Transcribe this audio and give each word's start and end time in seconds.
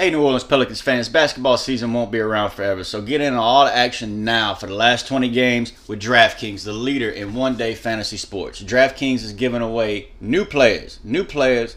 Hey, 0.00 0.08
New 0.08 0.22
Orleans 0.22 0.44
Pelicans 0.44 0.80
fans, 0.80 1.10
basketball 1.10 1.58
season 1.58 1.92
won't 1.92 2.10
be 2.10 2.20
around 2.20 2.52
forever, 2.52 2.84
so 2.84 3.02
get 3.02 3.20
in 3.20 3.34
on 3.34 3.38
all 3.38 3.66
the 3.66 3.76
action 3.76 4.24
now 4.24 4.54
for 4.54 4.66
the 4.66 4.72
last 4.72 5.06
20 5.06 5.28
games 5.28 5.74
with 5.86 6.00
DraftKings, 6.00 6.64
the 6.64 6.72
leader 6.72 7.10
in 7.10 7.34
one 7.34 7.58
day 7.58 7.74
fantasy 7.74 8.16
sports. 8.16 8.62
DraftKings 8.62 9.22
is 9.22 9.34
giving 9.34 9.60
away 9.60 10.08
new 10.18 10.46
players. 10.46 11.00
New 11.04 11.22
players 11.22 11.76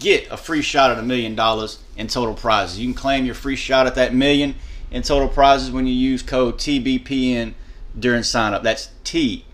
get 0.00 0.28
a 0.32 0.36
free 0.36 0.62
shot 0.62 0.90
at 0.90 0.98
a 0.98 1.02
million 1.02 1.36
dollars 1.36 1.78
in 1.96 2.08
total 2.08 2.34
prizes. 2.34 2.80
You 2.80 2.88
can 2.88 2.94
claim 2.94 3.24
your 3.24 3.36
free 3.36 3.54
shot 3.54 3.86
at 3.86 3.94
that 3.94 4.12
million 4.12 4.56
in 4.90 5.02
total 5.02 5.28
prizes 5.28 5.70
when 5.70 5.86
you 5.86 5.94
use 5.94 6.24
code 6.24 6.58
TBPN 6.58 7.54
during 7.96 8.24
sign 8.24 8.52
up. 8.52 8.64
That's 8.64 8.90
TBPN, 9.04 9.44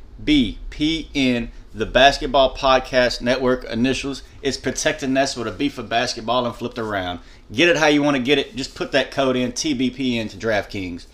the 1.74 1.84
Basketball 1.84 2.56
Podcast 2.56 3.20
Network 3.20 3.64
initials. 3.64 4.22
It's 4.40 4.56
protecting 4.56 5.14
us 5.18 5.36
with 5.36 5.46
a 5.46 5.52
beef 5.52 5.76
of 5.76 5.90
basketball 5.90 6.46
and 6.46 6.54
flipped 6.56 6.78
around. 6.78 7.20
Get 7.52 7.68
it 7.68 7.76
how 7.76 7.86
you 7.86 8.02
want 8.02 8.16
to 8.16 8.22
get 8.22 8.38
it. 8.38 8.56
Just 8.56 8.74
put 8.74 8.92
that 8.92 9.10
code 9.10 9.36
in 9.36 9.52
TBPN 9.52 10.30
to 10.30 10.36
DraftKings. 10.36 11.06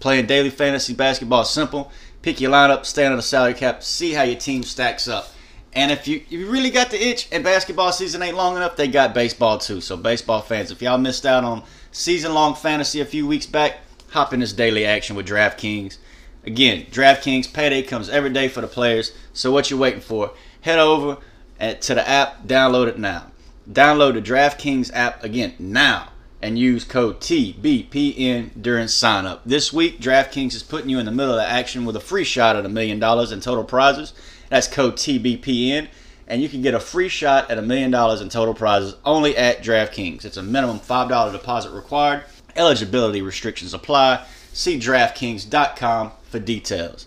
Playing 0.00 0.26
daily 0.26 0.50
fantasy 0.50 0.94
basketball 0.94 1.44
simple. 1.44 1.90
Pick 2.22 2.40
your 2.40 2.50
lineup, 2.50 2.84
stand 2.84 3.12
on 3.12 3.16
the 3.16 3.22
salary 3.22 3.54
cap, 3.54 3.82
see 3.82 4.12
how 4.12 4.22
your 4.22 4.38
team 4.38 4.62
stacks 4.62 5.08
up. 5.08 5.30
And 5.72 5.92
if 5.92 6.08
you, 6.08 6.22
you 6.28 6.50
really 6.50 6.70
got 6.70 6.90
the 6.90 7.00
itch 7.00 7.28
and 7.30 7.44
basketball 7.44 7.92
season 7.92 8.22
ain't 8.22 8.36
long 8.36 8.56
enough, 8.56 8.76
they 8.76 8.88
got 8.88 9.14
baseball 9.14 9.58
too. 9.58 9.80
So 9.80 9.96
baseball 9.96 10.40
fans, 10.40 10.70
if 10.70 10.82
y'all 10.82 10.98
missed 10.98 11.24
out 11.24 11.44
on 11.44 11.62
season 11.92 12.34
long 12.34 12.54
fantasy 12.54 13.00
a 13.00 13.04
few 13.04 13.26
weeks 13.26 13.46
back, 13.46 13.78
hop 14.10 14.32
in 14.32 14.40
this 14.40 14.52
daily 14.52 14.84
action 14.84 15.14
with 15.14 15.28
DraftKings. 15.28 15.98
Again, 16.44 16.86
DraftKings 16.90 17.52
payday 17.52 17.82
comes 17.82 18.08
every 18.08 18.30
day 18.30 18.48
for 18.48 18.60
the 18.60 18.66
players. 18.66 19.12
So 19.32 19.52
what 19.52 19.70
you 19.70 19.78
waiting 19.78 20.00
for? 20.00 20.32
Head 20.62 20.78
over 20.78 21.18
to 21.60 21.94
the 21.94 22.08
app, 22.08 22.46
download 22.46 22.88
it 22.88 22.98
now. 22.98 23.26
Download 23.70 24.14
the 24.14 24.22
DraftKings 24.22 24.90
app 24.94 25.22
again 25.22 25.54
now 25.58 26.08
and 26.40 26.58
use 26.58 26.84
code 26.84 27.20
TBPN 27.20 28.62
during 28.62 28.88
sign 28.88 29.26
up. 29.26 29.42
This 29.44 29.74
week, 29.74 30.00
DraftKings 30.00 30.54
is 30.54 30.62
putting 30.62 30.88
you 30.88 30.98
in 30.98 31.04
the 31.04 31.12
middle 31.12 31.34
of 31.34 31.40
the 31.40 31.46
action 31.46 31.84
with 31.84 31.94
a 31.94 32.00
free 32.00 32.24
shot 32.24 32.56
at 32.56 32.64
a 32.64 32.68
million 32.70 32.98
dollars 32.98 33.30
in 33.30 33.40
total 33.40 33.64
prizes. 33.64 34.14
That's 34.48 34.68
code 34.68 34.94
TBPN, 34.94 35.88
and 36.26 36.40
you 36.40 36.48
can 36.48 36.62
get 36.62 36.72
a 36.72 36.80
free 36.80 37.10
shot 37.10 37.50
at 37.50 37.58
a 37.58 37.62
million 37.62 37.90
dollars 37.90 38.22
in 38.22 38.30
total 38.30 38.54
prizes 38.54 38.94
only 39.04 39.36
at 39.36 39.62
DraftKings. 39.62 40.24
It's 40.24 40.38
a 40.38 40.42
minimum 40.42 40.80
$5 40.80 41.32
deposit 41.32 41.72
required. 41.72 42.24
Eligibility 42.56 43.20
restrictions 43.20 43.74
apply. 43.74 44.24
See 44.54 44.78
DraftKings.com 44.78 46.12
for 46.22 46.38
details. 46.38 47.06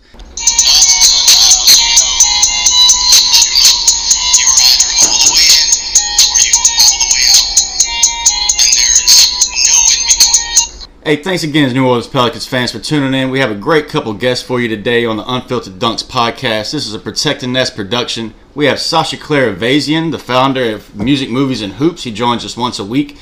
Hey, 11.04 11.16
thanks 11.16 11.42
again, 11.42 11.74
New 11.74 11.88
Orleans 11.88 12.06
Pelicans 12.06 12.46
fans, 12.46 12.72
for 12.72 12.78
tuning 12.78 13.20
in. 13.20 13.32
We 13.32 13.40
have 13.40 13.50
a 13.50 13.56
great 13.56 13.90
couple 13.90 14.14
guests 14.14 14.46
for 14.46 14.62
you 14.62 14.68
today 14.68 15.04
on 15.04 15.18
the 15.18 15.28
Unfiltered 15.28 15.80
Dunks 15.80 16.06
podcast. 16.06 16.72
This 16.72 16.86
is 16.86 16.94
a 16.94 17.00
Protecting 17.00 17.52
Nest 17.52 17.76
production. 17.76 18.36
We 18.54 18.68
have 18.68 18.80
Sasha 18.80 19.18
Claire 19.18 19.52
Avazian, 19.52 20.12
the 20.12 20.20
founder 20.20 20.76
of 20.76 20.96
Music, 20.96 21.28
Movies, 21.28 21.64
and 21.64 21.74
Hoops. 21.74 22.04
He 22.04 22.12
joins 22.12 22.46
us 22.46 22.56
once 22.56 22.78
a 22.78 22.86
week, 22.86 23.18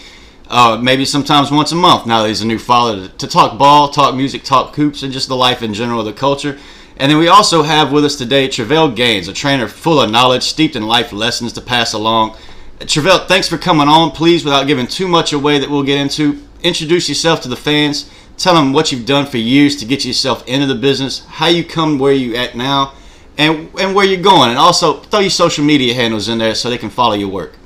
uh, 0.49 0.77
maybe 0.83 1.05
sometimes 1.05 1.51
once 1.51 1.71
a 1.71 1.75
month 1.75 2.05
now 2.05 2.21
that 2.21 2.27
he's 2.27 2.41
a 2.41 2.45
new 2.45 2.59
father, 2.59 3.07
to 3.07 3.27
talk 3.27 3.57
ball, 3.57 3.87
talk 3.87 4.13
music, 4.13 4.43
talk 4.43 4.75
hoops, 4.75 5.01
and 5.01 5.13
just 5.13 5.29
the 5.29 5.37
life 5.37 5.63
in 5.63 5.73
general, 5.73 6.01
of 6.01 6.05
the 6.05 6.11
culture. 6.11 6.59
And 6.97 7.09
then 7.09 7.17
we 7.17 7.29
also 7.29 7.63
have 7.63 7.93
with 7.93 8.03
us 8.03 8.17
today 8.17 8.49
Travelle 8.49 8.93
Gaines, 8.93 9.29
a 9.29 9.33
trainer 9.33 9.69
full 9.69 10.01
of 10.01 10.11
knowledge, 10.11 10.43
steeped 10.43 10.75
in 10.75 10.85
life 10.85 11.13
lessons 11.13 11.53
to 11.53 11.61
pass 11.61 11.93
along. 11.93 12.35
Travelle, 12.81 13.25
thanks 13.25 13.47
for 13.47 13.57
coming 13.57 13.87
on. 13.87 14.11
Please, 14.11 14.43
without 14.43 14.67
giving 14.67 14.85
too 14.85 15.07
much 15.07 15.31
away 15.31 15.59
that 15.59 15.69
we'll 15.69 15.83
get 15.83 16.01
into, 16.01 16.45
introduce 16.63 17.09
yourself 17.09 17.41
to 17.41 17.49
the 17.49 17.55
fans. 17.55 18.09
Tell 18.37 18.55
them 18.55 18.73
what 18.73 18.91
you've 18.91 19.05
done 19.05 19.25
for 19.25 19.37
years 19.37 19.75
to 19.77 19.85
get 19.85 20.05
yourself 20.05 20.47
into 20.47 20.65
the 20.65 20.75
business, 20.75 21.25
how 21.25 21.47
you 21.47 21.63
come 21.63 21.99
where 21.99 22.13
you 22.13 22.35
at 22.35 22.55
now, 22.55 22.93
and 23.37 23.69
and 23.79 23.95
where 23.95 24.05
you're 24.05 24.21
going. 24.21 24.49
And 24.49 24.57
also 24.57 25.01
throw 25.01 25.19
your 25.19 25.29
social 25.29 25.65
media 25.65 25.93
handles 25.93 26.29
in 26.29 26.37
there 26.37 26.55
so 26.55 26.69
they 26.69 26.77
can 26.77 26.89
follow 26.89 27.15
your 27.15 27.29
work. 27.29 27.57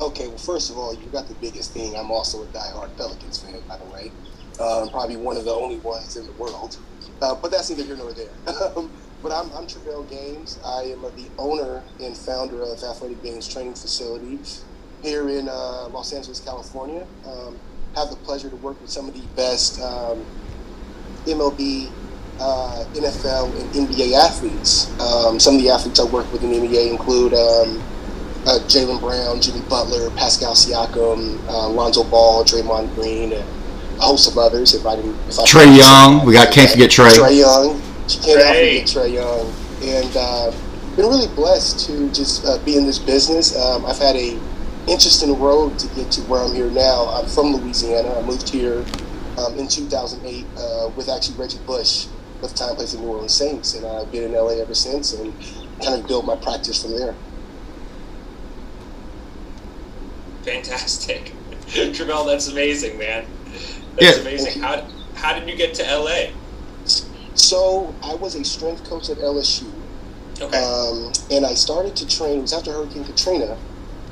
Okay, 0.00 0.28
well, 0.28 0.38
first 0.38 0.70
of 0.70 0.78
all, 0.78 0.94
you 0.94 1.06
got 1.06 1.28
the 1.28 1.34
biggest 1.34 1.72
thing. 1.72 1.94
I'm 1.96 2.10
also 2.10 2.42
a 2.42 2.46
diehard 2.46 2.96
Pelicans 2.96 3.38
fan, 3.38 3.60
by 3.68 3.76
the 3.76 3.84
way. 3.86 4.10
Um, 4.58 4.88
probably 4.90 5.16
one 5.16 5.36
of 5.36 5.44
the 5.44 5.52
only 5.52 5.78
ones 5.78 6.16
in 6.16 6.26
the 6.26 6.32
world. 6.32 6.78
Uh, 7.20 7.34
but 7.34 7.50
that's 7.50 7.68
neither 7.70 7.84
here 7.84 7.96
nor 7.96 8.12
there. 8.12 8.30
But 9.22 9.32
I'm, 9.32 9.52
I'm 9.52 9.66
Travelle 9.66 10.08
Gaines. 10.08 10.58
I 10.64 10.84
am 10.84 11.02
the 11.02 11.26
owner 11.36 11.82
and 12.00 12.16
founder 12.16 12.62
of 12.62 12.82
Athletic 12.82 13.22
Gaines 13.22 13.46
Training 13.46 13.74
Facility 13.74 14.38
here 15.02 15.28
in 15.28 15.48
uh, 15.48 15.88
Los 15.88 16.12
Angeles, 16.14 16.40
California. 16.40 17.06
Um, 17.26 17.58
have 17.96 18.10
the 18.10 18.16
pleasure 18.16 18.48
to 18.48 18.56
work 18.56 18.80
with 18.80 18.90
some 18.90 19.08
of 19.08 19.14
the 19.14 19.26
best 19.34 19.80
um, 19.80 20.24
MLB, 21.26 21.90
uh, 22.38 22.84
NFL, 22.94 23.46
and 23.60 23.88
NBA 23.88 24.12
athletes. 24.12 24.90
Um, 25.00 25.40
some 25.40 25.56
of 25.56 25.62
the 25.62 25.70
athletes 25.70 26.00
I 26.00 26.04
work 26.04 26.30
with 26.32 26.42
in 26.42 26.50
the 26.50 26.58
NBA 26.58 26.90
include 26.90 27.34
um, 27.34 27.82
uh, 28.46 28.58
Jaylen 28.66 29.00
Brown, 29.00 29.40
Jimmy 29.40 29.60
Butler, 29.68 30.10
Pascal 30.10 30.54
Siakam, 30.54 31.38
uh, 31.48 31.68
Lonzo 31.68 32.04
Ball, 32.04 32.44
Draymond 32.44 32.94
Green, 32.94 33.32
and 33.32 33.44
a 33.98 34.02
host 34.02 34.30
of 34.30 34.38
others. 34.38 34.74
If 34.74 34.86
I 34.86 34.96
didn't, 34.96 35.16
if 35.28 35.38
I 35.38 35.44
Trae 35.44 35.76
Young, 35.76 36.24
we 36.24 36.32
got 36.32 36.52
can't 36.52 36.70
forget 36.70 36.90
Trey. 36.90 37.08
Trae 37.08 37.38
Young, 37.38 37.76
you 37.76 38.20
can't 38.20 38.86
forget 38.86 38.86
Trae 38.86 39.12
Young, 39.12 39.52
and 39.82 40.16
uh, 40.16 40.50
been 40.96 41.06
really 41.06 41.32
blessed 41.34 41.86
to 41.86 42.10
just 42.12 42.44
uh, 42.46 42.58
be 42.64 42.76
in 42.76 42.86
this 42.86 42.98
business. 42.98 43.56
Um, 43.56 43.84
I've 43.84 43.98
had 43.98 44.16
a 44.16 44.38
interesting 44.86 45.38
road 45.38 45.78
to 45.78 45.86
get 45.94 46.10
to 46.12 46.20
where 46.22 46.42
I'm 46.42 46.54
here 46.54 46.70
now. 46.70 47.06
I'm 47.08 47.26
from 47.26 47.54
Louisiana. 47.54 48.18
I 48.18 48.22
moved 48.22 48.48
here 48.48 48.84
um, 49.38 49.58
in 49.58 49.68
2008 49.68 50.46
uh, 50.56 50.90
with 50.96 51.08
actually 51.08 51.36
Reggie 51.36 51.58
Bush, 51.66 52.06
with 52.40 52.54
time 52.54 52.76
place 52.76 52.94
in 52.94 53.00
New 53.00 53.08
Orleans 53.08 53.34
Saints, 53.34 53.74
and 53.74 53.86
I've 53.86 54.10
been 54.10 54.24
in 54.24 54.32
LA 54.32 54.60
ever 54.60 54.74
since, 54.74 55.12
and 55.12 55.32
kind 55.82 56.00
of 56.00 56.06
built 56.06 56.24
my 56.24 56.36
practice 56.36 56.82
from 56.82 56.92
there. 56.92 57.14
Fantastic, 60.42 61.32
Travelle. 61.66 62.26
That's 62.26 62.48
amazing, 62.48 62.98
man. 62.98 63.26
That's 63.98 64.16
yeah. 64.16 64.22
amazing. 64.22 64.62
How 64.62 64.86
how 65.14 65.38
did 65.38 65.48
you 65.48 65.56
get 65.56 65.74
to 65.74 65.82
LA? 65.82 66.32
So 67.34 67.94
I 68.02 68.14
was 68.14 68.34
a 68.34 68.44
strength 68.44 68.84
coach 68.84 69.08
at 69.10 69.18
LSU. 69.18 69.70
Okay. 70.40 70.56
Um, 70.56 71.12
and 71.30 71.44
I 71.44 71.54
started 71.54 71.94
to 71.96 72.08
train. 72.08 72.38
It 72.38 72.42
was 72.42 72.52
after 72.52 72.72
Hurricane 72.72 73.04
Katrina, 73.04 73.56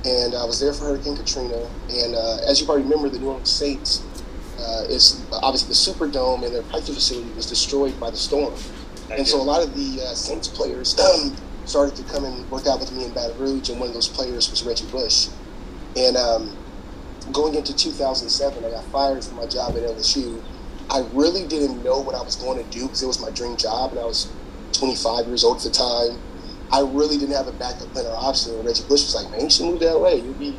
and 0.04 0.34
I 0.34 0.44
was 0.44 0.60
there 0.60 0.72
for 0.72 0.84
Hurricane 0.84 1.16
Katrina. 1.16 1.68
And 1.90 2.14
uh, 2.14 2.38
as 2.46 2.60
you 2.60 2.66
probably 2.66 2.84
remember, 2.84 3.08
the 3.08 3.18
New 3.18 3.28
Orleans 3.28 3.50
Saints 3.50 4.02
uh, 4.58 4.84
is 4.88 5.24
obviously 5.32 5.68
the 5.68 5.74
Superdome 5.74 6.44
and 6.44 6.54
their 6.54 6.62
practice 6.62 6.94
facility 6.94 7.30
was 7.32 7.46
destroyed 7.46 7.98
by 7.98 8.10
the 8.10 8.16
storm. 8.16 8.54
I 9.08 9.14
and 9.14 9.24
did. 9.24 9.28
so 9.28 9.40
a 9.40 9.42
lot 9.42 9.62
of 9.62 9.74
the 9.74 10.02
uh, 10.02 10.14
Saints 10.14 10.48
players 10.48 10.98
um, 10.98 11.36
started 11.64 11.96
to 11.96 12.02
come 12.04 12.24
and 12.24 12.48
work 12.50 12.66
out 12.66 12.80
with 12.80 12.92
me 12.92 13.04
in 13.04 13.12
Baton 13.12 13.38
Rouge, 13.38 13.70
and 13.70 13.80
one 13.80 13.88
of 13.88 13.94
those 13.94 14.08
players 14.08 14.50
was 14.50 14.62
Reggie 14.62 14.86
Bush. 14.86 15.28
And 15.96 16.16
um, 16.16 16.56
going 17.32 17.54
into 17.54 17.74
2007, 17.74 18.64
I 18.64 18.70
got 18.70 18.84
fired 18.86 19.24
from 19.24 19.36
my 19.36 19.46
job 19.46 19.76
at 19.76 19.82
LSU. 19.82 20.42
I 20.90 21.04
really 21.12 21.46
didn't 21.46 21.82
know 21.82 21.98
what 21.98 22.14
I 22.14 22.22
was 22.22 22.36
going 22.36 22.62
to 22.62 22.70
do 22.70 22.82
because 22.82 23.02
it 23.02 23.06
was 23.06 23.20
my 23.20 23.30
dream 23.30 23.56
job, 23.56 23.90
and 23.90 24.00
I 24.00 24.04
was 24.04 24.30
25 24.72 25.26
years 25.26 25.44
old 25.44 25.58
at 25.58 25.64
the 25.64 25.70
time. 25.70 26.18
I 26.70 26.80
really 26.80 27.16
didn't 27.16 27.34
have 27.34 27.48
a 27.48 27.52
backup 27.52 27.88
plan 27.88 28.06
or 28.06 28.14
option. 28.14 28.54
And 28.54 28.64
Reggie 28.64 28.82
Bush 28.82 29.04
was 29.04 29.14
like, 29.14 29.30
man, 29.30 29.42
you 29.42 29.50
should 29.50 29.66
move 29.66 29.80
to 29.80 29.94
LA. 29.94 30.10
You'll 30.10 30.34
be 30.34 30.56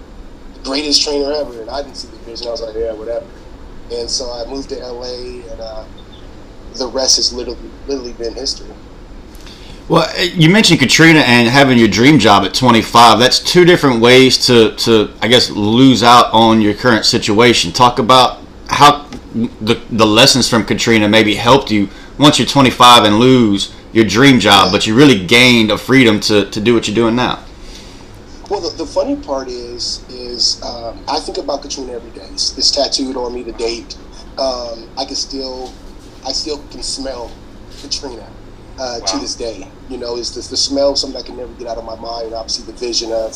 the 0.54 0.60
greatest 0.64 1.04
trainer 1.04 1.32
ever. 1.32 1.62
And 1.62 1.70
I 1.70 1.84
didn't 1.84 1.98
see 1.98 2.08
the 2.08 2.18
vision. 2.18 2.48
I 2.48 2.52
was 2.52 2.62
like, 2.62 2.76
yeah, 2.76 2.94
whatever. 2.94 3.26
And 3.92 4.10
so 4.10 4.32
I 4.32 4.46
moved 4.50 4.70
to 4.70 4.76
LA, 4.76 5.42
and 5.52 5.62
uh, 5.62 5.86
the 6.76 6.88
rest 6.88 7.18
has 7.18 7.34
literally, 7.34 7.58
literally 7.88 8.14
been 8.14 8.34
history. 8.34 8.70
Well, 9.88 10.08
eh, 10.16 10.30
you 10.36 10.50
mentioned 10.50 10.80
Katrina 10.80 11.20
and 11.20 11.48
having 11.48 11.80
your 11.80 11.88
dream 11.88 12.20
job 12.20 12.44
at 12.44 12.54
25. 12.54 13.18
That's 13.18 13.40
two 13.40 13.66
different 13.66 14.02
ways 14.02 14.46
to, 14.46 14.76
to 14.76 15.12
I 15.22 15.28
guess, 15.28 15.50
lose 15.50 16.04
out 16.04 16.32
on 16.32 16.62
your 16.62 16.76
current 16.76 17.06
situation. 17.06 17.72
Talk 17.72 17.98
about 17.98 18.42
how 18.68 19.08
the, 19.34 19.82
the 19.90 20.06
lessons 20.06 20.48
from 20.48 20.66
Katrina 20.66 21.10
maybe 21.10 21.34
helped 21.34 21.72
you 21.72 21.90
once 22.20 22.38
you're 22.38 22.48
25 22.48 23.06
and 23.06 23.18
lose 23.18 23.74
your 23.92 24.06
dream 24.06 24.40
job, 24.40 24.72
but 24.72 24.86
you 24.86 24.96
really 24.96 25.26
gained 25.26 25.72
a 25.72 25.78
freedom 25.78 26.20
to, 26.22 26.50
to 26.50 26.62
do 26.62 26.74
what 26.74 26.88
you're 26.88 26.96
doing 26.96 27.16
now. 27.16 27.44
Well, 28.50 28.62
the, 28.62 28.76
the 28.78 28.86
funny 28.86 29.16
part 29.16 29.48
is, 29.48 30.04
is 30.10 30.62
um, 30.64 31.04
I 31.08 31.20
think 31.20 31.38
about 31.38 31.62
Katrina 31.62 31.94
every 31.94 32.12
day. 32.12 32.28
It's, 32.32 32.58
it's 32.58 32.72
tattooed 32.72 33.16
on 33.16 33.34
me. 33.34 33.44
The 33.44 33.54
date. 33.54 33.96
Um, 34.38 34.90
I 34.98 35.06
can 35.06 35.16
still, 35.16 35.74
I 36.26 36.32
still 36.32 36.58
can 36.72 36.82
smell 36.82 37.32
Katrina 37.82 38.28
uh, 38.80 39.00
wow. 39.00 39.06
to 39.06 39.20
this 39.20 39.36
day. 39.36 39.68
You 39.90 39.98
know, 39.98 40.18
it's 40.18 40.32
the, 40.32 40.42
the 40.50 40.58
smell 40.58 40.96
something 40.96 41.20
I 41.20 41.24
can 41.24 41.38
never 41.38 41.54
get 41.54 41.68
out 41.68 41.78
of 41.78 41.86
my 41.86 41.96
mind. 41.96 42.28
And 42.28 42.36
obviously, 42.36 42.72
the 42.72 42.80
vision 42.80 43.12
of 43.12 43.36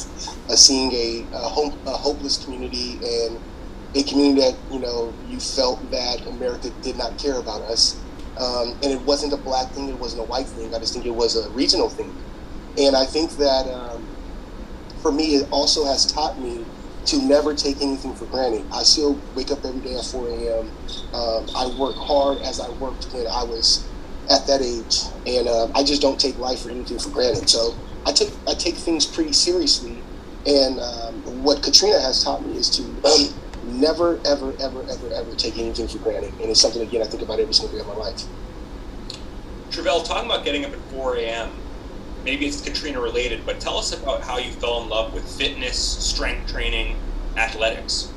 uh, 0.50 0.56
seeing 0.56 0.92
a, 0.94 1.26
a, 1.34 1.40
home, 1.40 1.78
a 1.86 1.92
hopeless 1.92 2.44
community 2.44 2.94
and 2.94 3.40
a 3.96 4.04
community 4.04 4.42
that 4.42 4.58
you 4.72 4.80
know 4.80 5.14
you 5.28 5.40
felt 5.40 5.80
that 5.92 6.26
America 6.26 6.72
did 6.82 6.98
not 6.98 7.18
care 7.20 7.38
about 7.38 7.62
us 7.64 8.02
um, 8.38 8.78
and 8.84 8.92
it 8.92 9.02
wasn't 9.02 9.34
a 9.34 9.38
black 9.38 9.70
thing, 9.70 9.90
it 9.90 10.00
wasn't 10.00 10.22
a 10.22 10.26
white 10.26 10.48
thing. 10.48 10.74
I 10.74 10.80
just 10.80 10.94
think 10.94 11.06
it 11.06 11.16
was 11.16 11.36
a 11.36 11.50
regional 11.52 11.90
thing. 11.90 12.14
And 12.78 12.96
I 12.96 13.06
think 13.06 13.32
that 13.38 13.68
um, 13.68 14.06
for 15.02 15.12
me, 15.12 15.36
it 15.36 15.48
also 15.52 15.86
has 15.86 16.06
taught 16.06 16.40
me 16.40 16.66
to 17.06 17.22
never 17.22 17.54
take 17.54 17.82
anything 17.82 18.16
for 18.16 18.26
granted. 18.26 18.66
I 18.72 18.84
still 18.84 19.20
wake 19.36 19.52
up 19.52 19.64
every 19.66 19.82
day 19.82 19.96
at 19.96 20.06
4 20.06 20.28
a.m. 20.30 20.72
Um, 21.14 21.46
I 21.56 21.68
work 21.78 21.96
hard 21.96 22.40
as 22.40 22.60
I 22.60 22.70
worked 22.80 23.06
when 23.14 23.28
I 23.28 23.44
was 23.44 23.86
at 24.30 24.48
that 24.48 24.62
age, 24.62 25.04
and 25.28 25.48
uh, 25.48 25.68
I 25.76 25.84
just 25.84 26.02
don't 26.02 26.20
take 26.20 26.38
life 26.40 26.66
or 26.66 26.72
anything 26.72 26.98
for 26.98 27.10
granted. 27.10 27.50
So 27.50 27.76
I 28.06 28.14
take 28.14 28.32
I 28.48 28.54
take 28.54 28.76
things 28.76 29.06
pretty 29.06 29.34
seriously, 29.34 30.02
and 30.46 30.80
um, 30.80 31.44
what 31.44 31.62
Katrina 31.62 32.00
has 32.00 32.24
taught 32.24 32.46
me 32.46 32.58
is 32.58 32.70
to 32.78 32.84
um, 32.84 33.43
never, 33.66 34.20
ever, 34.26 34.54
ever, 34.60 34.84
ever, 34.90 35.14
ever 35.14 35.36
take 35.36 35.58
anything 35.58 35.88
for 35.88 35.98
granted, 36.00 36.34
and 36.42 36.50
it's 36.50 36.62
something 36.62 36.82
again 36.82 37.02
I 37.02 37.06
think 37.06 37.24
about 37.24 37.40
every 37.40 37.54
single 37.54 37.78
day 37.78 37.82
of 37.82 37.88
my 37.88 37.96
life. 37.96 38.24
Travelle, 39.70 40.06
talking 40.06 40.30
about 40.30 40.46
getting 40.46 40.66
up 40.66 40.72
at 40.72 40.80
4 40.92 41.18
a.m. 41.18 41.50
Maybe 42.24 42.46
it's 42.46 42.62
Katrina 42.62 43.02
related, 43.02 43.46
but 43.46 43.60
tell 43.60 43.78
us 43.78 43.92
about 43.92 44.22
how 44.22 44.38
you 44.38 44.52
fell 44.52 44.82
in 44.84 44.90
love 44.90 45.14
with 45.14 45.28
fitness, 45.38 45.78
strength 45.78 46.52
training, 46.52 46.96
athletics. 47.36 48.10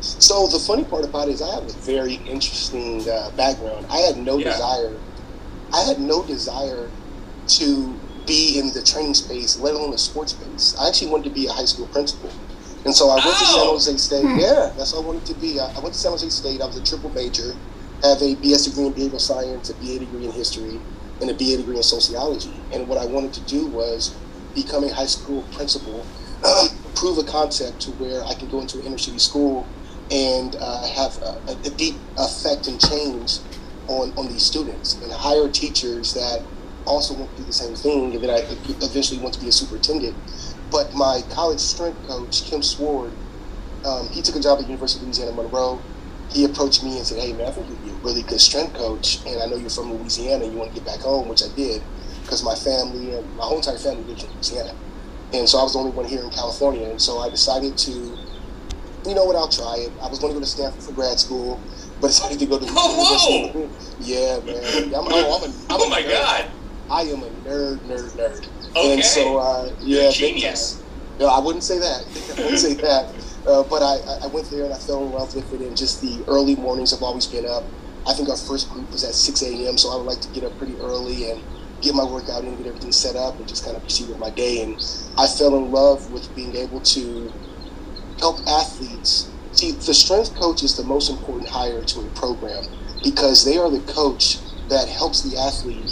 So 0.00 0.48
the 0.48 0.58
funny 0.58 0.84
part 0.84 1.04
about 1.04 1.28
it 1.28 1.32
is 1.32 1.42
I 1.42 1.54
have 1.54 1.64
a 1.64 1.72
very 1.72 2.14
interesting 2.14 3.08
uh, 3.08 3.30
background. 3.36 3.86
I 3.88 3.98
had 3.98 4.16
no 4.16 4.38
yeah. 4.38 4.50
desire 4.50 4.98
I 5.72 5.82
had 5.84 6.00
no 6.00 6.22
desire 6.22 6.90
to 7.46 8.00
be 8.26 8.58
in 8.58 8.72
the 8.72 8.82
training 8.82 9.14
space, 9.14 9.58
let 9.58 9.74
alone 9.74 9.90
the 9.90 9.98
sports 9.98 10.32
space. 10.32 10.76
I 10.78 10.88
actually 10.88 11.10
wanted 11.10 11.24
to 11.24 11.30
be 11.30 11.46
a 11.46 11.52
high 11.52 11.64
school 11.64 11.86
principal. 11.86 12.30
And 12.84 12.94
so 12.94 13.10
I 13.10 13.14
went 13.16 13.26
oh. 13.26 13.38
to 13.38 13.44
San 13.44 13.60
oh! 13.60 13.70
Jose 13.72 13.96
State. 13.96 14.22
Hmm. 14.22 14.38
Yeah, 14.38 14.72
that's 14.76 14.92
what 14.92 15.02
I 15.02 15.06
wanted 15.06 15.26
to 15.26 15.34
be. 15.34 15.60
I, 15.60 15.78
went 15.80 15.94
to 15.94 16.00
San 16.00 16.12
Jose 16.12 16.28
State. 16.28 16.60
I 16.60 16.66
was 16.66 16.76
a 16.76 16.84
triple 16.84 17.10
major, 17.10 17.54
have 18.02 18.20
a 18.20 18.34
BS 18.36 18.68
degree 18.68 18.86
in 18.86 18.92
behavioral 18.94 19.20
science, 19.20 19.70
a 19.70 19.74
BA 19.74 20.00
degree 20.00 20.24
in 20.24 20.32
history, 20.32 20.80
and 21.20 21.30
a 21.30 21.34
BA 21.34 21.58
degree 21.58 21.76
in 21.76 21.82
sociology. 21.82 22.52
And 22.72 22.88
what 22.88 22.98
I 22.98 23.06
wanted 23.06 23.32
to 23.34 23.40
do 23.42 23.66
was 23.66 24.14
become 24.54 24.84
a 24.84 24.92
high 24.92 25.06
school 25.06 25.42
principal, 25.52 26.04
prove 26.94 27.18
a 27.18 27.24
concept 27.24 27.80
to 27.82 27.90
where 27.92 28.22
I 28.24 28.34
can 28.34 28.48
go 28.48 28.60
into 28.60 28.78
an 28.80 28.86
inner 28.86 28.98
city 28.98 29.18
school 29.18 29.66
and 30.10 30.56
uh, 30.58 30.86
have 30.88 31.16
a, 31.22 31.40
a, 31.64 31.70
deep 31.70 31.94
effect 32.18 32.68
and 32.68 32.78
change 32.80 33.38
on, 33.88 34.12
on 34.18 34.28
these 34.28 34.42
students 34.42 34.94
and 35.00 35.10
hire 35.10 35.48
teachers 35.48 36.12
that 36.14 36.42
also 36.84 37.14
want 37.14 37.30
to 37.30 37.36
do 37.38 37.44
the 37.44 37.52
same 37.52 37.74
thing 37.74 38.12
and 38.14 38.22
then 38.22 38.30
I 38.30 38.40
eventually 38.84 39.20
want 39.20 39.34
to 39.34 39.40
be 39.40 39.48
a 39.48 39.52
superintendent. 39.52 40.14
But 40.72 40.94
my 40.94 41.22
college 41.30 41.60
strength 41.60 42.02
coach, 42.08 42.44
Kim 42.46 42.62
Sword, 42.62 43.12
um, 43.84 44.08
he 44.10 44.22
took 44.22 44.36
a 44.36 44.40
job 44.40 44.60
at 44.60 44.66
University 44.66 45.00
of 45.02 45.08
Louisiana 45.08 45.32
Monroe. 45.32 45.86
He 46.30 46.44
approached 46.44 46.84
me 46.84 46.98
and 46.98 47.06
said, 47.06 47.20
"Hey 47.20 47.34
man, 47.34 47.48
I 47.48 47.52
think 47.52 47.70
you'd 47.70 47.82
be 47.82 47.90
a 47.90 47.96
really 47.96 48.24
good 48.24 48.40
strength 48.40 48.74
coach, 48.74 49.22
and 49.26 49.42
I 49.42 49.46
know 49.46 49.56
you're 49.56 49.70
from 49.70 49.92
Louisiana 49.92 50.46
you 50.46 50.58
want 50.58 50.70
to 50.74 50.74
get 50.74 50.86
back 50.86 51.02
home," 51.02 51.28
which 51.28 51.42
I 51.44 51.48
did 51.54 51.84
because 52.24 52.44
my 52.44 52.56
family 52.56 53.12
and 53.12 53.36
my 53.36 53.44
whole 53.44 53.58
entire 53.58 53.78
family 53.78 54.04
lives 54.04 54.24
in 54.24 54.30
Louisiana, 54.32 54.74
and 55.32 55.48
so 55.48 55.58
I 55.60 55.64
was 55.64 55.74
the 55.74 55.80
only 55.80 55.92
one 55.92 56.06
here 56.06 56.24
in 56.24 56.30
California, 56.30 56.88
and 56.90 57.00
so 57.02 57.20
I 57.20 57.30
decided 57.30 57.76
to, 57.78 57.90
you 57.92 59.14
know 59.14 59.24
what, 59.26 59.36
I'll 59.36 59.48
try 59.48 59.76
it. 59.78 59.94
I 60.02 60.08
was 60.08 60.20
going 60.20 60.32
to 60.32 60.36
go 60.36 60.40
to 60.40 60.46
Stanford 60.46 60.84
for 60.84 60.92
grad 60.92 61.20
school 61.20 61.66
but 62.00 62.08
decided 62.08 62.38
to 62.40 62.46
go 62.46 62.58
to 62.58 62.66
oh, 62.68 63.52
whoa. 63.54 63.72
Yeah, 63.98 64.40
man. 64.40 64.94
I'm, 64.94 65.06
I'm, 65.08 65.14
I'm 65.14 65.42
a, 65.44 65.46
I'm 65.70 65.80
oh 65.82 65.88
my 65.90 66.02
nerd. 66.02 66.10
god. 66.10 66.50
I 66.90 67.02
am 67.02 67.22
a 67.22 67.30
nerd, 67.30 67.80
nerd, 67.86 68.16
nerd. 68.16 68.48
Okay. 68.76 68.94
And 68.94 69.04
so, 69.04 69.38
uh, 69.38 69.70
yeah, 69.80 70.10
genius. 70.10 70.84
No, 71.18 71.26
I 71.28 71.40
wouldn't 71.40 71.64
say 71.64 71.78
that. 71.78 72.04
I 72.38 72.42
wouldn't 72.42 72.60
say 72.60 72.74
that. 72.74 73.14
Uh, 73.46 73.64
but 73.64 73.82
I, 73.82 73.98
I 74.24 74.26
went 74.28 74.50
there 74.50 74.64
and 74.64 74.74
I 74.74 74.78
fell 74.78 75.04
in 75.04 75.12
love 75.12 75.34
with 75.34 75.52
it. 75.52 75.60
And 75.60 75.76
just 75.76 76.00
the 76.00 76.24
early 76.28 76.56
mornings 76.56 76.92
have 76.92 77.02
always 77.02 77.26
been 77.26 77.46
up. 77.46 77.72
I 78.06 78.14
think 78.14 78.28
our 78.30 78.36
first 78.36 78.70
group 78.70 78.90
was 78.92 79.04
at 79.04 79.14
6 79.14 79.42
a.m. 79.42 79.78
So 79.78 79.92
I 79.92 79.96
would 79.96 80.06
like 80.06 80.20
to 80.22 80.30
get 80.30 80.44
up 80.44 80.56
pretty 80.58 80.76
early 80.80 81.30
and 81.30 81.44
get 81.82 81.94
my 81.94 82.04
workout 82.04 82.42
in, 82.42 82.50
and 82.50 82.58
get 82.58 82.66
everything 82.66 82.92
set 82.92 83.16
up, 83.16 83.38
and 83.38 83.48
just 83.48 83.64
kind 83.64 83.76
of 83.76 83.82
proceed 83.82 84.08
with 84.08 84.18
my 84.18 84.30
day. 84.30 84.62
And 84.62 84.78
I 85.18 85.26
fell 85.28 85.56
in 85.56 85.70
love 85.70 86.10
with 86.10 86.34
being 86.34 86.56
able 86.56 86.80
to 86.82 87.34
help 88.20 88.40
athletes 88.48 89.32
See, 89.52 89.72
the 89.72 89.94
strength 89.94 90.34
coach 90.34 90.62
is 90.62 90.76
the 90.76 90.84
most 90.84 91.10
important 91.10 91.50
hire 91.50 91.84
to 91.84 92.00
a 92.00 92.10
program 92.10 92.64
because 93.02 93.44
they 93.44 93.58
are 93.58 93.70
the 93.70 93.82
coach 93.82 94.44
that 94.68 94.88
helps 94.88 95.22
the 95.22 95.38
athlete 95.38 95.90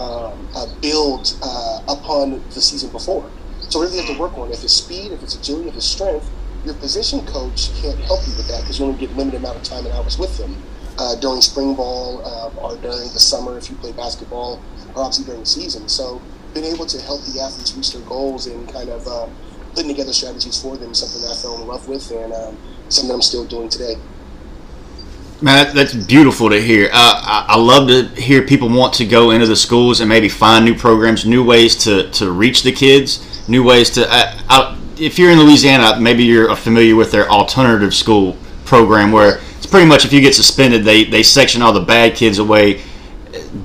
um, 0.00 0.48
uh, 0.54 0.66
build 0.80 1.36
uh, 1.42 1.80
upon 1.88 2.42
the 2.50 2.60
season 2.60 2.90
before. 2.90 3.28
So 3.68 3.78
whatever 3.78 3.96
you 3.96 4.02
have 4.02 4.16
to 4.16 4.20
work 4.20 4.36
on, 4.38 4.50
if 4.50 4.64
it's 4.64 4.72
speed, 4.72 5.12
if 5.12 5.22
it's 5.22 5.34
agility, 5.34 5.68
if 5.68 5.76
it's 5.76 5.86
strength, 5.86 6.28
your 6.64 6.74
position 6.74 7.24
coach 7.26 7.70
can't 7.80 7.98
help 8.00 8.20
you 8.26 8.34
with 8.36 8.48
that 8.48 8.62
because 8.62 8.78
you 8.78 8.86
only 8.86 8.98
get 8.98 9.14
limited 9.16 9.38
amount 9.38 9.56
of 9.56 9.62
time 9.62 9.84
and 9.86 9.94
hours 9.94 10.18
with 10.18 10.36
them 10.38 10.56
uh, 10.98 11.14
during 11.16 11.40
spring 11.40 11.74
ball 11.74 12.24
um, 12.26 12.58
or 12.58 12.76
during 12.76 13.08
the 13.12 13.20
summer 13.20 13.56
if 13.56 13.70
you 13.70 13.76
play 13.76 13.92
basketball 13.92 14.60
or 14.94 15.02
obviously 15.02 15.24
during 15.24 15.40
the 15.40 15.46
season. 15.46 15.88
So 15.88 16.20
being 16.52 16.66
able 16.66 16.86
to 16.86 17.00
help 17.02 17.22
the 17.24 17.40
athletes 17.40 17.74
reach 17.74 17.92
their 17.92 18.02
goals 18.02 18.46
and 18.46 18.68
kind 18.68 18.88
of 18.88 19.06
uh, 19.06 19.28
putting 19.74 19.88
together 19.88 20.12
strategies 20.12 20.60
for 20.60 20.76
them 20.76 20.90
is 20.90 20.98
something 20.98 21.22
that 21.22 21.36
I 21.36 21.40
fell 21.40 21.60
in 21.60 21.66
love 21.66 21.88
with 21.88 22.10
and 22.10 22.32
um, 22.32 22.58
something 22.88 23.14
I'm 23.14 23.22
still 23.22 23.44
doing 23.44 23.68
today. 23.68 23.94
Man, 25.42 25.74
that's 25.74 25.94
beautiful 25.94 26.50
to 26.50 26.60
hear. 26.60 26.90
Uh, 26.92 27.46
I, 27.48 27.56
love 27.56 27.88
to 27.88 28.08
hear 28.20 28.42
people 28.42 28.68
want 28.68 28.92
to 28.94 29.06
go 29.06 29.30
into 29.30 29.46
the 29.46 29.56
schools 29.56 30.00
and 30.00 30.08
maybe 30.08 30.28
find 30.28 30.66
new 30.66 30.74
programs, 30.74 31.24
new 31.24 31.42
ways 31.42 31.76
to, 31.84 32.10
to 32.10 32.30
reach 32.30 32.62
the 32.62 32.72
kids, 32.72 33.48
new 33.48 33.64
ways 33.64 33.88
to. 33.90 34.06
Uh, 34.06 34.38
I, 34.50 34.78
if 34.98 35.18
you're 35.18 35.30
in 35.30 35.38
Louisiana, 35.38 35.98
maybe 35.98 36.24
you're 36.24 36.54
familiar 36.56 36.94
with 36.94 37.10
their 37.10 37.26
alternative 37.30 37.94
school 37.94 38.36
program 38.66 39.12
where 39.12 39.40
it's 39.56 39.66
pretty 39.66 39.86
much 39.86 40.04
if 40.04 40.12
you 40.12 40.20
get 40.20 40.34
suspended, 40.34 40.84
they, 40.84 41.04
they 41.04 41.22
section 41.22 41.62
all 41.62 41.72
the 41.72 41.80
bad 41.80 42.14
kids 42.16 42.38
away, 42.38 42.82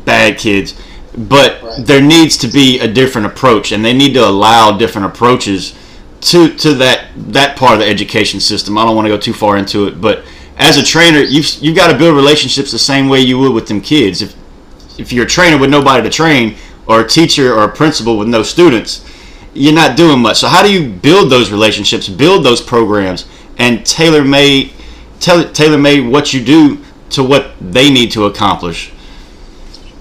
bad 0.05 0.37
kids. 0.37 0.81
But 1.17 1.61
right. 1.61 1.85
there 1.85 2.01
needs 2.01 2.37
to 2.37 2.47
be 2.47 2.79
a 2.79 2.87
different 2.87 3.27
approach, 3.27 3.73
and 3.73 3.83
they 3.83 3.93
need 3.93 4.13
to 4.13 4.25
allow 4.25 4.77
different 4.77 5.07
approaches 5.07 5.77
to 6.21 6.55
to 6.55 6.73
that 6.75 7.07
that 7.17 7.57
part 7.57 7.73
of 7.73 7.79
the 7.79 7.85
education 7.85 8.39
system. 8.39 8.77
I 8.77 8.85
don't 8.85 8.95
want 8.95 9.07
to 9.07 9.09
go 9.09 9.17
too 9.17 9.33
far 9.33 9.57
into 9.57 9.87
it, 9.87 9.99
but 9.99 10.23
as 10.57 10.77
a 10.77 10.83
trainer, 10.83 11.19
you've 11.19 11.47
you've 11.61 11.75
got 11.75 11.91
to 11.91 11.97
build 11.97 12.15
relationships 12.15 12.71
the 12.71 12.79
same 12.79 13.09
way 13.09 13.19
you 13.19 13.37
would 13.39 13.53
with 13.53 13.67
them 13.67 13.81
kids. 13.81 14.21
If 14.21 14.35
if 14.97 15.11
you're 15.11 15.25
a 15.25 15.29
trainer 15.29 15.57
with 15.57 15.69
nobody 15.69 16.03
to 16.03 16.09
train, 16.09 16.55
or 16.87 17.01
a 17.01 17.07
teacher 17.07 17.53
or 17.53 17.63
a 17.63 17.69
principal 17.69 18.17
with 18.17 18.27
no 18.27 18.43
students, 18.43 19.05
you're 19.53 19.73
not 19.73 19.97
doing 19.97 20.19
much. 20.19 20.37
So 20.37 20.47
how 20.47 20.61
do 20.63 20.71
you 20.71 20.89
build 20.89 21.31
those 21.31 21.51
relationships, 21.51 22.07
build 22.07 22.45
those 22.45 22.61
programs, 22.61 23.25
and 23.57 23.85
tailor 23.85 24.23
made 24.23 24.73
tailor 25.19 25.77
made 25.77 26.01
what 26.01 26.33
you 26.33 26.43
do 26.43 26.83
to 27.09 27.23
what 27.23 27.53
they 27.59 27.89
need 27.89 28.11
to 28.11 28.25
accomplish? 28.25 28.91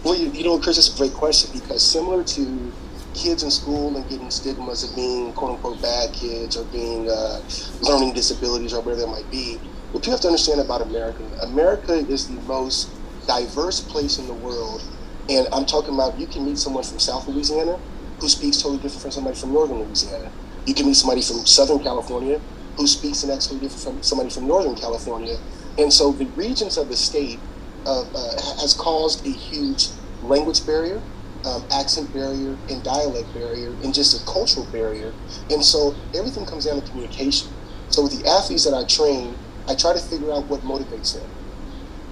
Well, 0.03 0.15
you, 0.15 0.29
you 0.31 0.45
know, 0.45 0.59
Chris, 0.59 0.77
that's 0.77 0.95
a 0.95 0.99
great 0.99 1.15
question 1.15 1.59
because 1.59 1.83
similar 1.83 2.25
to 2.25 2.73
kids 3.15 3.43
in 3.43 3.51
school 3.51 3.97
and 3.97 4.09
getting 4.11 4.31
stigmas 4.31 4.83
of 4.83 4.95
being 4.95 5.33
quote 5.33 5.53
unquote 5.53 5.81
bad 5.81 6.13
kids 6.13 6.57
or 6.57 6.65
being 6.65 7.09
uh, 7.09 7.41
learning 7.81 8.13
disabilities 8.13 8.75
or 8.75 8.81
whatever 8.81 9.03
that 9.03 9.07
might 9.07 9.31
be. 9.31 9.59
What 9.95 10.05
you 10.07 10.11
have 10.11 10.21
to 10.23 10.27
understand 10.27 10.61
about 10.61 10.83
America, 10.83 11.23
America 11.43 11.93
is 11.95 12.27
the 12.27 12.35
most 12.49 12.91
diverse 13.29 13.79
place 13.81 14.19
in 14.19 14.27
the 14.27 14.35
world. 14.35 14.83
And 15.29 15.47
I'm 15.53 15.65
talking 15.65 15.95
about 15.95 16.19
you 16.19 16.27
can 16.27 16.45
meet 16.45 16.59
someone 16.59 16.83
from 16.83 16.99
South 16.99 17.29
Louisiana 17.29 17.79
who 18.19 18.29
speaks 18.29 18.57
totally 18.57 18.79
different 18.79 19.03
from 19.03 19.13
somebody 19.13 19.37
from 19.37 19.53
Northern 19.53 19.79
Louisiana. 19.79 20.33
You 20.67 20.75
can 20.75 20.87
meet 20.87 20.97
somebody 20.97 21.23
from 21.23 21.47
Southern 21.47 21.79
California 21.79 22.41
who 22.77 22.89
speaks 22.89 23.23
an 23.23 23.31
totally 23.31 23.61
different 23.61 23.83
from 23.83 24.03
somebody 24.03 24.31
from 24.31 24.49
Northern 24.49 24.75
California. 24.75 25.37
And 25.79 25.93
so 25.93 26.11
the 26.11 26.27
regions 26.35 26.77
of 26.77 26.89
the 26.89 26.97
state 26.97 27.39
uh, 27.87 28.01
uh, 28.03 28.61
has 28.63 28.75
caused 28.75 29.25
a 29.25 29.31
huge 29.31 29.91
language 30.25 30.67
barrier, 30.67 31.01
um, 31.45 31.63
accent 31.71 32.13
barrier 32.13 32.59
and 32.69 32.83
dialect 32.83 33.33
barrier 33.33 33.69
and 33.85 33.95
just 33.95 34.21
a 34.21 34.27
cultural 34.27 34.67
barrier. 34.73 35.15
And 35.51 35.65
so 35.65 35.95
everything 36.17 36.47
comes 36.47 36.65
down 36.65 36.81
to 36.81 36.91
communication. 36.91 37.49
So 37.91 38.03
with 38.03 38.21
the 38.21 38.29
athletes 38.29 38.65
that 38.65 38.75
I 38.75 38.83
train, 38.83 39.37
I 39.69 39.75
try 39.75 39.93
to 39.93 40.01
figure 40.01 40.33
out 40.33 40.47
what 40.47 40.61
motivates 40.61 41.15
them. 41.15 41.29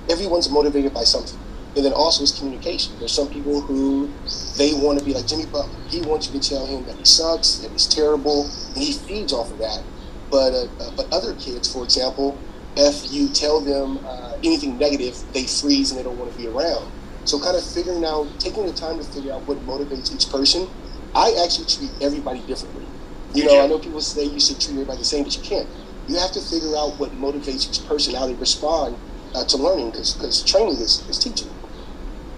Everyone's 0.09 0.49
motivated 0.51 0.95
by 0.95 1.05
something. 1.05 1.39
And 1.75 1.85
then 1.85 1.93
also 1.93 2.23
it's 2.23 2.39
communication. 2.39 2.99
There's 2.99 3.13
some 3.13 3.29
people 3.29 3.61
who 3.61 4.11
they 4.59 4.75
want 4.75 4.99
to 4.99 5.05
be 5.05 5.15
like 5.15 5.27
Jimmy 5.27 5.47
Butler. 5.47 5.73
He 5.89 6.03
wants 6.03 6.29
you 6.29 6.39
to 6.39 6.49
tell 6.49 6.67
him 6.67 6.85
that 6.85 6.97
he 6.97 7.05
sucks, 7.05 7.59
that 7.59 7.71
he's 7.71 7.87
terrible, 7.87 8.45
and 8.75 8.83
he 8.83 8.93
feeds 8.93 9.33
off 9.33 9.51
of 9.51 9.59
that. 9.59 9.83
But 10.31 10.53
uh, 10.53 10.67
uh, 10.81 10.91
but 10.97 11.13
other 11.13 11.35
kids, 11.35 11.73
for 11.73 11.85
example, 11.85 12.39
if 12.77 13.13
you 13.13 13.29
tell 13.29 13.61
them 13.61 13.99
uh, 14.05 14.35
anything 14.43 14.79
negative, 14.79 15.17
they 15.33 15.45
freeze 15.45 15.91
and 15.91 15.99
they 15.99 16.03
don't 16.03 16.19
want 16.19 16.33
to 16.33 16.39
be 16.39 16.47
around. 16.47 16.91
So 17.25 17.39
kind 17.39 17.57
of 17.57 17.65
figuring 17.65 18.05
out, 18.05 18.27
taking 18.39 18.67
the 18.67 18.73
time 18.73 18.99
to 18.99 19.05
figure 19.05 19.33
out 19.33 19.47
what 19.47 19.59
motivates 19.67 20.13
each 20.15 20.29
person. 20.31 20.69
I 21.15 21.37
actually 21.45 21.67
treat 21.67 21.91
everybody 22.03 22.41
differently. 22.41 22.87
You 23.35 23.45
know, 23.45 23.63
I 23.63 23.67
know 23.67 23.79
people 23.79 24.01
say 24.01 24.25
you 24.25 24.41
should 24.41 24.61
treat 24.61 24.73
everybody 24.73 24.99
the 24.99 25.05
same, 25.05 25.25
but 25.25 25.37
you 25.37 25.43
can't. 25.43 25.69
You 26.13 26.19
have 26.19 26.33
to 26.33 26.41
figure 26.41 26.77
out 26.77 26.99
what 26.99 27.11
motivates 27.13 27.69
each 27.69 27.87
person, 27.89 28.15
how 28.15 28.27
they 28.27 28.35
respond 28.35 28.97
uh, 29.35 29.45
to 29.47 29.57
learning, 29.57 29.93
because 29.93 30.43
training 30.45 30.77
is, 30.77 31.09
is 31.09 31.19
teaching. 31.19 31.49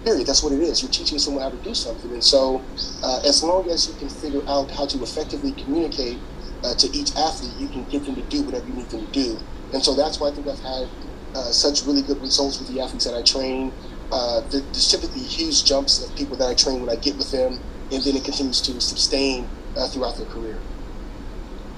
Period. 0.05 0.27
That's 0.27 0.43
what 0.43 0.53
it 0.53 0.61
is. 0.61 0.81
You're 0.81 0.91
teaching 0.91 1.19
someone 1.19 1.43
how 1.43 1.49
to 1.49 1.57
do 1.57 1.73
something. 1.73 2.11
And 2.11 2.23
so, 2.23 2.61
uh, 3.03 3.21
as 3.25 3.43
long 3.43 3.69
as 3.69 3.87
you 3.89 3.95
can 3.95 4.07
figure 4.07 4.41
out 4.47 4.71
how 4.71 4.85
to 4.85 5.03
effectively 5.03 5.51
communicate 5.51 6.17
uh, 6.63 6.73
to 6.75 6.87
each 6.95 7.15
athlete, 7.15 7.53
you 7.59 7.67
can 7.67 7.83
get 7.85 8.05
them 8.05 8.15
to 8.15 8.21
do 8.23 8.43
whatever 8.43 8.65
you 8.67 8.73
need 8.73 8.89
them 8.89 9.05
to 9.05 9.11
do. 9.11 9.37
And 9.73 9.83
so 9.83 9.93
that's 9.93 10.19
why 10.19 10.29
I 10.29 10.31
think 10.31 10.47
I've 10.47 10.59
had 10.59 10.87
uh, 11.35 11.51
such 11.51 11.83
really 11.83 12.01
good 12.01 12.21
results 12.21 12.59
with 12.59 12.73
the 12.73 12.79
athletes 12.79 13.05
that 13.05 13.15
I 13.15 13.23
train 13.23 13.73
uh, 14.11 14.41
there's 14.49 14.89
typically 14.89 15.21
huge 15.21 15.65
jumps 15.65 16.03
of 16.03 16.15
people 16.15 16.37
that 16.37 16.47
I 16.47 16.53
train 16.53 16.81
when 16.81 16.89
I 16.89 16.95
get 16.95 17.17
with 17.17 17.31
them, 17.31 17.59
and 17.91 18.03
then 18.03 18.15
it 18.15 18.23
continues 18.23 18.61
to 18.61 18.79
sustain 18.79 19.47
uh, 19.75 19.87
throughout 19.87 20.17
their 20.17 20.27
career. 20.27 20.57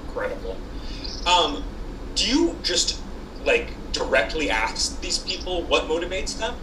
Incredible. 0.06 0.56
Um, 1.26 1.64
do 2.18 2.28
you 2.28 2.56
just 2.64 3.00
like 3.44 3.70
directly 3.92 4.50
ask 4.50 5.00
these 5.00 5.18
people 5.18 5.62
what 5.62 5.84
motivates 5.84 6.36
them, 6.38 6.54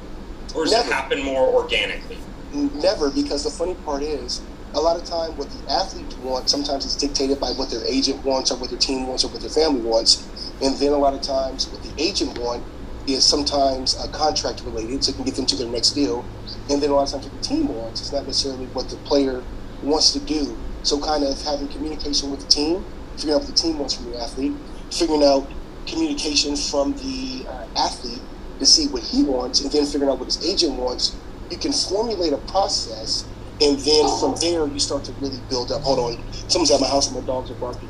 or 0.54 0.66
does 0.66 0.74
Never. 0.74 0.90
it 0.90 0.94
happen 0.94 1.24
more 1.24 1.48
organically? 1.48 2.18
Never, 2.54 3.10
because 3.10 3.44
the 3.44 3.50
funny 3.50 3.76
part 3.86 4.04
is, 4.04 4.42
a 4.74 4.80
lot 4.80 4.98
of 4.98 5.06
time 5.06 5.38
what 5.38 5.50
the 5.50 5.72
athlete 5.72 6.18
wants 6.20 6.52
sometimes 6.52 6.86
is 6.86 6.96
dictated 6.96 7.40
by 7.40 7.52
what 7.52 7.70
their 7.70 7.84
agent 7.86 8.24
wants 8.26 8.52
or 8.52 8.58
what 8.58 8.70
their 8.70 8.80
team 8.80 9.08
wants 9.08 9.24
or 9.24 9.30
what 9.30 9.40
their 9.40 9.50
family 9.50 9.82
wants. 9.82 10.28
And 10.62 10.76
then 10.78 10.92
a 10.92 10.98
lot 10.98 11.14
of 11.14 11.22
times 11.22 11.70
what 11.70 11.82
the 11.82 11.94
agent 12.02 12.38
want 12.38 12.62
is 13.08 13.24
sometimes 13.24 13.96
a 14.04 14.10
contract 14.10 14.62
related, 14.66 15.04
so 15.04 15.12
it 15.12 15.16
can 15.16 15.24
get 15.24 15.36
them 15.36 15.46
to 15.46 15.56
their 15.56 15.68
next 15.68 15.92
deal. 15.92 16.26
And 16.70 16.82
then 16.82 16.90
a 16.90 16.94
lot 16.94 17.04
of 17.04 17.12
times 17.12 17.26
what 17.26 17.42
the 17.42 17.48
team 17.48 17.70
wants 17.70 18.02
is 18.02 18.12
not 18.12 18.26
necessarily 18.26 18.66
what 18.68 18.90
the 18.90 18.98
player 18.98 19.42
wants 19.82 20.12
to 20.12 20.20
do. 20.20 20.58
So 20.84 21.00
kind 21.00 21.24
of 21.24 21.42
having 21.44 21.70
communication 21.70 22.30
with 22.32 22.42
the 22.42 22.48
team, 22.48 22.84
figuring 23.16 23.36
out 23.36 23.42
what 23.42 23.48
the 23.48 23.56
team 23.56 23.80
wants 23.80 23.94
from 23.96 24.12
the 24.12 24.22
athlete, 24.22 24.54
figuring 24.92 25.24
out 25.24 25.48
communication 25.88 26.56
from 26.56 26.94
the 26.94 27.46
uh, 27.48 27.68
athlete 27.77 28.22
to 28.60 28.65
see 28.65 28.88
what 28.88 29.04
he 29.04 29.24
wants, 29.24 29.62
and 29.62 29.72
then 29.72 29.86
figuring 29.86 30.10
out 30.10 30.20
what 30.20 30.25
his 30.25 30.44
agent 30.46 30.74
wants. 30.74 31.15
You 31.51 31.58
can 31.58 31.72
formulate 31.72 32.34
a 32.34 32.38
process, 32.38 33.25
and 33.62 33.77
then 33.80 34.20
from 34.20 34.36
there 34.42 34.65
you 34.68 34.80
start 34.80 35.04
to 35.06 35.12
really 35.13 35.39
build 35.50 35.72
up. 35.72 35.82
Hold 35.84 36.00
on, 36.00 36.34
someone's 36.50 36.72
at 36.72 36.82
my 36.82 36.88
house 36.88 37.08
and 37.08 37.20
my 37.20 37.25
dogs 37.25 37.51
are 37.51 37.56
barking. 37.56 37.89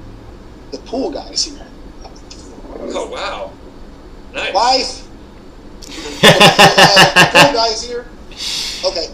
The 0.72 0.78
pool 0.80 1.12
guy 1.12 1.30
is 1.30 1.46
here. 1.46 1.68
Oh 2.78 3.10
wow, 3.10 3.52
nice. 4.34 4.54
Wife, 4.54 5.08
the 5.86 7.30
pool 7.32 7.54
guy 7.54 7.68
is 7.68 7.84
here. 7.84 8.06
Okay, 8.84 9.08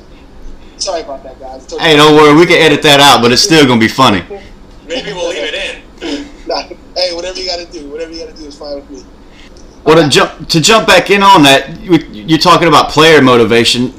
sorry 0.77 1.01
about 1.01 1.23
that, 1.23 1.39
guys. 1.39 1.69
hey, 1.79 1.95
don't 1.95 2.15
worry, 2.15 2.33
we 2.33 2.45
can 2.45 2.57
edit 2.59 2.81
that 2.83 2.99
out, 2.99 3.21
but 3.21 3.31
it's 3.31 3.43
still 3.43 3.67
gonna 3.67 3.79
be 3.79 3.87
funny. 3.87 4.23
Maybe 4.87 5.13
we'll 5.13 5.29
leave 5.29 5.53
it 5.53 5.53
in. 5.53 6.27
Nah, 6.47 6.63
hey, 7.01 7.15
whatever 7.15 7.39
you 7.39 7.45
got 7.45 7.59
to 7.59 7.71
do, 7.71 7.89
whatever 7.89 8.11
you 8.11 8.19
got 8.25 8.35
to 8.35 8.41
do 8.41 8.47
is 8.47 8.57
fine 8.57 8.75
with 8.75 8.89
me. 8.89 9.03
Well, 9.83 10.01
to 10.01 10.07
jump 10.07 10.47
to 10.49 10.61
jump 10.61 10.85
back 10.85 11.09
in 11.09 11.23
on 11.23 11.41
that, 11.43 11.81
you- 11.81 12.07
you're 12.11 12.37
talking 12.37 12.67
about 12.67 12.89
player 12.89 13.19
motivation. 13.21 13.89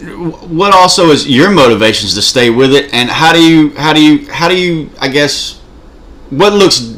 What 0.56 0.72
also 0.72 1.10
is 1.10 1.26
your 1.26 1.50
motivations 1.50 2.14
to 2.14 2.22
stay 2.22 2.50
with 2.50 2.72
it, 2.72 2.88
and 2.92 3.10
how 3.10 3.32
do 3.32 3.42
you 3.42 3.70
how 3.76 3.92
do 3.92 4.00
you 4.00 4.30
how 4.30 4.48
do 4.48 4.56
you 4.56 4.90
I 5.00 5.08
guess 5.08 5.58
what 6.30 6.52
looks 6.52 6.94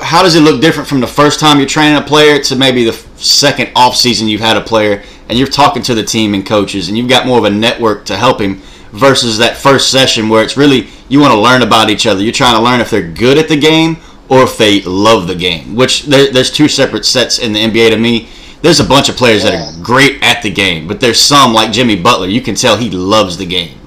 how 0.00 0.22
does 0.22 0.36
it 0.36 0.42
look 0.42 0.60
different 0.60 0.88
from 0.88 1.00
the 1.00 1.08
first 1.08 1.40
time 1.40 1.58
you're 1.58 1.66
training 1.66 1.96
a 1.98 2.02
player 2.06 2.38
to 2.40 2.54
maybe 2.54 2.84
the 2.84 2.92
second 3.16 3.68
off 3.74 3.96
season 3.96 4.28
you've 4.28 4.40
had 4.40 4.56
a 4.56 4.60
player 4.60 5.02
and 5.28 5.36
you're 5.36 5.48
talking 5.48 5.82
to 5.82 5.92
the 5.92 6.04
team 6.04 6.34
and 6.34 6.46
coaches 6.46 6.86
and 6.88 6.96
you've 6.96 7.08
got 7.08 7.26
more 7.26 7.38
of 7.38 7.44
a 7.44 7.50
network 7.50 8.04
to 8.04 8.16
help 8.16 8.40
him 8.40 8.62
versus 8.92 9.38
that 9.38 9.56
first 9.56 9.90
session 9.90 10.28
where 10.28 10.44
it's 10.44 10.56
really 10.56 10.86
you 11.08 11.18
want 11.18 11.32
to 11.32 11.40
learn 11.40 11.62
about 11.62 11.90
each 11.90 12.06
other. 12.06 12.22
You're 12.22 12.32
trying 12.32 12.54
to 12.54 12.62
learn 12.62 12.80
if 12.80 12.90
they're 12.90 13.02
good 13.02 13.36
at 13.38 13.48
the 13.48 13.56
game 13.56 13.96
or 14.28 14.42
if 14.42 14.58
they 14.58 14.82
love 14.82 15.26
the 15.26 15.34
game. 15.34 15.74
Which 15.74 16.04
there, 16.04 16.30
there's 16.30 16.50
two 16.50 16.68
separate 16.68 17.04
sets 17.04 17.38
in 17.38 17.52
the 17.52 17.60
NBA 17.60 17.90
to 17.90 17.96
me. 17.96 18.28
There's 18.60 18.80
a 18.80 18.84
bunch 18.84 19.08
of 19.08 19.16
players 19.16 19.44
that 19.44 19.54
are 19.54 19.82
great 19.82 20.22
at 20.22 20.42
the 20.42 20.50
game, 20.50 20.88
but 20.88 21.00
there's 21.00 21.20
some 21.20 21.54
like 21.54 21.72
Jimmy 21.72 21.96
Butler. 21.96 22.26
You 22.26 22.40
can 22.40 22.54
tell 22.54 22.76
he 22.76 22.90
loves 22.90 23.36
the 23.36 23.46
game, 23.46 23.78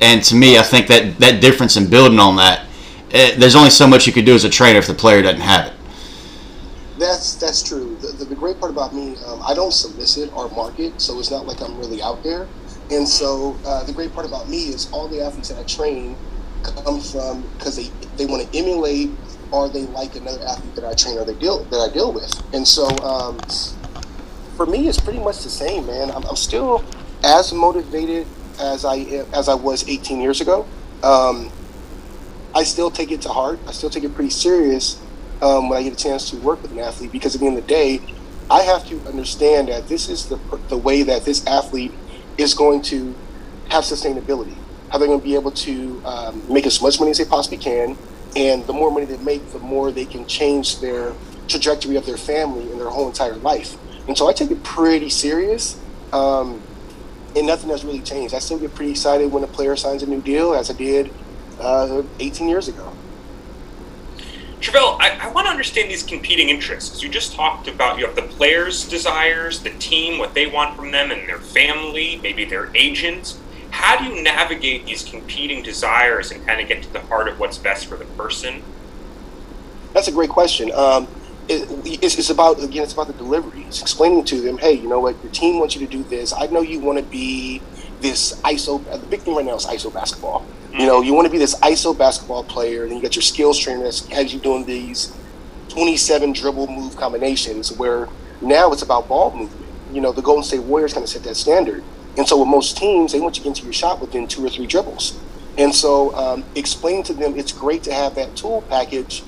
and 0.00 0.22
to 0.24 0.34
me, 0.34 0.58
I 0.58 0.62
think 0.62 0.86
that 0.86 1.18
that 1.18 1.42
difference 1.42 1.76
in 1.76 1.90
building 1.90 2.18
on 2.18 2.36
that, 2.36 2.66
eh, 3.12 3.34
there's 3.36 3.54
only 3.54 3.70
so 3.70 3.86
much 3.86 4.06
you 4.06 4.12
could 4.12 4.24
do 4.24 4.34
as 4.34 4.44
a 4.44 4.50
trainer 4.50 4.78
if 4.78 4.86
the 4.86 4.94
player 4.94 5.20
doesn't 5.20 5.42
have 5.42 5.66
it. 5.66 5.72
That's 6.98 7.34
that's 7.34 7.62
true. 7.62 7.96
The, 8.00 8.08
the, 8.08 8.24
the 8.24 8.34
great 8.34 8.58
part 8.58 8.72
about 8.72 8.94
me, 8.94 9.16
um, 9.26 9.42
I 9.46 9.52
don't 9.52 9.72
solicit 9.72 10.34
or 10.34 10.48
market, 10.50 11.00
so 11.00 11.18
it's 11.18 11.30
not 11.30 11.46
like 11.46 11.60
I'm 11.60 11.76
really 11.78 12.00
out 12.00 12.22
there. 12.22 12.48
And 12.90 13.06
so 13.06 13.56
uh, 13.66 13.84
the 13.84 13.92
great 13.92 14.12
part 14.14 14.26
about 14.26 14.48
me 14.48 14.68
is 14.68 14.90
all 14.92 15.08
the 15.08 15.20
athletes 15.22 15.48
that 15.48 15.58
I 15.58 15.64
train 15.64 16.16
come 16.62 17.00
from 17.00 17.42
because 17.58 17.76
they 17.76 17.90
they 18.16 18.26
want 18.26 18.50
to 18.50 18.58
emulate 18.58 19.10
or 19.54 19.68
they 19.68 19.82
like 19.86 20.16
another 20.16 20.42
athlete 20.44 20.74
that 20.74 20.84
I 20.84 20.94
train 20.94 21.16
or 21.16 21.24
they 21.24 21.34
deal 21.34 21.62
that 21.64 21.78
I 21.78 21.92
deal 21.92 22.12
with. 22.12 22.30
And 22.52 22.66
so 22.66 22.88
um, 23.04 23.38
for 24.56 24.66
me, 24.66 24.88
it's 24.88 25.00
pretty 25.00 25.20
much 25.20 25.44
the 25.44 25.48
same, 25.48 25.86
man. 25.86 26.10
I'm, 26.10 26.24
I'm 26.24 26.36
still 26.36 26.84
as 27.22 27.52
motivated 27.52 28.26
as 28.60 28.84
I 28.84 28.98
as 29.32 29.48
I 29.48 29.54
was 29.54 29.88
18 29.88 30.20
years 30.20 30.40
ago. 30.40 30.66
Um, 31.02 31.52
I 32.54 32.64
still 32.64 32.90
take 32.90 33.12
it 33.12 33.22
to 33.22 33.28
heart. 33.28 33.60
I 33.68 33.72
still 33.72 33.90
take 33.90 34.04
it 34.04 34.14
pretty 34.14 34.30
serious 34.30 35.00
um, 35.40 35.68
when 35.68 35.78
I 35.78 35.82
get 35.82 35.92
a 35.92 35.96
chance 35.96 36.30
to 36.30 36.36
work 36.38 36.60
with 36.62 36.72
an 36.72 36.80
athlete 36.80 37.12
because 37.12 37.34
at 37.34 37.40
the 37.40 37.46
end 37.46 37.58
of 37.58 37.64
the 37.64 37.68
day, 37.68 38.00
I 38.50 38.62
have 38.62 38.86
to 38.88 39.00
understand 39.06 39.68
that 39.68 39.88
this 39.88 40.08
is 40.08 40.28
the, 40.28 40.38
the 40.68 40.76
way 40.76 41.02
that 41.02 41.24
this 41.24 41.46
athlete 41.46 41.92
is 42.38 42.54
going 42.54 42.82
to 42.82 43.14
have 43.70 43.84
sustainability. 43.84 44.54
How 44.90 44.98
they're 44.98 45.08
going 45.08 45.20
to 45.20 45.24
be 45.24 45.34
able 45.34 45.50
to 45.50 46.02
um, 46.04 46.42
make 46.52 46.66
as 46.66 46.80
much 46.80 46.98
money 47.00 47.10
as 47.10 47.18
they 47.18 47.24
possibly 47.24 47.58
can. 47.58 47.96
And 48.36 48.66
the 48.66 48.72
more 48.72 48.90
money 48.90 49.06
they 49.06 49.16
make, 49.18 49.50
the 49.52 49.58
more 49.58 49.92
they 49.92 50.04
can 50.04 50.26
change 50.26 50.80
their 50.80 51.12
trajectory 51.48 51.96
of 51.96 52.06
their 52.06 52.16
family 52.16 52.70
and 52.70 52.80
their 52.80 52.90
whole 52.90 53.06
entire 53.06 53.36
life. 53.36 53.76
And 54.08 54.16
so 54.18 54.28
I 54.28 54.32
take 54.32 54.50
it 54.50 54.62
pretty 54.62 55.08
serious. 55.08 55.78
Um, 56.12 56.62
and 57.36 57.46
nothing 57.46 57.70
has 57.70 57.84
really 57.84 58.00
changed. 58.00 58.34
I 58.34 58.38
still 58.38 58.58
get 58.58 58.74
pretty 58.74 58.92
excited 58.92 59.32
when 59.32 59.42
a 59.42 59.46
player 59.48 59.74
signs 59.76 60.02
a 60.02 60.06
new 60.06 60.20
deal, 60.20 60.54
as 60.54 60.70
I 60.70 60.74
did 60.74 61.12
uh, 61.60 62.02
18 62.20 62.48
years 62.48 62.68
ago. 62.68 62.92
Travelle, 64.60 64.98
I, 64.98 65.18
I 65.20 65.32
want 65.32 65.46
to 65.46 65.50
understand 65.50 65.90
these 65.90 66.02
competing 66.02 66.48
interests. 66.48 67.02
You 67.02 67.10
just 67.10 67.34
talked 67.34 67.68
about 67.68 67.98
you 67.98 68.06
have 68.06 68.16
the 68.16 68.22
players' 68.22 68.88
desires, 68.88 69.60
the 69.60 69.70
team, 69.70 70.18
what 70.18 70.32
they 70.32 70.46
want 70.46 70.76
from 70.76 70.90
them, 70.90 71.10
and 71.10 71.28
their 71.28 71.38
family, 71.38 72.18
maybe 72.22 72.44
their 72.46 72.74
agent. 72.74 73.36
How 73.74 73.98
do 73.98 74.04
you 74.04 74.22
navigate 74.22 74.86
these 74.86 75.02
competing 75.02 75.60
desires 75.64 76.30
and 76.30 76.46
kind 76.46 76.60
of 76.60 76.68
get 76.68 76.84
to 76.84 76.92
the 76.92 77.00
heart 77.00 77.26
of 77.26 77.40
what's 77.40 77.58
best 77.58 77.86
for 77.86 77.96
the 77.96 78.04
person? 78.04 78.62
That's 79.92 80.06
a 80.06 80.12
great 80.12 80.30
question. 80.30 80.70
Um, 80.72 81.08
it, 81.48 81.68
it's, 82.00 82.16
it's 82.16 82.30
about 82.30 82.62
again, 82.62 82.84
it's 82.84 82.92
about 82.92 83.08
the 83.08 83.14
delivery. 83.14 83.62
It's 83.64 83.82
explaining 83.82 84.24
to 84.26 84.40
them, 84.40 84.58
hey, 84.58 84.74
you 84.74 84.88
know 84.88 85.00
what, 85.00 85.20
your 85.24 85.32
team 85.32 85.58
wants 85.58 85.74
you 85.74 85.84
to 85.84 85.90
do 85.90 86.04
this. 86.04 86.32
I 86.32 86.46
know 86.46 86.60
you 86.60 86.78
want 86.78 86.98
to 86.98 87.04
be 87.04 87.60
this 88.00 88.40
ISO. 88.42 88.80
uh, 88.92 88.96
The 88.96 89.06
big 89.06 89.22
thing 89.22 89.34
right 89.34 89.44
now 89.44 89.56
is 89.56 89.66
ISO 89.66 89.92
basketball. 89.92 90.46
You 90.72 90.86
know, 90.86 91.02
you 91.02 91.12
want 91.12 91.26
to 91.26 91.32
be 91.32 91.38
this 91.38 91.56
ISO 91.56 91.98
basketball 91.98 92.44
player, 92.44 92.84
and 92.84 92.94
you 92.94 93.02
got 93.02 93.16
your 93.16 93.22
skills 93.22 93.58
trainer 93.58 93.82
that 93.82 93.98
has 94.12 94.32
you 94.32 94.38
doing 94.38 94.64
these 94.64 95.12
27 95.70 96.32
dribble 96.32 96.68
move 96.68 96.96
combinations. 96.96 97.72
Where 97.72 98.08
now 98.40 98.70
it's 98.72 98.82
about 98.82 99.08
ball 99.08 99.36
movement. 99.36 99.66
You 99.92 100.00
know, 100.00 100.12
the 100.12 100.22
Golden 100.22 100.44
State 100.44 100.62
Warriors 100.62 100.92
kind 100.92 101.02
of 101.02 101.10
set 101.10 101.24
that 101.24 101.34
standard. 101.36 101.82
And 102.16 102.26
so 102.28 102.38
with 102.38 102.48
most 102.48 102.76
teams, 102.76 103.12
they 103.12 103.20
want 103.20 103.36
you 103.36 103.42
to 103.42 103.48
get 103.48 103.56
into 103.56 103.64
your 103.64 103.72
shot 103.72 104.00
within 104.00 104.28
two 104.28 104.44
or 104.44 104.50
three 104.50 104.66
dribbles. 104.66 105.18
And 105.58 105.74
so 105.74 106.14
um, 106.14 106.44
explain 106.54 107.02
to 107.04 107.14
them 107.14 107.38
it's 107.38 107.52
great 107.52 107.82
to 107.84 107.92
have 107.92 108.14
that 108.16 108.36
tool 108.36 108.62
package 108.62 109.22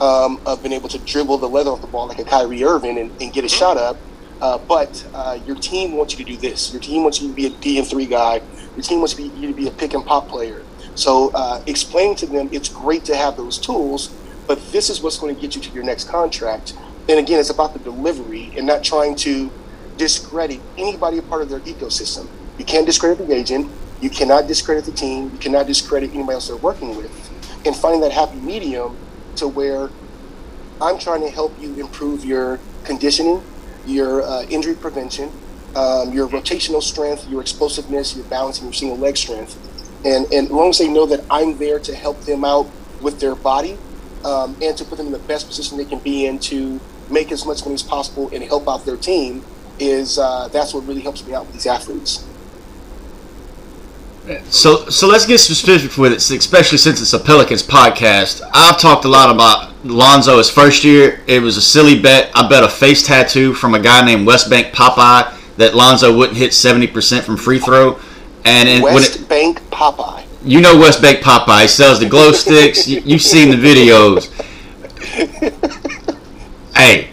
um, 0.00 0.40
of 0.46 0.62
being 0.62 0.72
able 0.72 0.88
to 0.88 0.98
dribble 0.98 1.38
the 1.38 1.48
leather 1.48 1.70
off 1.70 1.80
the 1.80 1.86
ball 1.86 2.06
like 2.06 2.18
a 2.18 2.24
Kyrie 2.24 2.64
Irving 2.64 2.98
and, 2.98 3.10
and 3.20 3.32
get 3.32 3.44
a 3.44 3.48
shot 3.48 3.76
up. 3.76 3.96
Uh, 4.40 4.56
but 4.56 5.06
uh, 5.12 5.38
your 5.46 5.56
team 5.56 5.92
wants 5.92 6.18
you 6.18 6.24
to 6.24 6.32
do 6.32 6.36
this. 6.38 6.72
Your 6.72 6.80
team 6.80 7.02
wants 7.02 7.20
you 7.20 7.28
to 7.28 7.34
be 7.34 7.46
a 7.46 7.50
D 7.50 7.78
and 7.78 7.86
three 7.86 8.06
guy. 8.06 8.40
Your 8.74 8.82
team 8.82 9.00
wants 9.00 9.18
you 9.18 9.30
to 9.30 9.54
be 9.54 9.68
a 9.68 9.70
pick 9.70 9.92
and 9.92 10.04
pop 10.04 10.28
player. 10.28 10.62
So 10.94 11.30
uh, 11.34 11.62
explain 11.66 12.14
to 12.16 12.26
them 12.26 12.48
it's 12.50 12.68
great 12.68 13.04
to 13.06 13.16
have 13.16 13.36
those 13.36 13.58
tools, 13.58 14.08
but 14.46 14.60
this 14.72 14.88
is 14.88 15.02
what's 15.02 15.18
going 15.18 15.34
to 15.34 15.40
get 15.40 15.54
you 15.54 15.62
to 15.62 15.70
your 15.72 15.84
next 15.84 16.08
contract. 16.08 16.74
And 17.08 17.18
again, 17.18 17.38
it's 17.38 17.50
about 17.50 17.74
the 17.74 17.78
delivery 17.80 18.52
and 18.56 18.66
not 18.66 18.82
trying 18.82 19.14
to 19.16 19.50
discredit 20.00 20.58
anybody 20.78 21.18
a 21.18 21.22
part 21.22 21.42
of 21.42 21.50
their 21.50 21.60
ecosystem. 21.60 22.26
You 22.56 22.64
can't 22.64 22.86
discredit 22.86 23.18
the 23.18 23.34
agent. 23.34 23.70
You 24.00 24.08
cannot 24.08 24.46
discredit 24.46 24.86
the 24.86 24.92
team. 24.92 25.30
You 25.30 25.38
cannot 25.38 25.66
discredit 25.66 26.14
anybody 26.14 26.32
else 26.32 26.48
they're 26.48 26.56
working 26.56 26.96
with. 26.96 27.12
And 27.66 27.76
finding 27.76 28.00
that 28.00 28.10
happy 28.10 28.38
medium 28.38 28.96
to 29.36 29.46
where 29.46 29.90
I'm 30.80 30.98
trying 30.98 31.20
to 31.20 31.28
help 31.28 31.52
you 31.60 31.74
improve 31.74 32.24
your 32.24 32.58
conditioning, 32.84 33.42
your 33.84 34.22
uh, 34.22 34.44
injury 34.44 34.74
prevention, 34.74 35.30
um, 35.76 36.14
your 36.14 36.26
rotational 36.28 36.82
strength, 36.82 37.28
your 37.28 37.42
explosiveness, 37.42 38.16
your 38.16 38.24
balance, 38.24 38.56
and 38.58 38.68
your 38.68 38.72
single 38.72 38.96
leg 38.96 39.18
strength. 39.18 39.58
And, 40.06 40.24
and 40.32 40.46
as 40.46 40.50
long 40.50 40.70
as 40.70 40.78
they 40.78 40.88
know 40.88 41.04
that 41.04 41.22
I'm 41.30 41.58
there 41.58 41.78
to 41.78 41.94
help 41.94 42.18
them 42.22 42.42
out 42.42 42.70
with 43.02 43.20
their 43.20 43.34
body 43.34 43.76
um, 44.24 44.56
and 44.62 44.74
to 44.78 44.84
put 44.86 44.96
them 44.96 45.08
in 45.08 45.12
the 45.12 45.18
best 45.18 45.46
position 45.46 45.76
they 45.76 45.84
can 45.84 45.98
be 45.98 46.24
in 46.24 46.38
to 46.38 46.80
make 47.10 47.30
as 47.30 47.44
much 47.44 47.60
money 47.66 47.74
as 47.74 47.82
possible 47.82 48.30
and 48.32 48.42
help 48.44 48.66
out 48.66 48.86
their 48.86 48.96
team, 48.96 49.44
is 49.80 50.18
uh, 50.18 50.48
that's 50.48 50.74
what 50.74 50.86
really 50.86 51.00
helps 51.00 51.26
me 51.26 51.34
out 51.34 51.46
with 51.46 51.54
these 51.54 51.66
athletes. 51.66 52.26
So, 54.48 54.88
so 54.88 55.08
let's 55.08 55.26
get 55.26 55.38
specific 55.38 55.96
with 55.96 56.12
it, 56.12 56.16
especially 56.18 56.78
since 56.78 57.00
it's 57.00 57.12
a 57.14 57.18
Pelicans 57.18 57.64
podcast. 57.64 58.42
I've 58.52 58.78
talked 58.78 59.04
a 59.04 59.08
lot 59.08 59.34
about 59.34 59.74
Lonzo 59.84 60.38
his 60.38 60.48
first 60.48 60.84
year. 60.84 61.20
It 61.26 61.40
was 61.42 61.56
a 61.56 61.62
silly 61.62 62.00
bet. 62.00 62.30
I 62.34 62.48
bet 62.48 62.62
a 62.62 62.68
face 62.68 63.04
tattoo 63.04 63.54
from 63.54 63.74
a 63.74 63.80
guy 63.80 64.04
named 64.04 64.26
West 64.26 64.48
Bank 64.48 64.72
Popeye 64.72 65.36
that 65.56 65.74
Lonzo 65.74 66.16
wouldn't 66.16 66.38
hit 66.38 66.54
seventy 66.54 66.86
percent 66.86 67.24
from 67.24 67.36
free 67.36 67.58
throw. 67.58 67.98
And 68.44 68.68
it, 68.68 68.82
when 68.82 68.94
West 68.94 69.16
it, 69.16 69.28
Bank 69.28 69.60
Popeye. 69.70 70.24
you 70.44 70.60
know 70.60 70.78
West 70.78 71.02
Bank 71.02 71.20
Popeye, 71.20 71.62
he 71.62 71.68
sells 71.68 71.98
the 71.98 72.08
glow 72.08 72.30
sticks. 72.32 72.86
You, 72.86 73.00
you've 73.04 73.22
seen 73.22 73.50
the 73.50 73.56
videos. 73.56 74.30
hey, 76.76 77.10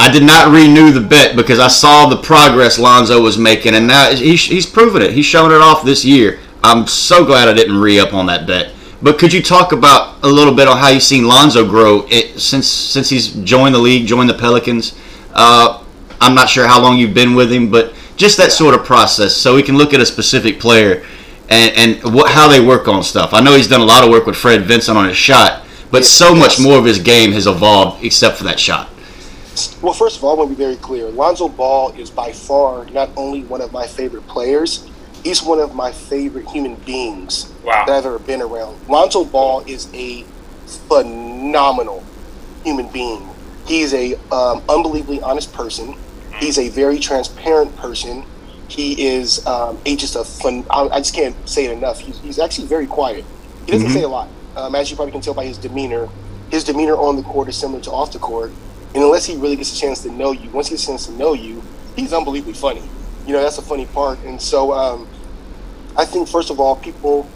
I 0.00 0.10
did 0.10 0.22
not 0.22 0.50
renew 0.50 0.92
the 0.92 1.06
bet 1.06 1.36
because 1.36 1.58
I 1.58 1.68
saw 1.68 2.08
the 2.08 2.16
progress 2.16 2.78
Lonzo 2.78 3.20
was 3.20 3.36
making, 3.36 3.74
and 3.74 3.86
now 3.86 4.10
he's, 4.10 4.42
he's 4.46 4.64
proven 4.64 5.02
it. 5.02 5.12
He's 5.12 5.26
showing 5.26 5.52
it 5.52 5.60
off 5.60 5.84
this 5.84 6.06
year. 6.06 6.38
I'm 6.64 6.86
so 6.86 7.22
glad 7.22 7.50
I 7.50 7.52
didn't 7.52 7.78
re 7.78 8.00
up 8.00 8.14
on 8.14 8.24
that 8.26 8.46
bet. 8.46 8.72
But 9.02 9.18
could 9.18 9.30
you 9.30 9.42
talk 9.42 9.72
about 9.72 10.24
a 10.24 10.26
little 10.26 10.54
bit 10.54 10.68
on 10.68 10.78
how 10.78 10.88
you've 10.88 11.02
seen 11.02 11.24
Lonzo 11.26 11.68
grow 11.68 12.06
it, 12.08 12.40
since 12.40 12.66
since 12.66 13.10
he's 13.10 13.28
joined 13.44 13.74
the 13.74 13.78
league, 13.78 14.06
joined 14.06 14.30
the 14.30 14.34
Pelicans? 14.34 14.98
Uh, 15.34 15.84
I'm 16.18 16.34
not 16.34 16.48
sure 16.48 16.66
how 16.66 16.80
long 16.80 16.96
you've 16.98 17.14
been 17.14 17.34
with 17.34 17.52
him, 17.52 17.70
but 17.70 17.94
just 18.16 18.38
that 18.38 18.52
sort 18.52 18.74
of 18.74 18.84
process, 18.86 19.36
so 19.36 19.54
we 19.54 19.62
can 19.62 19.76
look 19.76 19.92
at 19.92 20.00
a 20.00 20.06
specific 20.06 20.60
player 20.60 21.04
and 21.50 21.76
and 21.76 22.14
what, 22.14 22.30
how 22.30 22.48
they 22.48 22.64
work 22.64 22.88
on 22.88 23.02
stuff. 23.02 23.34
I 23.34 23.40
know 23.40 23.54
he's 23.54 23.68
done 23.68 23.82
a 23.82 23.84
lot 23.84 24.02
of 24.02 24.10
work 24.10 24.24
with 24.24 24.36
Fred 24.36 24.62
Vinson 24.62 24.96
on 24.96 25.08
his 25.08 25.16
shot, 25.16 25.66
but 25.90 26.06
so 26.06 26.34
much 26.34 26.58
more 26.58 26.78
of 26.78 26.86
his 26.86 26.98
game 26.98 27.32
has 27.32 27.46
evolved 27.46 28.02
except 28.04 28.38
for 28.38 28.44
that 28.44 28.58
shot. 28.58 28.89
Well, 29.82 29.92
first 29.94 30.18
of 30.18 30.24
all, 30.24 30.32
I 30.32 30.34
want 30.34 30.50
to 30.50 30.56
be 30.56 30.62
very 30.62 30.76
clear. 30.76 31.08
Lonzo 31.08 31.48
Ball 31.48 31.90
is 31.92 32.10
by 32.10 32.32
far 32.32 32.84
not 32.86 33.10
only 33.16 33.42
one 33.44 33.60
of 33.60 33.72
my 33.72 33.86
favorite 33.86 34.26
players, 34.26 34.86
he's 35.24 35.42
one 35.42 35.58
of 35.58 35.74
my 35.74 35.92
favorite 35.92 36.48
human 36.48 36.76
beings 36.76 37.52
wow. 37.64 37.84
that 37.86 37.96
I've 37.96 38.06
ever 38.06 38.18
been 38.18 38.42
around. 38.42 38.76
Lonzo 38.88 39.24
Ball 39.24 39.60
is 39.66 39.92
a 39.94 40.24
phenomenal 40.88 42.04
human 42.64 42.88
being. 42.88 43.28
He's 43.66 43.94
a 43.94 44.14
um, 44.32 44.62
unbelievably 44.68 45.22
honest 45.22 45.52
person. 45.52 45.96
He's 46.38 46.58
a 46.58 46.68
very 46.68 46.98
transparent 46.98 47.76
person. 47.76 48.24
He 48.68 49.04
is 49.04 49.44
um, 49.46 49.78
a 49.84 49.96
just 49.96 50.16
a 50.16 50.24
fun. 50.24 50.64
I, 50.70 50.88
I, 50.88 50.98
just 50.98 51.14
can't 51.14 51.36
say 51.48 51.66
it 51.66 51.72
enough. 51.72 51.98
He's, 51.98 52.18
he's 52.20 52.38
actually 52.38 52.68
very 52.68 52.86
quiet. 52.86 53.24
He 53.66 53.72
doesn't 53.72 53.88
mm-hmm. 53.88 53.96
say 53.96 54.04
a 54.04 54.08
lot, 54.08 54.28
um, 54.56 54.74
as 54.74 54.90
you 54.90 54.96
probably 54.96 55.12
can 55.12 55.20
tell 55.20 55.34
by 55.34 55.44
his 55.44 55.58
demeanor. 55.58 56.08
His 56.50 56.64
demeanor 56.64 56.96
on 56.96 57.16
the 57.16 57.22
court 57.22 57.48
is 57.48 57.56
similar 57.56 57.80
to 57.82 57.90
off 57.90 58.12
the 58.12 58.18
court, 58.18 58.52
and 58.94 59.04
unless 59.04 59.24
he 59.24 59.36
really 59.36 59.56
gets 59.56 59.76
a 59.76 59.80
chance 59.80 60.02
to 60.02 60.10
know 60.10 60.32
you, 60.32 60.50
once 60.50 60.68
he 60.68 60.72
gets 60.72 60.84
a 60.84 60.86
chance 60.88 61.06
to 61.06 61.12
know 61.12 61.32
you, 61.32 61.62
he's 61.96 62.12
unbelievably 62.12 62.54
funny. 62.54 62.82
You 63.26 63.34
know, 63.34 63.42
that's 63.42 63.58
a 63.58 63.62
funny 63.62 63.86
part. 63.86 64.18
And 64.24 64.40
so, 64.40 64.72
um, 64.72 65.06
I 65.96 66.04
think 66.04 66.28
first 66.28 66.50
of 66.50 66.58
all, 66.58 66.76
people 66.76 67.28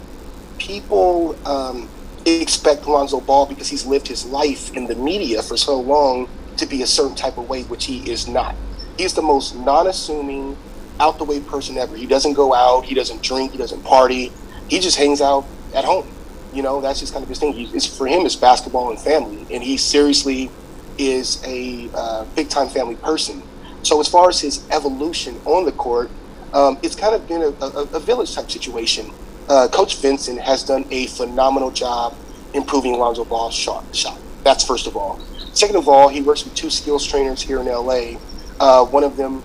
people 0.57 1.35
um, 1.47 1.89
expect 2.25 2.87
Lonzo 2.87 3.19
Ball 3.19 3.45
because 3.45 3.69
he's 3.69 3.85
lived 3.85 4.07
his 4.07 4.25
life 4.25 4.75
in 4.75 4.87
the 4.87 4.95
media 4.95 5.41
for 5.43 5.57
so 5.57 5.79
long 5.79 6.29
to 6.57 6.65
be 6.65 6.81
a 6.81 6.87
certain 6.87 7.15
type 7.15 7.37
of 7.37 7.49
way, 7.49 7.63
which 7.63 7.85
he 7.85 8.09
is 8.09 8.27
not. 8.27 8.55
He's 8.97 9.13
the 9.13 9.21
most 9.21 9.55
non-assuming, 9.55 10.57
out 10.99 11.17
the 11.17 11.25
way 11.25 11.39
person 11.41 11.77
ever. 11.77 11.95
He 11.95 12.05
doesn't 12.05 12.33
go 12.33 12.53
out, 12.53 12.85
he 12.85 12.95
doesn't 12.95 13.21
drink, 13.21 13.51
he 13.51 13.57
doesn't 13.57 13.83
party. 13.83 14.31
He 14.69 14.79
just 14.79 14.97
hangs 14.97 15.21
out 15.21 15.45
at 15.73 15.83
home. 15.83 16.07
You 16.53 16.63
know, 16.63 16.79
that's 16.79 17.01
just 17.01 17.11
kind 17.11 17.21
of 17.21 17.29
his 17.29 17.39
thing. 17.39 17.51
He's, 17.51 17.85
for 17.85 18.07
him, 18.07 18.25
it's 18.25 18.35
basketball 18.35 18.89
and 18.89 18.99
family, 18.99 19.45
and 19.51 19.61
he 19.61 19.75
seriously 19.75 20.49
is 20.97 21.41
a 21.45 21.89
uh, 21.93 22.25
big 22.35 22.49
time 22.49 22.67
family 22.67 22.95
person. 22.95 23.41
So 23.83 23.99
as 23.99 24.07
far 24.07 24.29
as 24.29 24.39
his 24.41 24.67
evolution 24.71 25.39
on 25.45 25.65
the 25.65 25.71
court, 25.71 26.09
um, 26.53 26.77
it's 26.81 26.95
kind 26.95 27.13
of 27.13 27.27
been 27.27 27.41
a, 27.41 27.49
a, 27.63 27.83
a 27.93 27.99
village 27.99 28.33
type 28.33 28.49
situation. 28.49 29.11
Uh, 29.47 29.67
Coach 29.71 29.97
Vinson 29.97 30.37
has 30.37 30.63
done 30.63 30.85
a 30.89 31.07
phenomenal 31.07 31.69
job 31.69 32.15
improving 32.53 32.97
Lonzo 32.97 33.25
Ball's 33.25 33.53
shot. 33.53 33.83
Shot. 33.95 34.17
That's 34.43 34.65
first 34.65 34.87
of 34.87 34.95
all. 34.95 35.19
Second 35.53 35.75
of 35.75 35.87
all, 35.87 36.09
he 36.09 36.21
works 36.21 36.43
with 36.43 36.55
two 36.55 36.69
skills 36.69 37.05
trainers 37.05 37.41
here 37.41 37.59
in 37.59 37.67
LA. 37.67 38.17
Uh, 38.59 38.85
one 38.85 39.03
of 39.03 39.17
them 39.17 39.43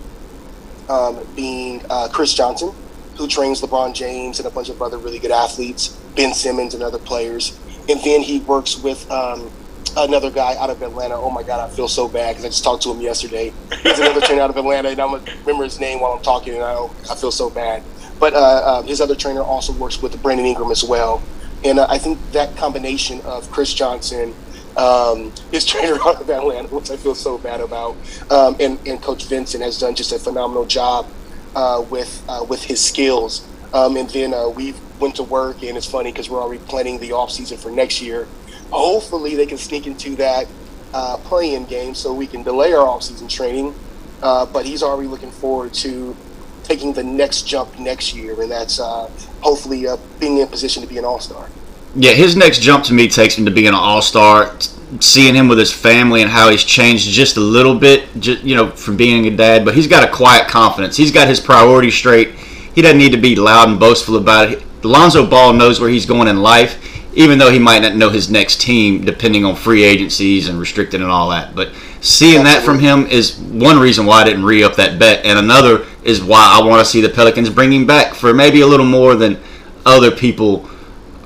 um, 0.89 1.19
being 1.35 1.81
uh, 1.89 2.09
Chris 2.11 2.33
Johnson, 2.33 2.73
who 3.17 3.27
trains 3.27 3.61
LeBron 3.61 3.93
James 3.93 4.39
and 4.39 4.47
a 4.47 4.51
bunch 4.51 4.69
of 4.69 4.81
other 4.81 4.97
really 4.97 5.19
good 5.19 5.31
athletes, 5.31 5.89
Ben 6.15 6.33
Simmons 6.33 6.73
and 6.73 6.83
other 6.83 6.97
players. 6.97 7.57
And 7.89 7.99
then 8.01 8.21
he 8.21 8.39
works 8.41 8.77
with 8.81 9.09
um, 9.11 9.51
another 9.97 10.31
guy 10.31 10.55
out 10.57 10.69
of 10.69 10.81
Atlanta. 10.81 11.15
Oh 11.15 11.29
my 11.29 11.43
God, 11.43 11.59
I 11.59 11.73
feel 11.73 11.87
so 11.87 12.07
bad 12.07 12.31
because 12.31 12.45
I 12.45 12.47
just 12.49 12.63
talked 12.63 12.83
to 12.83 12.91
him 12.91 13.01
yesterday. 13.01 13.53
He's 13.83 13.99
another 13.99 14.21
trainer 14.21 14.41
out 14.41 14.49
of 14.49 14.57
Atlanta, 14.57 14.89
and 14.89 14.99
I'm 14.99 15.11
gonna 15.11 15.31
remember 15.41 15.63
his 15.63 15.79
name 15.79 15.99
while 15.99 16.13
I'm 16.13 16.23
talking, 16.23 16.53
and 16.53 16.63
I, 16.63 16.87
I 17.09 17.15
feel 17.15 17.31
so 17.31 17.49
bad. 17.49 17.83
But 18.19 18.33
uh, 18.33 18.37
uh, 18.37 18.81
his 18.83 19.01
other 19.01 19.15
trainer 19.15 19.41
also 19.41 19.73
works 19.73 20.01
with 20.01 20.21
Brandon 20.21 20.45
Ingram 20.45 20.71
as 20.71 20.83
well. 20.83 21.21
And 21.63 21.79
uh, 21.79 21.87
I 21.89 21.97
think 21.97 22.19
that 22.31 22.55
combination 22.55 23.21
of 23.21 23.49
Chris 23.51 23.73
Johnson, 23.73 24.33
um, 24.77 25.31
his 25.51 25.65
trainer 25.71 25.95
out 26.05 26.21
of 26.21 26.29
Atlanta, 26.29 26.67
which 26.69 26.91
I 26.91 26.97
feel 26.97 27.15
so 27.15 27.37
bad 27.37 27.61
about, 27.61 27.95
um, 28.29 28.55
and, 28.59 28.79
and 28.87 29.01
Coach 29.01 29.25
Vinson 29.25 29.61
has 29.61 29.79
done 29.79 29.95
just 29.95 30.11
a 30.11 30.19
phenomenal 30.19 30.65
job 30.65 31.07
uh, 31.55 31.83
with 31.89 32.23
uh, 32.29 32.45
with 32.47 32.63
his 32.63 32.83
skills. 32.83 33.47
Um, 33.73 33.95
and 33.95 34.09
then 34.09 34.33
uh, 34.33 34.49
we 34.49 34.73
went 34.99 35.15
to 35.15 35.23
work, 35.23 35.63
and 35.63 35.77
it's 35.77 35.89
funny 35.89 36.11
because 36.11 36.29
we're 36.29 36.41
already 36.41 36.63
planning 36.65 36.99
the 36.99 37.13
off 37.13 37.31
season 37.31 37.57
for 37.57 37.71
next 37.71 38.01
year. 38.01 38.27
Hopefully, 38.71 39.35
they 39.35 39.45
can 39.45 39.57
sneak 39.57 39.85
into 39.85 40.15
that 40.15 40.47
uh, 40.93 41.17
play-in 41.17 41.65
game 41.65 41.93
so 41.93 42.13
we 42.13 42.27
can 42.27 42.43
delay 42.43 42.73
our 42.73 42.87
off 42.87 43.03
season 43.03 43.27
training. 43.27 43.73
Uh, 44.21 44.45
but 44.45 44.65
he's 44.65 44.83
already 44.83 45.07
looking 45.07 45.31
forward 45.31 45.73
to 45.73 46.15
taking 46.63 46.93
the 46.93 47.03
next 47.03 47.47
jump 47.47 47.77
next 47.79 48.13
year, 48.13 48.39
and 48.41 48.51
that's 48.51 48.79
uh, 48.79 49.09
hopefully 49.41 49.87
uh, 49.87 49.97
being 50.19 50.37
in 50.37 50.47
position 50.47 50.81
to 50.81 50.87
be 50.87 50.97
an 50.97 51.05
all 51.05 51.19
star. 51.19 51.49
Yeah, 51.95 52.11
his 52.11 52.35
next 52.35 52.61
jump 52.61 52.85
to 52.85 52.93
me 52.93 53.07
takes 53.07 53.35
him 53.37 53.45
to 53.45 53.51
being 53.51 53.67
an 53.67 53.73
all 53.73 54.01
star. 54.01 54.55
Seeing 54.99 55.35
him 55.35 55.47
with 55.47 55.57
his 55.57 55.71
family 55.71 56.21
and 56.21 56.29
how 56.29 56.49
he's 56.49 56.65
changed 56.65 57.09
just 57.09 57.37
a 57.37 57.39
little 57.39 57.75
bit, 57.75 58.09
just, 58.19 58.43
you 58.43 58.55
know, 58.55 58.69
from 58.71 58.97
being 58.97 59.25
a 59.25 59.29
dad. 59.35 59.63
But 59.63 59.73
he's 59.73 59.87
got 59.87 60.03
a 60.03 60.11
quiet 60.11 60.49
confidence. 60.49 60.97
He's 60.97 61.11
got 61.11 61.29
his 61.29 61.39
priorities 61.39 61.93
straight. 61.93 62.31
He 62.75 62.81
doesn't 62.81 62.97
need 62.97 63.13
to 63.13 63.17
be 63.17 63.37
loud 63.37 63.69
and 63.69 63.79
boastful 63.79 64.17
about 64.17 64.51
it. 64.51 64.63
Lonzo 64.83 65.25
Ball 65.25 65.53
knows 65.53 65.79
where 65.79 65.89
he's 65.89 66.05
going 66.05 66.27
in 66.27 66.41
life, 66.41 67.00
even 67.13 67.37
though 67.37 67.51
he 67.51 67.59
might 67.59 67.81
not 67.81 67.95
know 67.95 68.09
his 68.09 68.29
next 68.29 68.61
team, 68.61 69.03
depending 69.03 69.43
on 69.43 69.55
free 69.55 69.83
agencies 69.83 70.47
and 70.47 70.59
restricted 70.59 71.01
and 71.01 71.09
all 71.11 71.29
that. 71.29 71.55
But 71.55 71.71
seeing 71.99 72.43
that 72.45 72.63
from 72.63 72.79
him 72.79 73.05
is 73.07 73.37
one 73.37 73.79
reason 73.79 74.05
why 74.05 74.21
I 74.21 74.23
didn't 74.23 74.45
re 74.45 74.63
up 74.63 74.75
that 74.75 74.97
bet, 74.97 75.25
and 75.25 75.37
another 75.37 75.85
is 76.03 76.23
why 76.23 76.57
I 76.57 76.65
want 76.65 76.79
to 76.79 76.85
see 76.85 77.01
the 77.01 77.09
Pelicans 77.09 77.49
bring 77.49 77.71
him 77.71 77.85
back 77.85 78.13
for 78.13 78.33
maybe 78.33 78.61
a 78.61 78.67
little 78.67 78.85
more 78.85 79.15
than 79.15 79.39
other 79.85 80.11
people 80.11 80.69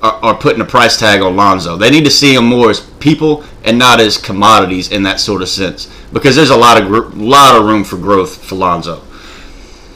are, 0.02 0.14
are, 0.24 0.36
putting 0.36 0.62
a 0.62 0.66
price 0.66 0.98
tag 0.98 1.22
on 1.22 1.36
Lonzo. 1.36 1.78
They 1.78 1.90
need 1.90 2.06
to 2.06 2.12
see 2.12 2.36
him 2.36 2.46
more 2.46 2.70
as 2.70 2.80
people 3.00 3.44
and 3.64 3.78
not 3.78 4.00
as 4.00 4.18
commodities 4.18 4.92
in 4.92 5.04
that 5.04 5.20
sort 5.20 5.42
of 5.42 5.50
sense, 5.50 5.92
because 6.14 6.36
there's 6.36 6.50
a 6.50 6.58
lot 6.58 6.82
of 6.82 6.88
gr- 6.88 7.16
lot 7.16 7.60
of 7.60 7.66
room 7.66 7.84
for 7.84 7.98
growth 7.98 8.44
for 8.44 8.56
Lonzo. 8.56 9.02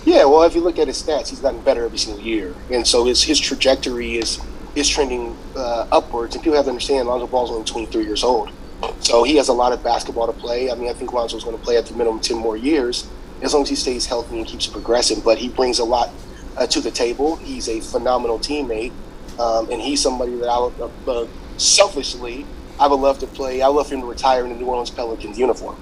Yeah, 0.06 0.26
well, 0.26 0.44
if 0.44 0.56
you 0.56 0.62
look 0.62 0.80
at 0.80 0.88
his 0.88 1.02
stats, 1.02 1.30
he's 1.30 1.40
gotten 1.40 1.62
better 1.62 1.86
every 1.86 1.98
single 1.98 2.24
year, 2.24 2.56
and 2.72 2.86
so 2.86 3.06
his 3.06 3.24
his 3.24 3.40
trajectory 3.40 4.18
is 4.18 4.40
is 4.80 4.90
trending 4.90 5.38
uh, 5.56 5.88
upwards. 5.92 6.36
And 6.36 6.44
people 6.44 6.56
have 6.56 6.66
to 6.66 6.70
understand, 6.72 7.08
Lonzo 7.08 7.28
Ball's 7.28 7.52
only 7.52 7.66
23 7.66 8.04
years 8.04 8.24
old, 8.24 8.52
so 9.00 9.24
he 9.24 9.36
has 9.36 9.50
a 9.50 9.54
lot 9.54 9.74
of 9.74 9.84
basketball 9.84 10.28
to 10.28 10.34
play. 10.34 10.72
I 10.72 10.76
mean, 10.76 10.90
I 10.90 10.94
think 10.94 11.14
Lonzo's 11.14 11.44
going 11.44 11.58
to 11.58 11.64
play 11.64 11.78
at 11.78 11.86
the 11.86 11.94
minimum 11.94 12.20
10 12.20 12.38
more 12.38 12.58
years 12.58 13.08
as 13.42 13.54
long 13.54 13.64
as 13.64 13.70
he 13.70 13.76
stays 13.76 14.06
healthy 14.06 14.38
and 14.38 14.48
keeps 14.48 14.68
progressing. 14.68 15.22
But 15.22 15.38
he 15.38 15.50
brings 15.50 15.80
a 15.80 15.86
lot 15.86 16.10
uh, 16.58 16.68
to 16.68 16.82
the 16.82 16.92
table. 16.92 17.36
He's 17.38 17.70
a 17.70 17.80
phenomenal 17.80 18.40
teammate, 18.40 18.92
um, 19.40 19.72
and 19.72 19.82
he's 19.82 20.02
somebody 20.02 20.36
that 20.36 20.50
I 20.50 20.60
would 20.60 20.80
uh, 20.80 21.12
uh, 21.12 21.28
selfishly 21.58 22.46
I 22.80 22.88
would 22.88 23.00
love 23.00 23.20
to 23.20 23.28
play. 23.28 23.62
I 23.62 23.68
would 23.68 23.76
love 23.76 23.92
him 23.92 24.00
to 24.02 24.08
retire 24.08 24.46
in 24.46 24.50
the 24.52 24.56
New 24.56 24.66
Orleans 24.66 24.90
Pelicans 24.90 25.38
uniform. 25.38 25.76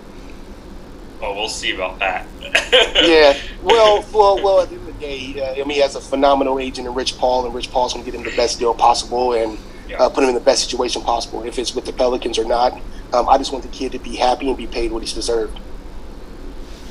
Well, 1.22 1.36
we'll 1.36 1.50
see 1.50 1.74
about 1.76 2.00
that. 2.00 2.26
yeah. 3.08 3.38
Well, 3.62 4.04
well, 4.12 4.44
well. 4.44 4.68
At 4.98 5.02
the 5.02 5.08
end 5.08 5.30
of 5.30 5.34
the 5.34 5.34
day, 5.34 5.42
uh, 5.42 5.54
I 5.54 5.68
mean, 5.68 5.76
he 5.76 5.82
has 5.82 5.96
a 5.96 6.02
phenomenal 6.02 6.60
agent 6.60 6.88
in 6.88 6.94
Rich 6.94 7.18
Paul, 7.18 7.46
and 7.46 7.54
Rich 7.54 7.72
Paul's 7.72 7.94
going 7.94 8.04
to 8.04 8.12
get 8.12 8.20
him 8.20 8.26
the 8.26 8.36
best 8.36 8.58
deal 8.58 8.74
possible 8.74 9.34
and 9.34 9.58
yeah. 9.88 9.98
uh, 9.98 10.10
put 10.10 10.24
him 10.24 10.30
in 10.30 10.36
the 10.36 10.42
best 10.42 10.64
situation 10.64 11.02
possible. 11.04 11.44
If 11.44 11.60
it's 11.60 11.76
with 11.76 11.86
the 11.86 11.94
Pelicans 11.94 12.40
or 12.40 12.46
not, 12.46 12.74
um, 13.14 13.30
I 13.30 13.38
just 13.38 13.52
want 13.52 13.64
the 13.64 13.70
kid 13.70 13.92
to 13.92 14.00
be 14.00 14.16
happy 14.16 14.48
and 14.48 14.58
be 14.58 14.68
paid 14.68 14.92
what 14.92 15.04
he's 15.04 15.14
deserved. 15.14 15.60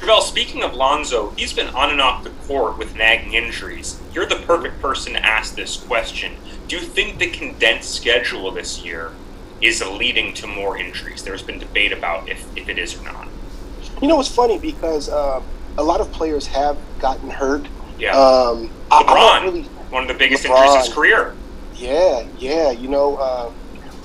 Well, 0.06 0.20
speaking 0.20 0.62
of 0.62 0.74
Lonzo, 0.74 1.30
he's 1.30 1.52
been 1.52 1.68
on 1.68 1.90
and 1.90 2.00
off 2.00 2.22
the 2.22 2.30
court 2.30 2.78
with 2.78 2.94
nagging 2.94 3.34
injuries. 3.34 4.00
You're 4.12 4.26
the 4.26 4.36
perfect 4.36 4.80
person 4.80 5.14
to 5.14 5.26
ask 5.26 5.56
this 5.56 5.76
question. 5.76 6.36
Do 6.68 6.76
you 6.76 6.82
think 6.82 7.18
the 7.18 7.28
condensed 7.28 7.92
schedule 7.92 8.50
this 8.52 8.84
year 8.84 9.12
is 9.60 9.84
leading 9.84 10.32
to 10.34 10.46
more 10.46 10.78
injuries? 10.78 11.24
There's 11.24 11.42
been 11.42 11.58
debate 11.58 11.92
about 11.92 12.28
if, 12.28 12.46
if 12.56 12.68
it 12.68 12.78
is 12.78 12.96
or 12.96 13.02
not. 13.02 13.26
You 14.00 14.06
know, 14.06 14.20
it's 14.20 14.32
funny 14.32 14.58
because 14.58 15.08
uh, 15.08 15.42
a 15.78 15.82
lot 15.82 16.00
of 16.00 16.12
players 16.12 16.46
have 16.46 16.78
gotten 17.00 17.28
hurt. 17.30 17.66
Yeah. 17.98 18.16
Um, 18.16 18.70
LeBron, 18.90 19.42
really, 19.42 19.62
one 19.90 20.02
of 20.02 20.08
the 20.08 20.14
biggest 20.14 20.44
LeBron, 20.44 20.56
injuries 20.56 20.74
of 20.74 20.86
his 20.86 20.94
career. 20.94 21.34
Yeah, 21.74 22.26
yeah. 22.38 22.70
You 22.70 22.88
know, 22.88 23.16
uh, 23.16 23.52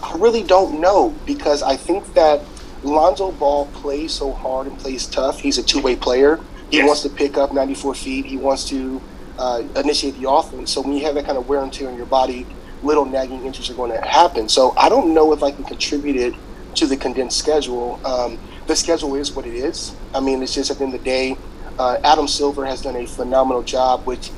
I 0.03 0.17
really 0.17 0.43
don't 0.43 0.79
know 0.79 1.15
because 1.25 1.61
I 1.63 1.75
think 1.75 2.13
that 2.13 2.41
Lonzo 2.83 3.31
Ball 3.31 3.67
plays 3.67 4.11
so 4.11 4.31
hard 4.31 4.67
and 4.67 4.77
plays 4.77 5.07
tough. 5.07 5.39
He's 5.39 5.57
a 5.57 5.63
two-way 5.63 5.95
player. 5.95 6.39
He 6.69 6.77
yes. 6.77 6.87
wants 6.87 7.01
to 7.03 7.09
pick 7.09 7.37
up 7.37 7.53
94 7.53 7.95
feet. 7.95 8.25
He 8.25 8.37
wants 8.37 8.65
to 8.69 9.01
uh, 9.37 9.63
initiate 9.75 10.17
the 10.19 10.29
offense. 10.29 10.71
So 10.71 10.81
when 10.81 10.93
you 10.93 11.05
have 11.05 11.15
that 11.15 11.25
kind 11.25 11.37
of 11.37 11.47
wear 11.47 11.61
and 11.61 11.71
tear 11.71 11.89
on 11.89 11.97
your 11.97 12.05
body, 12.05 12.45
little 12.83 13.05
nagging 13.05 13.45
injuries 13.45 13.69
are 13.69 13.73
going 13.73 13.91
to 13.91 14.01
happen. 14.01 14.49
So 14.49 14.73
I 14.77 14.89
don't 14.89 15.13
know 15.13 15.33
if 15.33 15.43
I 15.43 15.51
can 15.51 15.63
contribute 15.63 16.15
it 16.15 16.33
to 16.75 16.87
the 16.87 16.97
condensed 16.97 17.37
schedule. 17.37 17.99
Um, 18.05 18.39
the 18.67 18.75
schedule 18.75 19.15
is 19.15 19.33
what 19.33 19.45
it 19.45 19.53
is. 19.53 19.93
I 20.15 20.19
mean, 20.19 20.41
it's 20.41 20.55
just 20.55 20.71
at 20.71 20.77
the 20.77 20.85
end 20.85 20.93
of 20.93 20.99
the 20.99 21.05
day, 21.05 21.37
uh, 21.79 21.97
Adam 22.03 22.27
Silver 22.27 22.65
has 22.65 22.81
done 22.81 22.95
a 22.95 23.05
phenomenal 23.05 23.63
job 23.63 24.05
with 24.05 24.29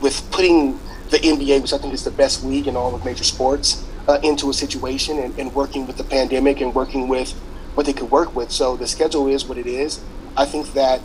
with 0.00 0.28
putting 0.30 0.78
the 1.10 1.18
NBA, 1.18 1.62
which 1.62 1.72
I 1.72 1.78
think 1.78 1.92
is 1.92 2.04
the 2.04 2.10
best 2.10 2.44
league 2.44 2.66
in 2.66 2.76
all 2.76 2.94
of 2.94 3.04
major 3.04 3.24
sports, 3.24 3.84
uh, 4.08 4.18
into 4.22 4.48
a 4.48 4.54
situation 4.54 5.18
and, 5.18 5.38
and 5.38 5.54
working 5.54 5.86
with 5.86 5.96
the 5.96 6.04
pandemic 6.04 6.60
and 6.60 6.74
working 6.74 7.08
with 7.08 7.32
what 7.74 7.86
they 7.86 7.92
could 7.92 8.10
work 8.10 8.34
with. 8.34 8.50
So 8.50 8.76
the 8.76 8.86
schedule 8.86 9.26
is 9.26 9.44
what 9.44 9.58
it 9.58 9.66
is. 9.66 10.00
I 10.36 10.46
think 10.46 10.72
that 10.74 11.00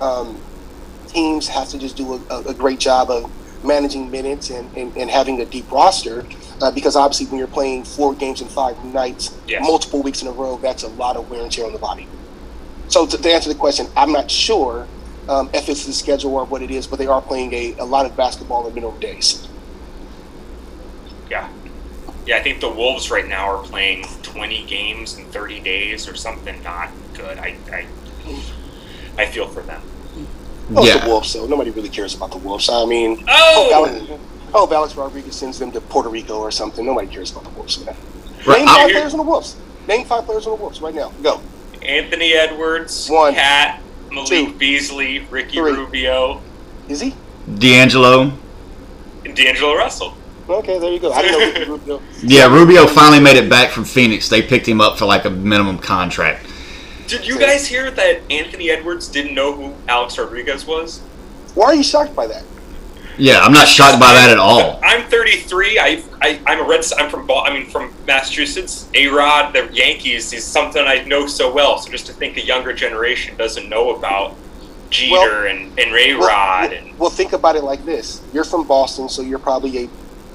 um, 0.00 0.40
teams 1.08 1.48
have 1.48 1.68
to 1.68 1.78
just 1.78 1.96
do 1.96 2.14
a, 2.14 2.40
a, 2.48 2.54
great 2.54 2.78
job 2.78 3.10
of 3.10 3.30
managing 3.64 4.10
minutes 4.10 4.48
and, 4.48 4.74
and, 4.76 4.96
and 4.96 5.10
having 5.10 5.40
a 5.42 5.44
deep 5.44 5.70
roster 5.70 6.24
uh, 6.62 6.70
because 6.70 6.96
obviously 6.96 7.26
when 7.26 7.38
you're 7.38 7.46
playing 7.46 7.84
four 7.84 8.14
games 8.14 8.40
in 8.40 8.48
five 8.48 8.82
nights, 8.84 9.36
yes. 9.46 9.62
multiple 9.66 10.02
weeks 10.02 10.22
in 10.22 10.28
a 10.28 10.32
row, 10.32 10.56
that's 10.58 10.82
a 10.82 10.88
lot 10.88 11.16
of 11.16 11.30
wear 11.30 11.42
and 11.42 11.52
tear 11.52 11.66
on 11.66 11.72
the 11.72 11.78
body. 11.78 12.06
So 12.88 13.06
to, 13.06 13.18
to 13.18 13.30
answer 13.30 13.48
the 13.50 13.58
question, 13.58 13.86
I'm 13.96 14.12
not 14.12 14.30
sure 14.30 14.86
um, 15.30 15.48
if 15.54 15.68
it's 15.68 15.86
the 15.86 15.92
schedule 15.92 16.34
or 16.34 16.44
what 16.44 16.60
it 16.62 16.70
is, 16.70 16.86
but 16.86 16.98
they 16.98 17.06
are 17.06 17.22
playing 17.22 17.52
a, 17.54 17.74
a 17.78 17.84
lot 17.84 18.04
of 18.04 18.16
basketball 18.16 18.66
in 18.66 18.74
minimum 18.74 18.98
days. 19.00 19.46
Yeah. 21.30 21.48
Yeah, 22.26 22.36
I 22.36 22.42
think 22.42 22.60
the 22.60 22.68
Wolves 22.68 23.10
right 23.10 23.26
now 23.26 23.46
are 23.48 23.62
playing 23.62 24.04
20 24.22 24.64
games 24.66 25.16
in 25.16 25.24
30 25.26 25.60
days 25.60 26.08
or 26.08 26.14
something 26.16 26.62
not 26.62 26.90
good. 27.14 27.38
I 27.38 27.56
I, 27.72 27.86
I 29.16 29.26
feel 29.26 29.48
for 29.48 29.62
them. 29.62 29.80
Oh, 30.74 30.84
Yeah. 30.84 30.98
the 30.98 31.08
Wolves, 31.08 31.32
though. 31.32 31.46
Nobody 31.46 31.70
really 31.70 31.88
cares 31.88 32.14
about 32.14 32.30
the 32.30 32.38
Wolves. 32.38 32.68
I 32.68 32.84
mean, 32.84 33.24
Oh! 33.28 33.70
Alex, 33.72 34.04
oh, 34.54 34.66
if 34.66 34.72
Alex 34.72 34.94
Rodriguez 34.96 35.34
sends 35.34 35.58
them 35.58 35.72
to 35.72 35.80
Puerto 35.80 36.08
Rico 36.08 36.38
or 36.38 36.50
something. 36.50 36.84
Nobody 36.84 37.08
cares 37.08 37.30
about 37.32 37.44
the 37.44 37.50
Wolves, 37.50 37.84
man. 37.84 37.96
Right, 38.46 38.58
Name 38.58 38.68
I- 38.68 38.76
five 38.84 38.90
players 38.92 39.12
on 39.14 39.18
the 39.18 39.24
Wolves. 39.24 39.56
Name 39.88 40.04
five 40.06 40.24
players 40.26 40.46
on 40.46 40.56
the 40.56 40.62
Wolves 40.62 40.80
right 40.80 40.94
now. 40.94 41.10
Go. 41.22 41.40
Anthony 41.82 42.34
Edwards, 42.34 43.08
One. 43.08 43.34
KAT, 43.34 43.80
Malik 44.12 44.28
Two. 44.28 44.52
Beasley, 44.54 45.20
Ricky 45.30 45.58
Three. 45.58 45.72
Rubio, 45.72 46.40
Is 46.88 47.00
he? 47.00 47.14
D'Angelo. 47.58 48.32
and 49.24 49.36
D'Angelo 49.36 49.74
Russell. 49.76 50.14
Okay, 50.48 50.78
there 50.78 50.90
you 50.92 50.98
go. 50.98 51.12
I 51.12 51.22
didn't 51.22 51.68
know. 51.68 51.74
Rubio. 51.74 52.02
Yeah, 52.22 52.52
Rubio 52.52 52.86
finally 52.86 53.20
made 53.20 53.36
it 53.36 53.48
back 53.48 53.70
from 53.70 53.84
Phoenix. 53.84 54.28
They 54.28 54.42
picked 54.42 54.66
him 54.68 54.80
up 54.80 54.98
for 54.98 55.06
like 55.06 55.24
a 55.24 55.30
minimum 55.30 55.78
contract. 55.78 56.46
Did 57.06 57.26
you 57.26 57.38
guys 57.38 57.66
hear 57.66 57.90
that 57.90 58.20
Anthony 58.30 58.70
Edwards 58.70 59.08
didn't 59.08 59.34
know 59.34 59.52
who 59.52 59.74
Alex 59.88 60.18
Rodriguez 60.18 60.66
was? 60.66 60.98
Why 61.54 61.66
are 61.66 61.74
you 61.74 61.82
shocked 61.82 62.14
by 62.14 62.26
that? 62.28 62.44
Yeah, 63.20 63.40
I'm 63.40 63.52
not 63.52 63.68
shocked 63.68 64.00
by 64.00 64.12
that 64.14 64.30
at 64.30 64.38
all. 64.38 64.80
I'm 64.82 65.02
33. 65.10 65.78
I, 65.78 66.02
I 66.22 66.40
I'm 66.46 66.60
a 66.60 66.68
Red. 66.68 66.84
I'm 66.98 67.10
from 67.10 67.26
Bal- 67.26 67.44
I 67.44 67.52
mean 67.52 67.66
from 67.66 67.92
Massachusetts. 68.06 68.88
A 68.94 69.06
Rod, 69.08 69.52
the 69.52 69.68
Yankees 69.72 70.32
is 70.32 70.44
something 70.44 70.82
I 70.86 71.04
know 71.04 71.26
so 71.26 71.52
well. 71.52 71.78
So 71.78 71.90
just 71.90 72.06
to 72.06 72.12
think 72.12 72.36
a 72.38 72.44
younger 72.44 72.72
generation 72.72 73.36
doesn't 73.36 73.68
know 73.68 73.94
about 73.94 74.36
Jeter 74.88 75.12
Well- 75.12 75.46
and 75.46 75.78
and 75.78 75.94
A 75.94 76.14
Well, 76.14 76.28
Rod 76.28 76.70
well- 76.70 76.78
and 76.78 76.98
well, 76.98 77.10
think 77.10 77.32
about 77.32 77.56
it 77.56 77.62
like 77.64 77.84
this: 77.84 78.22
You're 78.32 78.44
from 78.44 78.66
Boston, 78.66 79.08
so 79.08 79.22
you're 79.22 79.38
probably 79.38 79.84
a 79.84 79.88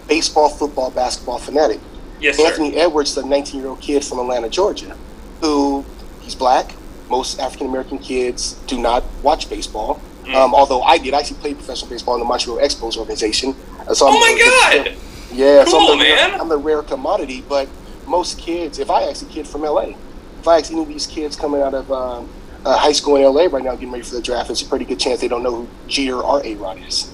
baseball, 0.07 0.49
football, 0.49 0.91
basketball 0.91 1.39
fanatic. 1.39 1.79
yes 2.21 2.37
sir. 2.37 2.45
Anthony 2.45 2.75
Edwards, 2.75 3.15
the 3.15 3.23
19 3.25 3.59
year 3.61 3.69
old 3.69 3.81
kid 3.81 4.03
from 4.05 4.19
Atlanta, 4.19 4.47
Georgia, 4.49 4.95
who 5.41 5.83
he's 6.21 6.35
black. 6.35 6.75
Most 7.09 7.39
African 7.39 7.67
American 7.67 7.97
kids 7.99 8.53
do 8.67 8.77
not 8.79 9.03
watch 9.23 9.49
baseball. 9.49 9.99
Mm. 10.25 10.35
Um, 10.35 10.55
although 10.55 10.81
I 10.81 10.97
did, 10.97 11.13
I 11.13 11.19
actually 11.19 11.38
played 11.38 11.57
professional 11.57 11.89
baseball 11.89 12.15
in 12.15 12.19
the 12.19 12.25
Montreal 12.25 12.59
Expos 12.59 12.97
organization. 12.97 13.55
Uh, 13.88 13.93
So 13.93 14.07
Oh 14.07 14.09
I'm- 14.11 14.19
my 14.19 14.83
God! 14.83 14.95
Yeah, 15.33 15.65
so 15.65 15.79
I'm 15.91 15.97
the, 15.99 16.03
rare- 16.03 16.15
man. 16.29 16.41
I'm 16.41 16.49
the 16.49 16.57
rare 16.57 16.81
commodity. 16.81 17.43
But 17.47 17.67
most 18.07 18.38
kids, 18.39 18.79
if 18.79 18.89
I 18.89 19.03
ask 19.03 19.21
a 19.23 19.25
kid 19.29 19.47
from 19.47 19.61
LA, 19.63 19.95
if 20.39 20.47
I 20.47 20.59
ask 20.59 20.71
any 20.71 20.81
of 20.81 20.88
these 20.88 21.05
kids 21.07 21.35
coming 21.35 21.61
out 21.61 21.73
of 21.73 21.91
um, 21.91 22.29
uh, 22.65 22.77
high 22.77 22.91
school 22.93 23.15
in 23.17 23.23
LA 23.23 23.45
right 23.45 23.63
now 23.63 23.71
getting 23.73 23.91
ready 23.91 24.03
for 24.03 24.15
the 24.15 24.21
draft, 24.21 24.49
it's 24.49 24.61
a 24.61 24.65
pretty 24.65 24.85
good 24.85 24.99
chance 24.99 25.19
they 25.21 25.27
don't 25.27 25.43
know 25.43 25.55
who 25.55 25.67
Jeter 25.88 26.21
or 26.21 26.41
A 26.45 26.55
Rod 26.55 26.79
is. 26.88 27.11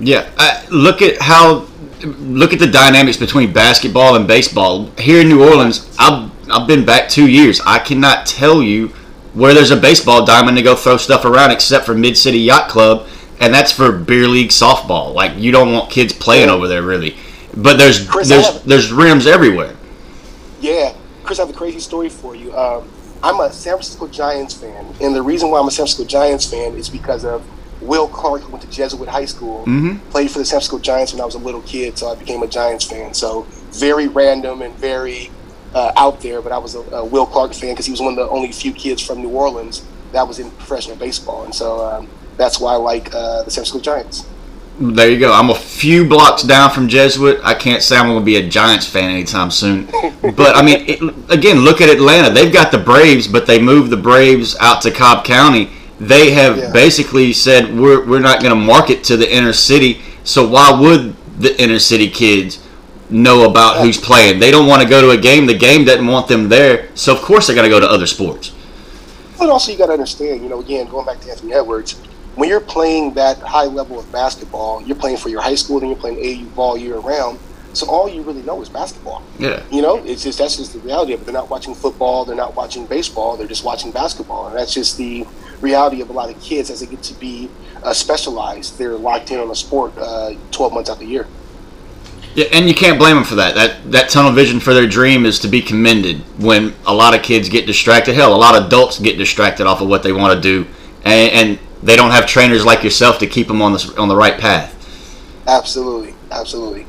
Yeah, 0.00 0.28
uh, 0.38 0.62
look 0.70 1.02
at 1.02 1.20
how 1.20 1.66
look 2.02 2.52
at 2.52 2.58
the 2.58 2.66
dynamics 2.66 3.16
between 3.16 3.52
basketball 3.52 4.16
and 4.16 4.26
baseball 4.26 4.86
here 4.98 5.20
in 5.22 5.28
New 5.28 5.42
Orleans. 5.48 5.88
I've 5.98 6.30
I've 6.50 6.66
been 6.68 6.84
back 6.84 7.08
two 7.08 7.28
years. 7.28 7.60
I 7.64 7.78
cannot 7.78 8.26
tell 8.26 8.62
you 8.62 8.92
where 9.34 9.52
there's 9.54 9.70
a 9.70 9.76
baseball 9.76 10.24
diamond 10.24 10.56
to 10.56 10.62
go 10.62 10.74
throw 10.74 10.96
stuff 10.96 11.24
around, 11.24 11.50
except 11.50 11.84
for 11.86 11.94
Mid 11.94 12.16
City 12.16 12.38
Yacht 12.38 12.68
Club, 12.68 13.06
and 13.40 13.52
that's 13.52 13.72
for 13.72 13.92
beer 13.92 14.28
league 14.28 14.50
softball. 14.50 15.12
Like 15.14 15.36
you 15.36 15.50
don't 15.52 15.72
want 15.72 15.90
kids 15.90 16.12
playing 16.12 16.48
Yeah. 16.48 16.54
over 16.54 16.68
there 16.68 16.82
really. 16.82 17.16
But 17.56 17.78
there's 17.78 18.06
Chris, 18.06 18.28
there's 18.28 18.62
there's 18.62 18.92
rims 18.92 19.26
everywhere. 19.26 19.74
Yeah, 20.60 20.92
Chris, 21.24 21.38
I 21.38 21.42
have 21.42 21.50
a 21.54 21.56
crazy 21.58 21.80
story 21.80 22.08
for 22.08 22.34
you. 22.34 22.56
Um, 22.56 22.84
I'm 23.22 23.40
a 23.40 23.52
San 23.52 23.74
Francisco 23.74 24.06
Giants 24.06 24.54
fan, 24.54 24.86
and 25.00 25.14
the 25.14 25.22
reason 25.22 25.50
why 25.50 25.58
I'm 25.60 25.68
a 25.68 25.70
San 25.70 25.86
Francisco 25.86 26.04
Giants 26.04 26.46
fan 26.46 26.74
is 26.74 26.88
because 26.88 27.24
of 27.24 27.42
Will 27.80 28.08
Clark, 28.08 28.42
who 28.42 28.52
went 28.52 28.62
to 28.62 28.70
Jesuit 28.70 29.08
High 29.08 29.24
School, 29.24 29.64
Mhm. 29.66 29.98
played 30.10 30.30
for 30.30 30.38
the 30.38 30.44
San 30.44 30.56
Francisco 30.56 30.78
Giants 30.78 31.12
when 31.12 31.20
I 31.20 31.24
was 31.24 31.34
a 31.34 31.38
little 31.38 31.60
kid, 31.62 31.98
so 31.98 32.10
I 32.10 32.14
became 32.14 32.42
a 32.42 32.46
Giants 32.46 32.84
fan. 32.84 33.14
So 33.14 33.46
very 33.72 34.08
random 34.08 34.62
and 34.62 34.74
very 34.78 35.30
uh, 35.74 35.92
out 35.96 36.20
there, 36.20 36.40
but 36.40 36.52
I 36.52 36.58
was 36.58 36.74
a, 36.74 36.80
a 36.96 37.04
Will 37.04 37.26
Clark 37.26 37.52
fan 37.54 37.70
because 37.72 37.86
he 37.86 37.90
was 37.92 38.00
one 38.00 38.12
of 38.12 38.16
the 38.16 38.28
only 38.28 38.52
few 38.52 38.72
kids 38.72 39.02
from 39.04 39.20
New 39.22 39.30
Orleans 39.30 39.84
that 40.12 40.26
was 40.26 40.38
in 40.38 40.50
professional 40.52 40.96
baseball, 40.96 41.44
and 41.44 41.54
so 41.54 41.84
um, 41.84 42.08
that's 42.36 42.60
why 42.60 42.72
I 42.74 42.76
like 42.76 43.08
uh, 43.14 43.42
the 43.42 43.50
San 43.50 43.64
Francisco 43.64 43.80
Giants. 43.80 44.26
There 44.78 45.08
you 45.08 45.20
go. 45.20 45.32
I'm 45.32 45.50
a 45.50 45.54
few 45.54 46.04
blocks 46.08 46.42
down 46.42 46.70
from 46.70 46.88
Jesuit. 46.88 47.38
I 47.44 47.54
can't 47.54 47.80
say 47.80 47.96
I'm 47.96 48.06
going 48.08 48.18
to 48.18 48.24
be 48.24 48.36
a 48.36 48.48
Giants 48.48 48.88
fan 48.88 49.10
anytime 49.10 49.50
soon. 49.50 49.88
But 50.36 50.56
I 50.56 50.62
mean, 50.62 50.84
it, 50.88 51.30
again, 51.30 51.58
look 51.58 51.80
at 51.80 51.88
Atlanta. 51.90 52.32
They've 52.34 52.52
got 52.52 52.72
the 52.72 52.78
Braves, 52.78 53.28
but 53.28 53.46
they 53.46 53.60
moved 53.60 53.90
the 53.90 53.96
Braves 53.96 54.56
out 54.58 54.80
to 54.82 54.90
Cobb 54.90 55.24
County. 55.24 55.70
They 56.00 56.30
have 56.32 56.56
Yeah. 56.58 56.72
basically 56.72 57.32
said 57.32 57.76
we're 57.78 58.04
we're 58.04 58.20
not 58.20 58.40
going 58.42 58.50
to 58.50 58.60
market 58.60 59.04
to 59.04 59.16
the 59.16 59.32
inner 59.32 59.52
city. 59.52 60.00
So 60.24 60.48
why 60.48 60.72
would 60.72 61.14
the 61.38 61.60
inner 61.62 61.78
city 61.78 62.08
kids 62.08 62.58
know 63.10 63.48
about 63.48 63.80
who's 63.80 63.98
playing? 63.98 64.40
They 64.40 64.50
don't 64.50 64.66
want 64.66 64.82
to 64.82 64.88
go 64.88 65.00
to 65.00 65.10
a 65.10 65.20
game. 65.20 65.46
The 65.46 65.56
game 65.56 65.84
doesn't 65.84 66.06
want 66.06 66.28
them 66.28 66.48
there. 66.48 66.88
So 66.94 67.14
of 67.14 67.22
course 67.22 67.46
they're 67.46 67.56
going 67.56 67.68
to 67.68 67.74
go 67.74 67.80
to 67.80 67.88
other 67.88 68.06
sports. 68.06 68.52
But 69.38 69.50
also, 69.50 69.72
you 69.72 69.78
got 69.78 69.86
to 69.86 69.92
understand, 69.92 70.42
you 70.42 70.48
know, 70.48 70.60
again, 70.60 70.86
going 70.86 71.06
back 71.06 71.20
to 71.20 71.30
Anthony 71.30 71.54
Edwards, 71.54 71.92
when 72.36 72.48
you're 72.48 72.60
playing 72.60 73.14
that 73.14 73.38
high 73.38 73.64
level 73.64 73.98
of 73.98 74.10
basketball, 74.10 74.82
you're 74.82 74.96
playing 74.96 75.16
for 75.16 75.28
your 75.28 75.40
high 75.40 75.54
school, 75.54 75.80
then 75.80 75.88
you're 75.88 75.98
playing 75.98 76.18
AU 76.18 76.48
ball 76.54 76.76
year 76.76 76.98
round. 76.98 77.38
So 77.74 77.88
all 77.88 78.08
you 78.08 78.22
really 78.22 78.42
know 78.42 78.62
is 78.62 78.68
basketball. 78.68 79.24
Yeah. 79.38 79.62
You 79.70 79.82
know, 79.82 79.96
it's 80.04 80.22
just 80.22 80.38
that's 80.38 80.56
just 80.56 80.72
the 80.72 80.78
reality 80.78 81.12
of 81.12 81.22
it. 81.22 81.24
They're 81.24 81.34
not 81.34 81.50
watching 81.50 81.74
football, 81.74 82.24
they're 82.24 82.36
not 82.36 82.54
watching 82.54 82.86
baseball, 82.86 83.36
they're 83.36 83.48
just 83.48 83.64
watching 83.64 83.90
basketball, 83.90 84.46
and 84.46 84.56
that's 84.56 84.72
just 84.72 84.96
the 84.96 85.26
reality 85.60 86.00
of 86.00 86.10
a 86.10 86.12
lot 86.12 86.30
of 86.30 86.40
kids 86.40 86.70
as 86.70 86.80
they 86.80 86.86
get 86.86 87.02
to 87.02 87.14
be 87.14 87.50
uh, 87.82 87.92
specialized. 87.92 88.78
They're 88.78 88.96
locked 88.96 89.32
in 89.32 89.40
on 89.40 89.50
a 89.50 89.54
sport 89.56 89.92
uh, 89.98 90.34
12 90.52 90.72
months 90.72 90.90
out 90.90 90.94
of 90.94 91.00
the 91.00 91.06
year. 91.06 91.26
Yeah, 92.34 92.46
and 92.52 92.68
you 92.68 92.74
can't 92.74 92.98
blame 92.98 93.14
them 93.14 93.24
for 93.24 93.36
that. 93.36 93.54
That 93.54 93.92
that 93.92 94.08
tunnel 94.10 94.32
vision 94.32 94.58
for 94.60 94.74
their 94.74 94.86
dream 94.86 95.24
is 95.24 95.38
to 95.40 95.48
be 95.48 95.62
commended. 95.62 96.18
When 96.42 96.74
a 96.86 96.92
lot 96.92 97.14
of 97.14 97.22
kids 97.22 97.48
get 97.48 97.66
distracted, 97.66 98.14
hell, 98.14 98.34
a 98.34 98.36
lot 98.36 98.56
of 98.56 98.66
adults 98.66 98.98
get 98.98 99.16
distracted 99.18 99.66
off 99.66 99.80
of 99.80 99.88
what 99.88 100.02
they 100.02 100.12
want 100.12 100.34
to 100.34 100.40
do, 100.40 100.66
and, 101.04 101.30
and 101.32 101.58
they 101.82 101.94
don't 101.96 102.10
have 102.10 102.26
trainers 102.26 102.64
like 102.64 102.82
yourself 102.82 103.18
to 103.20 103.26
keep 103.26 103.46
them 103.46 103.62
on 103.62 103.72
the 103.72 103.94
on 103.98 104.08
the 104.08 104.16
right 104.16 104.38
path. 104.38 104.72
Absolutely, 105.46 106.14
absolutely. 106.32 106.86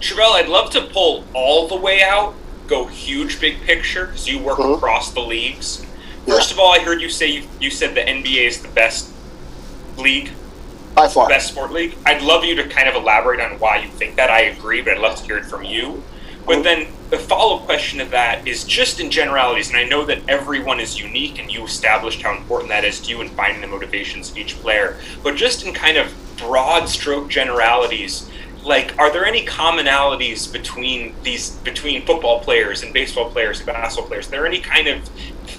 Travelle, 0.00 0.32
I'd 0.34 0.48
love 0.48 0.70
to 0.70 0.82
pull 0.82 1.24
all 1.32 1.66
the 1.66 1.76
way 1.76 2.02
out, 2.02 2.34
go 2.66 2.84
huge 2.86 3.40
big 3.40 3.62
picture, 3.62 4.06
because 4.06 4.28
you 4.28 4.38
work 4.38 4.58
Mhm. 4.58 4.76
across 4.76 5.10
the 5.12 5.20
leagues. 5.20 5.84
Yeah. 6.26 6.34
First 6.34 6.52
of 6.52 6.58
all, 6.58 6.72
I 6.72 6.78
heard 6.80 7.00
you 7.00 7.08
say 7.08 7.26
you, 7.28 7.42
you 7.58 7.70
said 7.70 7.94
the 7.94 8.06
NBA 8.06 8.46
is 8.46 8.58
the 8.60 8.68
best 8.68 9.08
league, 9.96 10.30
By 10.94 11.08
far. 11.08 11.28
best 11.28 11.48
sport 11.48 11.72
league. 11.72 11.96
I'd 12.06 12.22
love 12.22 12.44
you 12.44 12.54
to 12.56 12.68
kind 12.68 12.88
of 12.88 12.94
elaborate 12.94 13.40
on 13.40 13.58
why 13.58 13.78
you 13.78 13.88
think 13.88 14.16
that. 14.16 14.30
I 14.30 14.42
agree, 14.42 14.80
but 14.80 14.94
I'd 14.94 15.00
love 15.00 15.16
to 15.16 15.24
hear 15.24 15.38
it 15.38 15.44
from 15.44 15.64
you. 15.64 16.02
But 16.46 16.62
then 16.62 16.88
the 17.10 17.18
follow 17.18 17.56
up 17.56 17.64
question 17.64 17.98
to 18.00 18.04
that 18.06 18.46
is 18.46 18.64
just 18.64 19.00
in 19.00 19.10
generalities, 19.10 19.70
and 19.70 19.78
I 19.78 19.84
know 19.84 20.04
that 20.04 20.20
everyone 20.28 20.78
is 20.78 21.00
unique, 21.00 21.38
and 21.38 21.50
you 21.50 21.64
established 21.64 22.22
how 22.22 22.36
important 22.36 22.68
that 22.70 22.84
is 22.84 23.00
to 23.00 23.10
you 23.10 23.22
in 23.22 23.28
finding 23.30 23.60
the 23.60 23.66
motivations 23.66 24.30
of 24.30 24.36
each 24.36 24.56
player. 24.60 24.98
But 25.22 25.36
just 25.36 25.64
in 25.64 25.72
kind 25.72 25.96
of 25.96 26.12
broad 26.36 26.88
stroke 26.88 27.28
generalities, 27.28 28.30
like 28.62 28.98
are 28.98 29.12
there 29.12 29.24
any 29.24 29.44
commonalities 29.44 30.50
between 30.50 31.14
these 31.22 31.50
between 31.58 32.04
football 32.04 32.40
players 32.40 32.82
and 32.82 32.92
baseball 32.92 33.30
players 33.30 33.58
and 33.58 33.66
basketball 33.66 34.08
players? 34.08 34.26
Is 34.26 34.30
there 34.30 34.46
any 34.46 34.60
kind 34.60 34.88
of 34.88 35.10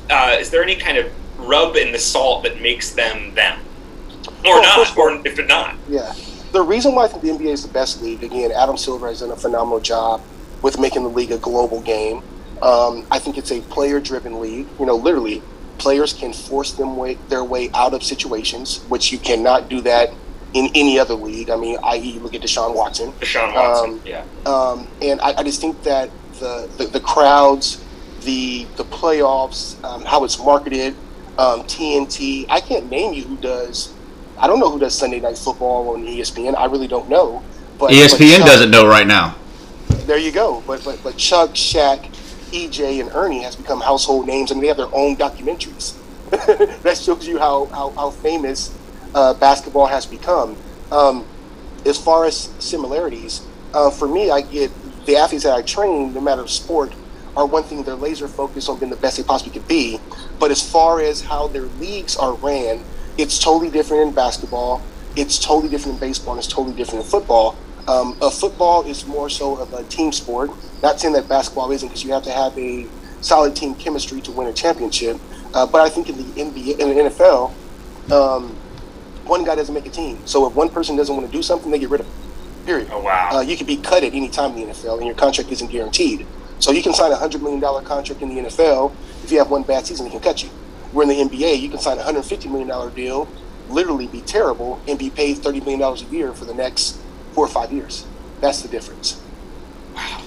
uh, 0.09 0.37
is 0.39 0.49
there 0.49 0.63
any 0.63 0.75
kind 0.75 0.97
of 0.97 1.11
rub 1.37 1.75
in 1.75 1.91
the 1.91 1.99
salt 1.99 2.43
that 2.43 2.61
makes 2.61 2.91
them 2.91 3.33
them, 3.35 3.59
or 4.27 4.33
Well, 4.43 4.61
not, 4.61 4.89
of 4.91 4.97
all- 4.97 5.03
or 5.17 5.21
if 5.27 5.39
it 5.39 5.47
not? 5.47 5.75
Yeah. 5.89 6.13
The 6.51 6.61
reason 6.61 6.95
why 6.95 7.03
I 7.05 7.07
think 7.07 7.21
the 7.23 7.29
NBA 7.31 7.51
is 7.51 7.63
the 7.63 7.73
best 7.73 8.01
league, 8.01 8.23
again, 8.23 8.51
Adam 8.51 8.77
Silver 8.77 9.07
has 9.07 9.19
done 9.19 9.31
a 9.31 9.35
phenomenal 9.35 9.79
job 9.79 10.21
with 10.61 10.79
making 10.79 11.03
the 11.03 11.09
league 11.09 11.31
a 11.31 11.37
global 11.37 11.81
game. 11.81 12.21
Um, 12.61 13.05
I 13.11 13.19
think 13.19 13.37
it's 13.37 13.51
a 13.51 13.59
player 13.61 13.99
driven 13.99 14.39
league. 14.39 14.67
You 14.79 14.85
know, 14.85 14.95
literally, 14.95 15.41
players 15.77 16.13
can 16.13 16.31
force 16.31 16.71
them 16.71 16.95
way, 16.95 17.15
their 17.27 17.43
way 17.43 17.69
out 17.73 17.93
of 17.93 18.03
situations, 18.03 18.77
which 18.87 19.11
you 19.11 19.17
cannot 19.17 19.67
do 19.69 19.81
that 19.81 20.11
in 20.53 20.69
any 20.73 20.97
other 20.97 21.13
league. 21.15 21.49
I 21.49 21.57
mean, 21.57 21.77
i.e., 21.83 22.17
look 22.19 22.33
at 22.33 22.41
Deshaun 22.41 22.73
Watson. 22.73 23.11
Deshaun 23.13 23.53
Watson, 23.53 23.89
Um, 23.91 24.01
yeah. 24.05 24.23
Um, 24.45 24.87
and 25.01 25.19
I, 25.19 25.33
I 25.39 25.43
just 25.43 25.59
think 25.59 25.83
that 25.83 26.09
the, 26.39 26.69
the, 26.77 26.85
the 26.85 26.99
crowds, 27.01 27.83
the 28.21 28.65
the 28.77 28.85
playoffs, 28.85 29.81
um, 29.83 30.03
how 30.05 30.23
it's 30.23 30.39
marketed, 30.39 30.95
um, 31.37 31.63
TNT. 31.63 32.45
I 32.49 32.61
can't 32.61 32.89
name 32.89 33.13
you 33.13 33.23
who 33.23 33.35
does. 33.37 33.93
I 34.37 34.47
don't 34.47 34.59
know 34.59 34.69
who 34.69 34.79
does 34.79 34.97
Sunday 34.97 35.19
Night 35.19 35.37
Football 35.37 35.93
on 35.93 36.05
ESPN. 36.05 36.55
I 36.55 36.65
really 36.65 36.87
don't 36.87 37.09
know. 37.09 37.41
But 37.77 37.91
ESPN 37.91 38.09
but 38.09 38.37
Chuck- 38.37 38.45
doesn't 38.47 38.71
know 38.71 38.87
right 38.87 39.07
now. 39.07 39.35
There 40.05 40.17
you 40.17 40.31
go. 40.31 40.63
But 40.67 40.83
but 40.83 41.01
but 41.03 41.17
Chuck, 41.17 41.51
Shaq, 41.51 42.11
EJ, 42.51 43.01
and 43.01 43.11
Ernie 43.13 43.41
has 43.43 43.55
become 43.55 43.81
household 43.81 44.27
names, 44.27 44.51
and 44.51 44.61
they 44.61 44.67
have 44.67 44.77
their 44.77 44.93
own 44.93 45.15
documentaries. 45.15 45.95
that 46.83 46.97
shows 46.97 47.27
you 47.27 47.39
how 47.39 47.65
how, 47.65 47.89
how 47.91 48.09
famous 48.09 48.75
uh, 49.13 49.33
basketball 49.35 49.87
has 49.87 50.05
become. 50.05 50.55
Um, 50.91 51.25
as 51.85 51.97
far 51.97 52.25
as 52.25 52.49
similarities, 52.59 53.41
uh, 53.73 53.89
for 53.89 54.07
me, 54.07 54.31
I 54.31 54.41
get 54.41 54.71
the 55.05 55.15
athletes 55.17 55.43
that 55.43 55.53
I 55.53 55.61
train, 55.61 56.13
no 56.13 56.21
matter 56.21 56.47
sport, 56.47 56.93
are 57.37 57.45
one 57.45 57.63
thing. 57.63 57.83
They're 57.83 57.95
laser 57.95 58.27
focused 58.27 58.69
on 58.69 58.79
being 58.79 58.89
the 58.89 58.97
best 58.97 59.17
they 59.17 59.23
possibly 59.23 59.53
could 59.53 59.67
be. 59.67 59.99
But 60.39 60.51
as 60.51 60.67
far 60.67 60.99
as 61.01 61.21
how 61.21 61.47
their 61.47 61.63
leagues 61.79 62.15
are 62.17 62.33
ran, 62.33 62.83
it's 63.17 63.39
totally 63.39 63.69
different 63.69 64.07
in 64.07 64.13
basketball. 64.13 64.81
It's 65.15 65.39
totally 65.39 65.69
different 65.69 65.95
in 65.95 66.07
baseball. 66.07 66.33
And 66.33 66.43
it's 66.43 66.51
totally 66.51 66.75
different 66.75 67.05
in 67.05 67.09
football. 67.09 67.55
Um, 67.87 68.17
a 68.21 68.31
football 68.31 68.83
is 68.83 69.05
more 69.05 69.29
so 69.29 69.57
of 69.57 69.73
a 69.73 69.83
team 69.83 70.11
sport. 70.11 70.51
Not 70.81 70.99
saying 70.99 71.13
that 71.13 71.29
basketball 71.29 71.71
isn't, 71.71 71.87
because 71.87 72.03
you 72.03 72.11
have 72.13 72.23
to 72.23 72.31
have 72.31 72.57
a 72.57 72.87
solid 73.21 73.55
team 73.55 73.75
chemistry 73.75 74.21
to 74.21 74.31
win 74.31 74.47
a 74.47 74.53
championship. 74.53 75.17
Uh, 75.53 75.65
but 75.65 75.81
I 75.81 75.89
think 75.89 76.09
in 76.09 76.17
the 76.17 76.23
NBA, 76.23 76.79
in 76.79 76.89
the 76.89 77.09
NFL, 77.09 77.53
um, 78.11 78.55
one 79.25 79.43
guy 79.43 79.55
doesn't 79.55 79.73
make 79.73 79.85
a 79.85 79.89
team. 79.89 80.19
So 80.25 80.47
if 80.47 80.55
one 80.55 80.69
person 80.69 80.95
doesn't 80.95 81.15
want 81.15 81.27
to 81.27 81.31
do 81.31 81.41
something, 81.41 81.71
they 81.71 81.79
get 81.79 81.89
rid 81.89 82.01
of 82.01 82.07
him. 82.07 82.13
Period. 82.65 82.89
Oh 82.91 83.01
wow. 83.01 83.29
Uh, 83.31 83.41
you 83.41 83.55
can 83.55 83.67
be 83.67 83.77
cut 83.77 84.03
at 84.03 84.13
any 84.13 84.29
time 84.29 84.57
in 84.57 84.67
the 84.67 84.73
NFL, 84.73 84.97
and 84.97 85.05
your 85.05 85.15
contract 85.15 85.51
isn't 85.51 85.71
guaranteed. 85.71 86.25
So 86.59 86.71
you 86.71 86.81
can 86.81 86.93
sign 86.93 87.11
a 87.11 87.15
hundred 87.15 87.41
million 87.41 87.59
dollar 87.59 87.81
contract 87.81 88.21
in 88.21 88.29
the 88.29 88.41
NFL. 88.41 88.93
If 89.23 89.31
you 89.31 89.37
have 89.37 89.51
one 89.51 89.63
bad 89.63 89.85
season, 89.85 90.05
they 90.05 90.11
can 90.11 90.19
cut 90.19 90.43
you. 90.43 90.49
Where 90.91 91.09
in 91.09 91.29
the 91.29 91.35
NBA, 91.35 91.59
you 91.59 91.69
can 91.69 91.79
sign 91.79 91.97
a 91.97 92.03
hundred 92.03 92.23
fifty 92.23 92.47
million 92.49 92.67
dollar 92.67 92.89
deal, 92.89 93.27
literally 93.69 94.07
be 94.07 94.21
terrible, 94.21 94.81
and 94.87 94.97
be 94.97 95.09
paid 95.09 95.37
thirty 95.39 95.59
million 95.59 95.79
dollars 95.79 96.01
a 96.03 96.05
year 96.05 96.33
for 96.33 96.45
the 96.45 96.53
next 96.53 96.99
four 97.33 97.45
or 97.45 97.49
five 97.49 97.71
years. 97.71 98.05
That's 98.41 98.61
the 98.61 98.67
difference. 98.67 99.21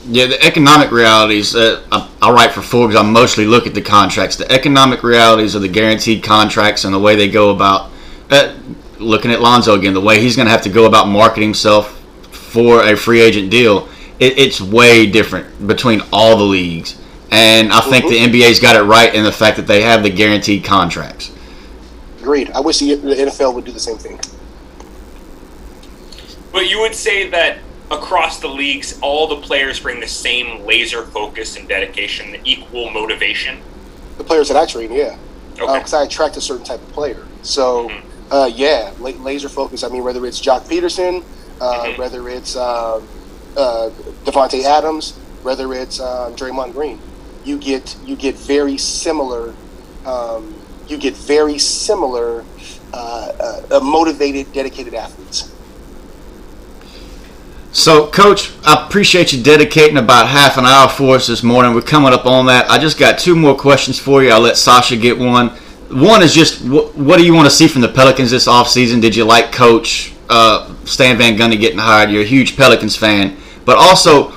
Yeah, 0.07 0.27
the 0.27 0.43
economic 0.43 0.91
realities. 0.91 1.55
Uh, 1.55 1.83
I, 1.93 2.09
I 2.23 2.31
write 2.33 2.53
for 2.53 2.63
Forbes. 2.63 2.97
I 2.97 3.03
mostly 3.03 3.45
look 3.45 3.67
at 3.67 3.75
the 3.75 3.83
contracts. 3.83 4.37
The 4.37 4.51
economic 4.51 5.03
realities 5.03 5.55
of 5.55 5.63
the 5.63 5.69
guaranteed 5.69 6.23
contracts 6.23 6.85
and 6.85 6.95
the 6.95 6.99
way 6.99 7.17
they 7.17 7.29
go 7.29 7.51
about. 7.51 7.91
Uh, 8.31 8.55
looking 8.99 9.31
at 9.31 9.41
Lonzo 9.41 9.75
again, 9.75 9.95
the 9.95 10.01
way 10.01 10.21
he's 10.21 10.37
going 10.37 10.47
to 10.47 10.51
have 10.51 10.63
to 10.63 10.71
go 10.71 10.87
about 10.87 11.09
marketing 11.09 11.51
himself 11.51 12.01
for 12.31 12.85
a 12.85 12.97
free 12.97 13.21
agent 13.21 13.51
deal, 13.51 13.89
it, 14.19 14.39
it's 14.39 14.61
way 14.61 15.07
different 15.07 15.67
between 15.67 16.03
all 16.13 16.37
the 16.37 16.45
leagues. 16.45 16.98
And 17.31 17.73
I 17.73 17.81
think 17.81 18.07
Mhm. 18.07 18.11
the 18.11 18.19
NBA's 18.41 18.59
got 18.59 18.77
it 18.77 18.83
right 18.83 19.15
in 19.15 19.23
the 19.25 19.33
fact 19.33 19.57
that 19.57 19.67
they 19.67 19.83
have 19.83 20.03
the 20.03 20.11
guaranteed 20.11 20.65
contracts. 20.65 21.31
Agreed. 22.21 22.51
I 22.55 22.61
wish 22.61 22.79
the, 22.79 22.95
the 22.95 23.15
NFL 23.15 23.53
would 23.55 23.65
do 23.65 23.73
the 23.73 23.81
same 23.81 23.99
thing. 23.99 24.19
But 26.53 26.69
you 26.69 26.81
would 26.81 26.95
say 26.95 27.29
that 27.31 27.59
across 27.91 28.41
the 28.41 28.49
leagues, 28.49 28.99
all 29.03 29.27
the 29.29 29.37
players 29.37 29.79
bring 29.81 30.01
the 30.01 30.09
same 30.09 30.65
laser 30.65 31.05
focus 31.05 31.57
and 31.57 31.69
dedication, 31.69 32.33
the 32.33 32.41
equal 32.45 32.91
motivation. 32.91 33.59
The 34.17 34.25
players 34.25 34.49
that 34.49 34.57
I 34.57 34.67
train, 34.67 34.93
yeah. 34.93 35.17
Okay. 35.61 35.79
because 35.79 35.93
I 35.93 36.05
attract 36.05 36.37
a 36.37 36.41
certain 36.41 36.65
type 36.65 36.81
of 36.81 36.93
player. 36.93 37.27
So, 37.43 37.89
Mhm. 37.89 38.01
uh, 38.31 38.51
yeah, 38.55 38.91
la- 39.01 39.11
laser 39.11 39.49
focus. 39.49 39.83
I 39.83 39.89
mean, 39.89 40.05
whether 40.05 40.25
it's 40.25 40.41
Joc 40.41 40.69
Pederson, 40.69 41.25
uh, 41.61 41.83
Mhm. 41.85 41.99
whether 41.99 42.29
it's 42.29 42.55
uh, 42.55 43.01
uh, 43.57 43.91
Davante 44.25 44.63
Adams, 44.63 45.15
whether 45.43 45.73
it's 45.75 45.99
uh, 45.99 46.31
Draymond 46.37 46.75
Green, 46.75 47.01
you 47.45 47.59
get 47.59 47.97
you 48.05 48.17
get 48.17 48.35
very 48.35 48.77
similar. 48.77 49.55
Um, 50.05 50.55
you 50.89 50.97
get 50.97 51.15
very 51.15 51.59
similar, 51.59 52.45
uh, 52.93 53.33
uh, 53.39 53.77
uh, 53.77 53.81
motivated, 53.81 54.53
dedicated 54.53 54.95
athletes. 54.95 55.53
So, 57.73 58.07
Coach, 58.11 58.51
I 58.65 58.87
appreciate 58.87 59.33
you 59.33 59.43
dedicating 59.43 59.99
about 59.99 60.27
half 60.27 60.57
an 60.57 60.65
hour 60.65 60.89
for 60.89 61.17
us 61.17 61.27
this 61.27 61.43
morning. 61.43 61.75
We're 61.75 61.83
coming 61.83 62.15
up 62.15 62.25
on 62.25 62.47
that. 62.47 62.71
I 62.71 62.79
just 62.79 62.99
got 62.99 63.19
two 63.19 63.37
more 63.37 63.55
questions 63.55 63.99
for 63.99 64.23
you. 64.23 64.31
I'll 64.31 64.41
let 64.41 64.57
Sasha 64.57 64.97
get 64.97 65.19
one. 65.19 65.51
One 65.91 66.23
is 66.23 66.35
just 66.35 66.65
what, 66.65 66.97
what 66.97 67.19
do 67.19 67.25
you 67.27 67.35
want 67.35 67.47
to 67.47 67.55
see 67.55 67.69
from 67.69 67.83
the 67.83 67.89
Pelicans 67.89 68.31
this 68.31 68.49
offseason? 68.49 69.03
Did 69.03 69.15
you 69.15 69.25
like 69.25 69.53
Coach 69.53 70.15
uh, 70.31 70.75
Stan 70.85 71.19
Van 71.19 71.37
Gundy 71.37 71.61
getting 71.61 71.79
hired? 71.79 72.11
You're 72.11 72.23
a 72.23 72.27
huge 72.27 72.57
Pelicans 72.57 72.97
fan. 72.97 73.37
But 73.67 73.77
also, 73.77 74.33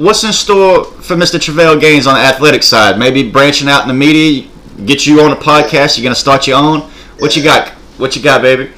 what's 0.00 0.24
in 0.24 0.32
store 0.32 0.84
for 0.84 1.14
Mr. 1.14 1.38
Travelle 1.38 1.78
Gaines 1.78 2.06
on 2.06 2.14
the 2.14 2.20
athletic 2.20 2.62
side? 2.62 2.98
Maybe 2.98 3.30
branching 3.30 3.68
out 3.68 3.82
in 3.82 3.88
the 3.88 3.94
media, 3.94 4.48
get 4.86 5.06
you 5.06 5.20
on 5.20 5.32
a 5.32 5.36
podcast. 5.36 5.98
You're 5.98 6.10
to 6.10 6.18
start 6.18 6.46
your 6.46 6.56
own. 6.56 6.80
What 7.18 7.36
you 7.36 7.44
got? 7.44 7.68
What 7.98 8.16
you 8.16 8.22
got, 8.22 8.40
baby? 8.40 8.72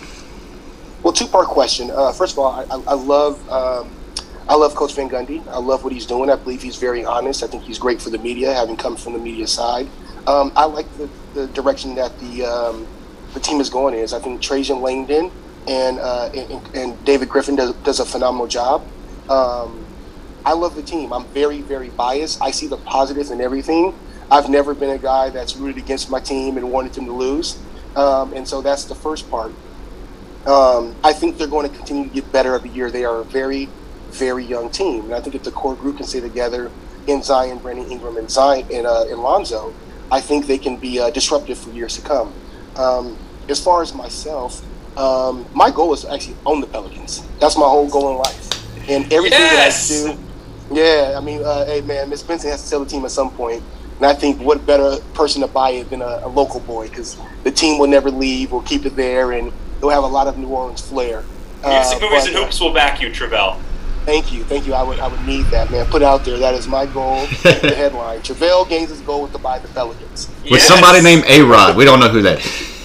Well, 1.03 1.13
two 1.13 1.29
part 1.29 1.47
question. 1.47 1.91
Uh, 1.93 2.13
first 2.13 2.33
of 2.33 2.41
all, 2.41 2.53
I, 2.53 2.63
I, 2.65 2.83
I 2.89 2.95
love 2.95 3.51
um, 3.51 3.91
I 4.49 4.57
love 4.57 4.75
Coach 4.75 4.95
Van 4.95 5.09
Gundy. 5.09 5.47
I 5.47 5.59
love 5.59 5.85
what 5.85 5.93
he's 5.93 6.07
doing. 6.07 6.29
I 6.29 6.37
believe 6.37 6.61
he's 6.61 6.77
very 6.77 7.05
honest. 7.05 7.45
I 7.45 7.47
think 7.47 7.63
he's 7.63 7.79
great 7.79 8.03
for 8.03 8.11
the 8.11 8.19
media, 8.19 8.53
having 8.53 8.77
come 8.77 8.97
from 8.97 9.13
the 9.13 9.19
media 9.21 9.47
side. 9.47 9.89
Um, 10.27 10.53
I 10.57 10.65
like 10.65 10.87
the, 10.99 11.09
the 11.35 11.47
direction 11.49 11.95
that 11.95 12.19
the 12.19 12.45
um, 12.45 12.87
the 13.33 13.41
team 13.41 13.61
is 13.61 13.71
going. 13.71 13.95
Is 13.95 14.13
I 14.13 14.19
think 14.19 14.43
Trajan 14.43 14.81
Langdon 14.81 15.31
and, 15.69 16.01
uh, 16.01 16.31
and 16.35 16.77
and 16.77 17.05
David 17.05 17.29
Griffin 17.29 17.55
does, 17.55 17.75
does 17.77 18.01
a 18.01 18.05
phenomenal 18.05 18.49
job. 18.49 18.85
Um, 19.31 19.87
I 20.45 20.53
love 20.55 20.75
the 20.75 20.83
team. 20.83 21.13
I'm 21.13 21.25
very 21.27 21.61
very 21.61 21.91
biased. 21.91 22.41
I 22.43 22.51
see 22.51 22.67
the 22.67 22.77
positives 22.79 23.31
in 23.31 23.41
everything. 23.41 23.95
I've 24.31 24.49
never 24.49 24.75
been 24.75 24.91
a 24.91 24.99
guy 24.99 25.31
that's 25.31 25.57
rooted 25.57 25.83
against 25.83 26.11
my 26.11 26.21
team 26.21 26.57
and 26.57 26.73
wanted 26.73 26.95
them 26.95 27.05
to 27.07 27.13
lose. 27.13 27.59
Um, 27.97 28.33
and 28.33 28.49
so 28.49 28.63
that's 28.63 28.85
the 28.85 28.95
first 28.95 29.31
part. 29.31 29.53
Um, 30.47 30.97
I 31.05 31.13
think 31.13 31.37
they're 31.39 31.47
going 31.47 31.69
to 31.69 31.77
continue 31.77 32.09
to 32.09 32.15
get 32.15 32.33
better 32.33 32.55
every 32.55 32.71
year. 32.71 32.91
They 32.91 33.05
are 33.05 33.19
a 33.21 33.25
very, 33.25 33.69
very 34.11 34.45
young 34.45 34.71
team, 34.71 35.05
and 35.05 35.15
I 35.15 35.21
think 35.21 35.35
if 35.35 35.43
the 35.45 35.53
core 35.53 35.77
group 35.77 35.99
can 35.99 36.07
stay 36.07 36.21
together 36.21 36.71
in 37.07 37.23
Zion, 37.23 37.59
Brandon 37.59 37.91
Ingram, 37.91 38.17
and 38.17 38.31
Zion 38.31 38.67
and, 38.73 38.87
uh, 38.87 39.05
and 39.09 39.21
Lonzo, 39.21 39.73
I 40.11 40.21
think 40.21 40.47
they 40.47 40.59
can 40.59 40.77
be 40.77 40.99
uh, 40.99 41.11
disruptive 41.11 41.59
for 41.59 41.71
years 41.71 41.97
to 41.97 42.03
come. 42.03 42.33
Um, 42.77 43.17
as 43.49 43.63
far 43.63 43.83
as 43.83 43.95
myself, 43.95 44.65
um, 44.99 45.47
my 45.55 45.71
goal 45.71 45.93
is 45.93 46.03
to 46.03 46.13
actually 46.13 46.37
own 46.47 46.61
the 46.61 46.67
Pelicans. 46.67 47.23
That's 47.39 47.57
my 47.57 47.69
whole 47.69 47.89
goal 47.89 48.11
in 48.13 48.17
life, 48.19 48.89
and 48.89 49.13
everything 49.13 49.39
Yes! 49.39 49.89
that 49.89 50.11
I 50.11 50.15
do. 50.15 50.19
Yeah, 50.75 51.15
I 51.17 51.21
mean, 51.21 51.43
uh, 51.45 51.65
hey 51.67 51.81
man, 51.83 52.09
Miss 52.09 52.23
Benson 52.23 52.51
has 52.51 52.63
to 52.63 52.67
sell 52.69 52.81
the 52.81 52.87
team 52.87 53.05
at 53.05 53.11
some 53.11 53.31
point, 53.31 53.63
and 53.97 54.07
I 54.07 54.15
think 54.15 54.41
what 54.41 54.65
better 54.65 54.97
person 55.15 55.43
to 55.43 55.49
buy 55.49 55.71
it 55.71 55.91
than 55.91 56.03
a, 56.03 56.21
a 56.25 56.29
local 56.29 56.61
boy 56.61 56.89
because 56.89 57.17
the 57.45 57.51
team 57.51 57.79
will 57.79 57.89
never 57.89 58.11
leave. 58.11 58.53
We'll 58.53 58.63
keep 58.63 58.87
it 58.87 58.97
there, 58.97 59.33
and 59.33 59.53
they'll 59.81 59.91
have 59.91 60.05
a 60.05 60.07
lot 60.07 60.27
of 60.29 60.39
New 60.39 60.49
Orleans 60.49 60.81
flair. 60.81 61.23
Music, 61.65 61.99
Uh, 61.99 62.01
movies, 62.01 62.27
and 62.27 62.37
hoops 62.37 62.61
will 62.61 62.73
back 62.73 63.01
you, 63.01 63.09
Travelle. 63.11 63.57
Thank 64.05 64.33
you, 64.33 64.43
thank 64.45 64.67
you. 64.67 64.75
I 64.75 64.83
would, 64.83 64.99
I 64.99 65.07
would 65.07 65.25
need 65.25 65.47
that, 65.47 65.71
man. 65.71 65.87
Put 65.87 66.03
it 66.03 66.07
out 66.07 66.25
there. 66.25 66.37
That 66.39 66.55
is 66.55 66.67
my 66.67 66.87
goal. 66.87 67.21
the 67.43 67.75
headline: 67.77 68.21
Travelle 68.21 68.69
Gaines 68.69 68.91
his 68.91 69.01
goal 69.03 69.23
was 69.23 69.31
to 69.33 69.39
buy 69.39 69.59
the 69.61 69.69
Pelicans. 69.69 70.29
With 70.51 70.63
somebody 70.63 71.01
named 71.03 71.25
A 71.29 71.43
Rod. 71.43 71.77
We 71.77 71.85
don't 71.85 72.01
know 72.01 72.09
who 72.09 72.23
that 72.23 72.39
is. 72.45 72.69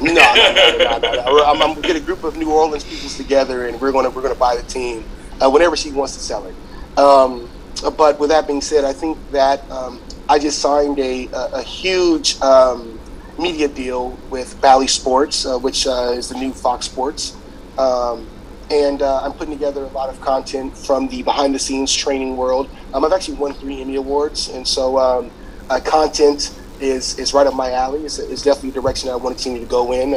No, 0.00 0.12
no, 0.12 0.12
no, 0.14 0.78
no, 0.78 0.98
no, 0.98 1.12
no. 1.12 1.44
I'm, 1.44 1.60
I'm 1.60 1.74
gonna 1.74 1.80
get 1.86 1.96
a 1.96 2.00
group 2.00 2.22
of 2.24 2.36
New 2.36 2.50
Orleans 2.52 2.84
people 2.84 3.08
together, 3.10 3.66
and 3.66 3.80
we're 3.80 3.92
gonna 3.92 4.10
we're 4.10 4.22
gonna 4.22 4.34
buy 4.34 4.56
the 4.56 4.62
team 4.62 5.04
uh, 5.40 5.50
whenever 5.50 5.76
she 5.76 5.90
wants 5.90 6.14
to 6.14 6.20
sell 6.20 6.46
it. 6.46 6.54
Um, 6.96 7.48
but 7.96 8.18
with 8.18 8.30
that 8.30 8.46
being 8.46 8.60
said, 8.60 8.84
I 8.84 8.92
think 8.92 9.18
that 9.32 9.68
um, 9.70 10.00
I 10.28 10.38
just 10.38 10.60
signed 10.60 10.98
a 10.98 11.26
a, 11.26 11.46
a 11.54 11.62
huge 11.62 12.40
um, 12.40 12.98
media 13.38 13.68
deal 13.68 14.18
with 14.30 14.58
Bally 14.60 14.86
Sports, 14.86 15.44
uh, 15.44 15.58
which 15.58 15.86
uh, 15.86 16.14
is 16.16 16.28
the 16.28 16.38
new 16.38 16.52
Fox 16.52 16.86
Sports. 16.86 17.36
Um, 17.78 18.26
and 18.70 19.02
uh, 19.02 19.20
I'm 19.22 19.32
putting 19.32 19.52
together 19.54 19.84
a 19.84 19.88
lot 19.88 20.08
of 20.08 20.20
content 20.20 20.76
from 20.76 21.06
the 21.06 21.22
behind-the-scenes 21.22 21.94
training 21.94 22.36
world. 22.36 22.68
Um, 22.92 23.04
I've 23.04 23.12
actually 23.12 23.36
won 23.36 23.52
three 23.54 23.80
Emmy 23.80 23.94
awards, 23.94 24.48
and 24.48 24.66
so 24.66 24.98
um, 24.98 25.30
uh, 25.70 25.78
content 25.84 26.58
is 26.80 27.18
is 27.18 27.32
right 27.32 27.46
up 27.46 27.54
my 27.54 27.72
alley. 27.72 28.04
It's, 28.04 28.18
it's 28.18 28.42
definitely 28.42 28.70
a 28.70 28.82
direction 28.82 29.08
I 29.08 29.16
want 29.16 29.38
to 29.38 29.42
continue 29.42 29.64
to 29.64 29.70
go 29.70 29.92
in. 29.92 30.14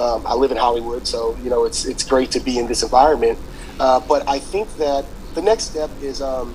I 0.00 0.34
live 0.34 0.50
in 0.50 0.56
Hollywood, 0.56 1.06
so 1.06 1.36
you 1.42 1.50
know 1.50 1.64
it's 1.64 1.84
it's 1.84 2.02
great 2.02 2.30
to 2.32 2.40
be 2.40 2.58
in 2.58 2.66
this 2.66 2.82
environment. 2.82 3.38
Uh, 3.78 4.00
but 4.00 4.28
I 4.28 4.38
think 4.38 4.74
that 4.76 5.04
the 5.34 5.42
next 5.42 5.64
step 5.64 5.90
is 6.00 6.20
um, 6.20 6.54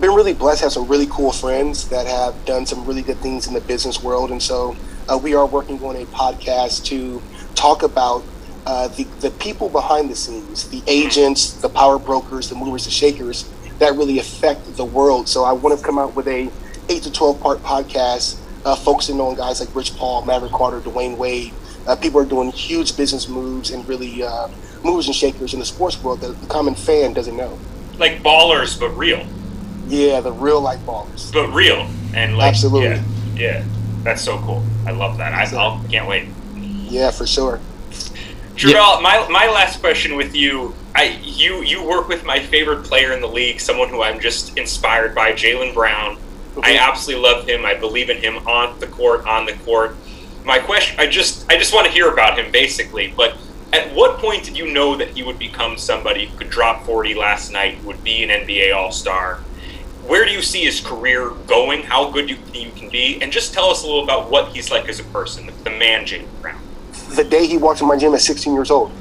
been 0.00 0.14
really 0.14 0.34
blessed. 0.34 0.62
Have 0.62 0.72
some 0.72 0.88
really 0.88 1.06
cool 1.06 1.32
friends 1.32 1.88
that 1.88 2.06
have 2.06 2.44
done 2.44 2.66
some 2.66 2.84
really 2.84 3.02
good 3.02 3.18
things 3.18 3.46
in 3.46 3.54
the 3.54 3.60
business 3.60 4.02
world, 4.02 4.30
and 4.30 4.42
so 4.42 4.76
uh, 5.08 5.18
we 5.18 5.34
are 5.34 5.46
working 5.46 5.82
on 5.82 5.96
a 5.96 6.04
podcast 6.06 6.84
to 6.86 7.22
talk 7.54 7.82
about 7.82 8.24
uh, 8.66 8.88
the 8.88 9.04
the 9.20 9.30
people 9.32 9.68
behind 9.68 10.10
the 10.10 10.16
scenes, 10.16 10.68
the 10.68 10.82
agents, 10.86 11.52
the 11.54 11.68
power 11.68 11.98
brokers, 11.98 12.48
the 12.48 12.54
movers, 12.54 12.84
the 12.84 12.90
shakers 12.90 13.48
that 13.78 13.94
really 13.94 14.18
affect 14.18 14.76
the 14.76 14.84
world. 14.84 15.28
So 15.28 15.44
I 15.44 15.52
want 15.52 15.78
to 15.78 15.84
come 15.84 15.98
out 15.98 16.14
with 16.14 16.28
a 16.28 16.50
eight 16.88 17.02
to 17.02 17.12
twelve 17.12 17.40
part 17.40 17.62
podcast 17.62 18.38
uh, 18.64 18.74
focusing 18.74 19.20
on 19.20 19.36
guys 19.36 19.60
like 19.60 19.74
Rich 19.74 19.94
Paul, 19.96 20.24
Maverick 20.24 20.52
Carter, 20.52 20.80
Dwyane 20.80 21.16
Wade. 21.16 21.52
Uh, 21.86 21.94
people 21.94 22.20
are 22.20 22.24
doing 22.24 22.50
huge 22.50 22.96
business 22.96 23.28
moves 23.28 23.70
and 23.70 23.88
really 23.88 24.22
uh, 24.22 24.48
movers 24.86 25.06
and 25.06 25.14
shakers 25.14 25.52
in 25.52 25.60
the 25.60 25.66
sports 25.66 26.02
world 26.02 26.20
that 26.20 26.40
the 26.40 26.46
common 26.46 26.74
fan 26.74 27.12
doesn't 27.12 27.36
know. 27.36 27.58
Like 27.98 28.22
ballers, 28.22 28.78
but 28.78 28.90
real. 28.90 29.26
Yeah, 29.88 30.20
the 30.20 30.32
real 30.32 30.60
life 30.60 30.80
ballers. 30.80 31.32
But 31.32 31.48
real. 31.50 31.88
And 32.14 32.36
like, 32.36 32.48
Absolutely. 32.48 32.88
Yeah, 32.90 33.02
yeah. 33.34 33.64
That's 34.02 34.22
so 34.22 34.38
cool. 34.38 34.62
I 34.86 34.92
love 34.92 35.18
that. 35.18 35.32
I 35.32 35.56
I'll, 35.56 35.82
can't 35.90 36.08
wait. 36.08 36.28
Yeah, 36.54 37.10
for 37.10 37.26
sure. 37.26 37.60
Travelle, 38.54 39.02
my, 39.02 39.26
my 39.28 39.48
last 39.48 39.80
question 39.80 40.16
with 40.16 40.34
you. 40.34 40.74
I 40.94 41.20
you 41.22 41.62
you 41.62 41.84
work 41.84 42.08
with 42.08 42.24
my 42.24 42.40
favorite 42.40 42.84
player 42.84 43.12
in 43.12 43.20
the 43.20 43.28
league, 43.28 43.60
someone 43.60 43.90
who 43.90 44.02
I'm 44.02 44.18
just 44.18 44.56
inspired 44.56 45.14
by, 45.14 45.32
Jaylen 45.32 45.74
Brown. 45.74 46.16
I 46.62 46.70
mm-hmm. 46.70 46.88
absolutely 46.88 47.22
love 47.22 47.46
him. 47.46 47.66
I 47.66 47.74
believe 47.74 48.08
in 48.08 48.16
him 48.16 48.38
on 48.48 48.78
the 48.80 48.86
court, 48.86 49.26
on 49.26 49.44
the 49.44 49.52
court. 49.52 49.94
My 50.44 50.58
question, 50.58 50.98
I 50.98 51.06
just 51.06 51.50
I 51.52 51.58
just 51.58 51.74
want 51.74 51.86
to 51.86 51.92
hear 51.92 52.10
about 52.10 52.38
him 52.38 52.50
basically. 52.50 53.12
But 53.14 53.36
at 53.72 53.94
what 53.94 54.18
point 54.18 54.44
did 54.44 54.56
you 54.56 54.72
know 54.72 54.96
that 54.96 55.10
he 55.10 55.22
would 55.22 55.38
become 55.38 55.76
somebody 55.76 56.26
who 56.26 56.36
could 56.38 56.50
drop 56.50 56.84
40 56.84 57.14
last 57.14 57.52
night, 57.52 57.82
would 57.84 58.02
be 58.02 58.22
an 58.22 58.30
NBA 58.30 58.74
All 58.74 58.92
Star? 58.92 59.40
where 60.06 60.24
do 60.24 60.30
you 60.30 60.42
see 60.42 60.64
his 60.64 60.80
career 60.80 61.30
going? 61.46 61.82
How 61.82 62.10
good 62.10 62.30
you, 62.30 62.38
you 62.54 62.70
can 62.70 62.88
be? 62.88 63.20
And 63.20 63.32
just 63.32 63.52
tell 63.52 63.70
us 63.70 63.82
a 63.82 63.86
little 63.86 64.04
about 64.04 64.30
what 64.30 64.54
he's 64.54 64.70
like 64.70 64.88
as 64.88 65.00
a 65.00 65.04
person, 65.04 65.50
the 65.64 65.70
man 65.70 66.04
Jaylen 66.04 66.28
Brown. 66.40 66.60
The 67.10 67.24
day 67.24 67.46
he 67.46 67.56
walked 67.56 67.80
in 67.80 67.88
my 67.88 67.96
gym 67.96 68.14
at 68.14 68.20
16 68.20 68.54
years 68.54 68.70
old. 68.70 68.92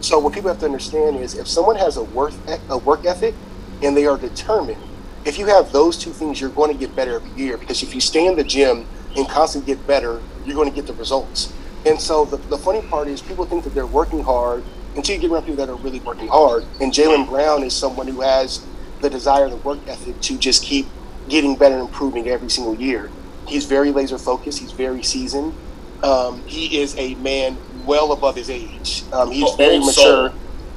So 0.00 0.18
what 0.18 0.32
people 0.32 0.48
have 0.48 0.58
to 0.60 0.66
understand 0.66 1.16
is 1.16 1.36
if 1.36 1.46
someone 1.46 1.76
has 1.76 1.96
a 1.96 2.04
work 2.04 2.32
a 2.68 2.78
work 2.78 3.04
ethic 3.04 3.34
and 3.82 3.96
they 3.96 4.06
are 4.06 4.18
determined, 4.18 4.82
if 5.24 5.38
you 5.38 5.46
have 5.46 5.70
those 5.72 5.96
two 5.96 6.10
things, 6.10 6.40
you're 6.40 6.50
going 6.50 6.72
to 6.72 6.78
get 6.78 6.94
better 6.94 7.16
every 7.16 7.30
year. 7.42 7.56
Because 7.56 7.82
if 7.82 7.94
you 7.94 8.00
stay 8.00 8.26
in 8.26 8.36
the 8.36 8.44
gym 8.44 8.86
and 9.16 9.28
constantly 9.28 9.74
get 9.74 9.86
better, 9.86 10.20
you're 10.44 10.56
going 10.56 10.68
to 10.68 10.74
get 10.74 10.86
the 10.86 10.94
results. 10.94 11.52
And 11.86 12.00
so 12.00 12.24
the, 12.24 12.36
the 12.36 12.58
funny 12.58 12.82
part 12.82 13.08
is 13.08 13.22
people 13.22 13.44
think 13.44 13.64
that 13.64 13.74
they're 13.74 13.86
working 13.86 14.22
hard 14.22 14.64
until 14.96 15.14
you 15.14 15.20
get 15.20 15.30
around 15.30 15.42
people 15.42 15.64
that 15.64 15.68
are 15.68 15.76
really 15.76 16.00
working 16.00 16.28
hard. 16.28 16.64
And 16.80 16.92
Jaylen 16.92 17.28
Brown 17.28 17.62
is 17.62 17.74
someone 17.74 18.08
who 18.08 18.20
has 18.20 18.64
the 19.00 19.08
desire, 19.08 19.48
the 19.48 19.56
work 19.56 19.78
ethic 19.86 20.20
to 20.22 20.36
just 20.36 20.62
keep 20.62 20.86
getting 21.28 21.56
better 21.56 21.76
and 21.76 21.88
improving 21.88 22.28
every 22.28 22.50
single 22.50 22.74
year. 22.74 23.10
He's 23.46 23.64
very 23.64 23.92
laser 23.92 24.18
focused. 24.18 24.58
He's 24.58 24.72
very 24.72 25.02
seasoned. 25.02 25.54
Um, 26.02 26.42
he 26.46 26.80
is 26.80 26.96
a 26.96 27.14
man 27.16 27.56
well 27.86 28.12
above 28.12 28.36
his 28.36 28.50
age. 28.50 29.04
Um, 29.12 29.30
he's 29.30 29.52
very 29.54 29.78
mature, 29.78 30.30
soul. 30.30 30.32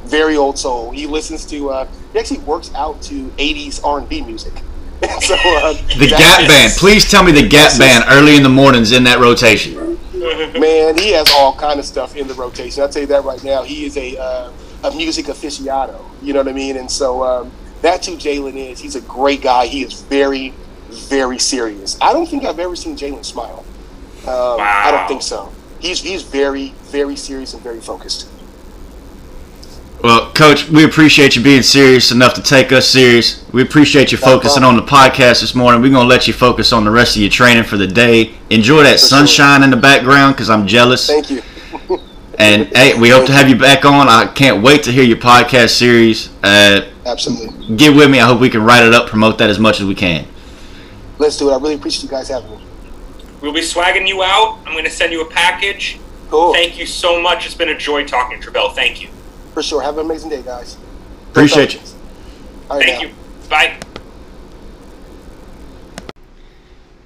very 0.06 0.38
old 0.38 0.58
soul. 0.58 0.92
He 0.92 1.06
listens 1.06 1.46
to. 1.48 1.70
Uh, 1.70 1.88
he 2.14 2.20
actually 2.20 2.40
works 2.40 2.74
out 2.74 3.02
to 3.04 3.28
'80s 3.32 3.84
R&B 3.84 4.22
music. 4.22 4.54
so, 5.22 5.36
uh, 5.36 5.74
the 5.98 6.08
Gap 6.08 6.48
Band. 6.48 6.74
Please 6.74 7.10
tell 7.10 7.24
me 7.24 7.32
the 7.32 7.48
Gap 7.48 7.78
Band 7.78 8.06
early 8.08 8.36
in 8.36 8.44
the 8.44 8.50
mornings 8.50 8.92
in 8.92 9.04
that 9.04 9.20
rotation. 9.20 9.91
Man, 10.22 10.98
he 10.98 11.12
has 11.12 11.32
all 11.34 11.56
kind 11.56 11.80
of 11.80 11.86
stuff 11.86 12.16
in 12.16 12.28
the 12.28 12.34
rotation. 12.36 12.84
I'll 12.84 12.90
tell 12.90 13.02
you 13.02 13.08
that 13.08 13.24
right 13.24 13.44
now. 13.44 13.64
He 13.64 13.86
is 13.86 13.98
a 13.98 14.18
uh, 14.18 14.52
a 14.84 14.96
music 14.96 15.26
aficionado. 15.26 16.00
You 16.22 16.34
know 16.34 16.40
what 16.40 16.48
I 16.48 16.54
mean? 16.54 16.78
And 16.78 16.90
so 16.90 17.24
um, 17.24 17.52
that's 17.82 18.08
who 18.08 18.16
Jaylen 18.16 18.56
is. 18.56 18.80
He's 18.80 18.96
a 18.96 19.02
great 19.02 19.42
guy. 19.42 19.66
He 19.66 19.82
is 19.84 20.02
very, 20.02 20.54
very 20.90 21.40
serious. 21.40 21.98
I 22.02 22.14
don't 22.14 22.28
think 22.28 22.46
I've 22.46 22.60
ever 22.60 22.76
seen 22.76 22.96
Jaylen 22.96 23.26
smile. 23.26 23.66
Um, 24.24 24.58
wow. 24.60 24.82
I 24.86 24.92
don't 24.92 25.08
think 25.08 25.24
so. 25.24 25.52
He's 25.80 26.00
he's 26.00 26.22
very, 26.22 26.76
very 26.92 27.16
serious 27.16 27.54
and 27.54 27.64
very 27.64 27.82
focused. 27.82 28.28
Well, 30.04 30.32
Coach, 30.34 30.68
we 30.68 30.84
appreciate 30.84 31.36
you 31.36 31.44
being 31.44 31.62
serious 31.62 32.12
enough 32.12 32.34
to 32.34 32.42
take 32.42 32.72
us 32.72 32.88
serious. 32.88 33.46
We 33.54 33.62
appreciate 33.62 34.12
you 34.12 34.18
focusing 34.18 34.64
on 34.64 34.76
the 34.76 34.82
podcast 34.82 35.42
this 35.42 35.54
morning. 35.54 35.80
We're 35.80 35.92
going 35.92 36.06
to 36.06 36.10
let 36.10 36.26
you 36.28 36.34
focus 36.34 36.74
on 36.74 36.86
the 36.86 36.90
rest 36.90 37.16
of 37.16 37.22
your 37.22 37.30
training 37.30 37.66
for 37.66 37.78
the 37.78 37.86
day. 37.86 38.34
Enjoy 38.50 38.82
that 38.82 38.94
for 38.94 39.06
sunshine 39.06 39.60
sure. 39.60 39.66
in 39.66 39.70
the 39.70 39.78
background 39.78 40.34
because 40.36 40.50
I'm 40.50 40.66
jealous. 40.66 41.06
Thank 41.06 41.30
you. 41.30 41.44
and 42.40 42.66
hey, 42.76 43.00
we 43.00 43.10
hope 43.10 43.28
to 43.28 43.32
have 43.32 43.48
you 43.48 43.56
back 43.56 43.86
on. 43.86 44.10
I 44.10 44.26
can't 44.26 44.64
wait 44.64 44.82
to 44.84 44.92
hear 44.92 45.04
your 45.04 45.18
podcast 45.18 45.78
series. 45.78 46.30
Uh, 46.42 46.90
Absolutely. 47.06 47.76
Get 47.76 47.96
with 47.96 48.10
me. 48.10 48.20
I 48.20 48.26
hope 48.26 48.42
we 48.42 48.50
can 48.50 48.64
write 48.64 48.84
it 48.84 48.96
up, 48.96 49.08
promote 49.08 49.38
that 49.38 49.52
as 49.52 49.60
much 49.60 49.82
as 49.82 49.86
we 49.86 49.94
can. 49.94 50.26
Let's 51.20 51.38
do 51.38 51.52
it. 51.52 51.54
I 51.54 51.58
really 51.58 51.76
appreciate 51.76 52.06
you 52.06 52.10
guys 52.10 52.28
having 52.28 52.50
me. 52.50 52.60
We'll 53.40 53.54
be 53.54 53.62
swagging 53.62 54.08
you 54.08 54.24
out. 54.24 54.58
I'm 54.66 54.74
going 54.74 54.86
to 54.86 54.90
send 54.90 55.14
you 55.14 55.22
a 55.22 55.30
package. 55.30 56.00
Cool. 56.32 56.54
Thank 56.54 56.80
you 56.80 56.88
so 56.88 57.22
much. 57.22 57.46
It's 57.46 57.54
been 57.54 57.70
a 57.70 57.78
joy 57.78 58.08
talking 58.08 58.42
to 58.42 58.52
Travelle. 58.52 58.74
Thank 58.74 59.04
you. 59.04 59.10
For 59.54 59.62
sure. 59.64 59.82
Have 59.82 59.98
an 59.98 60.06
amazing 60.06 60.30
day, 60.30 60.42
guys. 60.42 60.78
Appreciate 61.32 61.74
you. 61.74 61.80
Right, 62.70 62.86
Thank 62.86 63.02
now. 63.04 63.08
you. 63.10 63.16
Bye. 63.50 63.78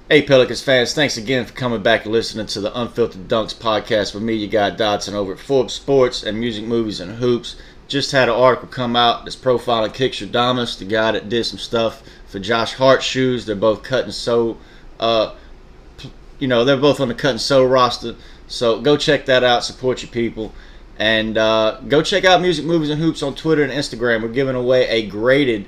Hey 0.08 0.22
Pelicans 0.22 0.62
fans, 0.62 0.94
thanks 0.94 1.16
again 1.16 1.44
for 1.46 1.52
coming 1.52 1.82
back 1.82 2.04
and 2.04 2.12
listening 2.12 2.46
to 2.46 2.60
the 2.60 2.80
Unfiltered 2.80 3.26
Dunks 3.26 3.52
podcast 3.52 4.14
with 4.14 4.22
me, 4.22 4.34
your 4.34 4.48
guy 4.48 4.70
Dodson 4.70 5.16
over 5.16 5.32
at 5.32 5.40
Forbes 5.40 5.74
Sports 5.74 6.22
and 6.22 6.38
Music, 6.38 6.64
Movies, 6.64 7.00
and 7.00 7.16
Hoops. 7.16 7.56
Just 7.88 8.12
had 8.12 8.28
an 8.28 8.36
article 8.36 8.68
come 8.68 8.94
out 8.94 9.24
that's 9.24 9.34
profiling 9.34 9.92
Kixtradamus, 9.92 10.78
the 10.78 10.84
guy 10.84 11.10
that 11.10 11.28
did 11.28 11.42
some 11.42 11.58
stuff 11.58 12.04
for 12.28 12.38
Josh 12.38 12.74
Hart 12.74 13.02
shoes. 13.02 13.46
They're 13.46 13.56
both 13.56 13.82
cut 13.82 14.04
and 14.04 14.14
sew. 14.14 14.58
Uh, 15.00 15.34
you 16.38 16.46
know, 16.46 16.64
they're 16.64 16.76
both 16.76 17.00
on 17.00 17.08
the 17.08 17.14
cut 17.14 17.32
and 17.32 17.40
sew 17.40 17.64
roster. 17.64 18.14
So 18.46 18.80
go 18.80 18.96
check 18.96 19.26
that 19.26 19.42
out. 19.42 19.64
Support 19.64 20.02
your 20.02 20.12
people. 20.12 20.54
And 20.98 21.36
uh, 21.36 21.80
go 21.88 22.02
check 22.02 22.24
out 22.24 22.40
Music, 22.40 22.64
Movies, 22.64 22.90
and 22.90 23.00
Hoops 23.00 23.22
on 23.22 23.34
Twitter 23.34 23.62
and 23.62 23.72
Instagram. 23.72 24.22
We're 24.22 24.28
giving 24.28 24.56
away 24.56 24.88
a 24.88 25.06
graded 25.06 25.66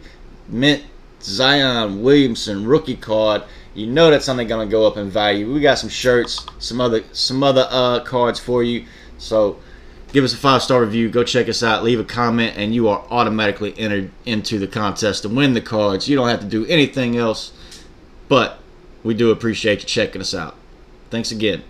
mint 0.49 0.85
Zion 1.21 2.03
Williamson 2.03 2.67
rookie 2.67 2.97
card. 2.97 3.43
You 3.75 3.87
know 3.87 4.11
that's 4.11 4.25
something 4.25 4.49
going 4.49 4.67
to 4.67 4.71
go 4.71 4.87
up 4.87 4.97
in 4.97 5.11
value. 5.11 5.53
We 5.53 5.61
got 5.61 5.79
some 5.79 5.91
shirts, 5.91 6.47
some 6.59 6.81
other 6.81 7.05
some 7.13 7.43
other 7.43 7.67
uh, 7.71 8.01
cards 8.01 8.41
for 8.41 8.63
you. 8.63 8.87
So 9.19 9.59
give 10.13 10.25
us 10.25 10.33
a 10.33 10.37
five 10.37 10.63
star 10.63 10.81
review. 10.81 11.11
Go 11.11 11.25
check 11.25 11.49
us 11.49 11.63
out. 11.63 11.85
Leave 11.85 12.01
a 12.01 12.05
comment, 12.05 12.55
and 12.57 12.75
you 12.75 12.89
are 12.89 13.05
automatically 13.11 13.75
entered 13.79 14.11
into 14.25 14.59
the 14.59 14.67
contest 14.67 15.23
to 15.23 15.29
win 15.29 15.53
the 15.53 15.61
cards. 15.61 16.09
You 16.09 16.17
don't 16.17 16.29
have 16.29 16.41
to 16.41 16.47
do 16.47 16.65
anything 16.67 17.17
else, 17.17 17.53
but 18.29 18.61
we 19.05 19.15
do 19.15 19.31
appreciate 19.31 19.81
you 19.81 19.87
checking 19.87 20.21
us 20.21 20.35
out. 20.35 20.57
Thanks 21.11 21.31
again. 21.31 21.63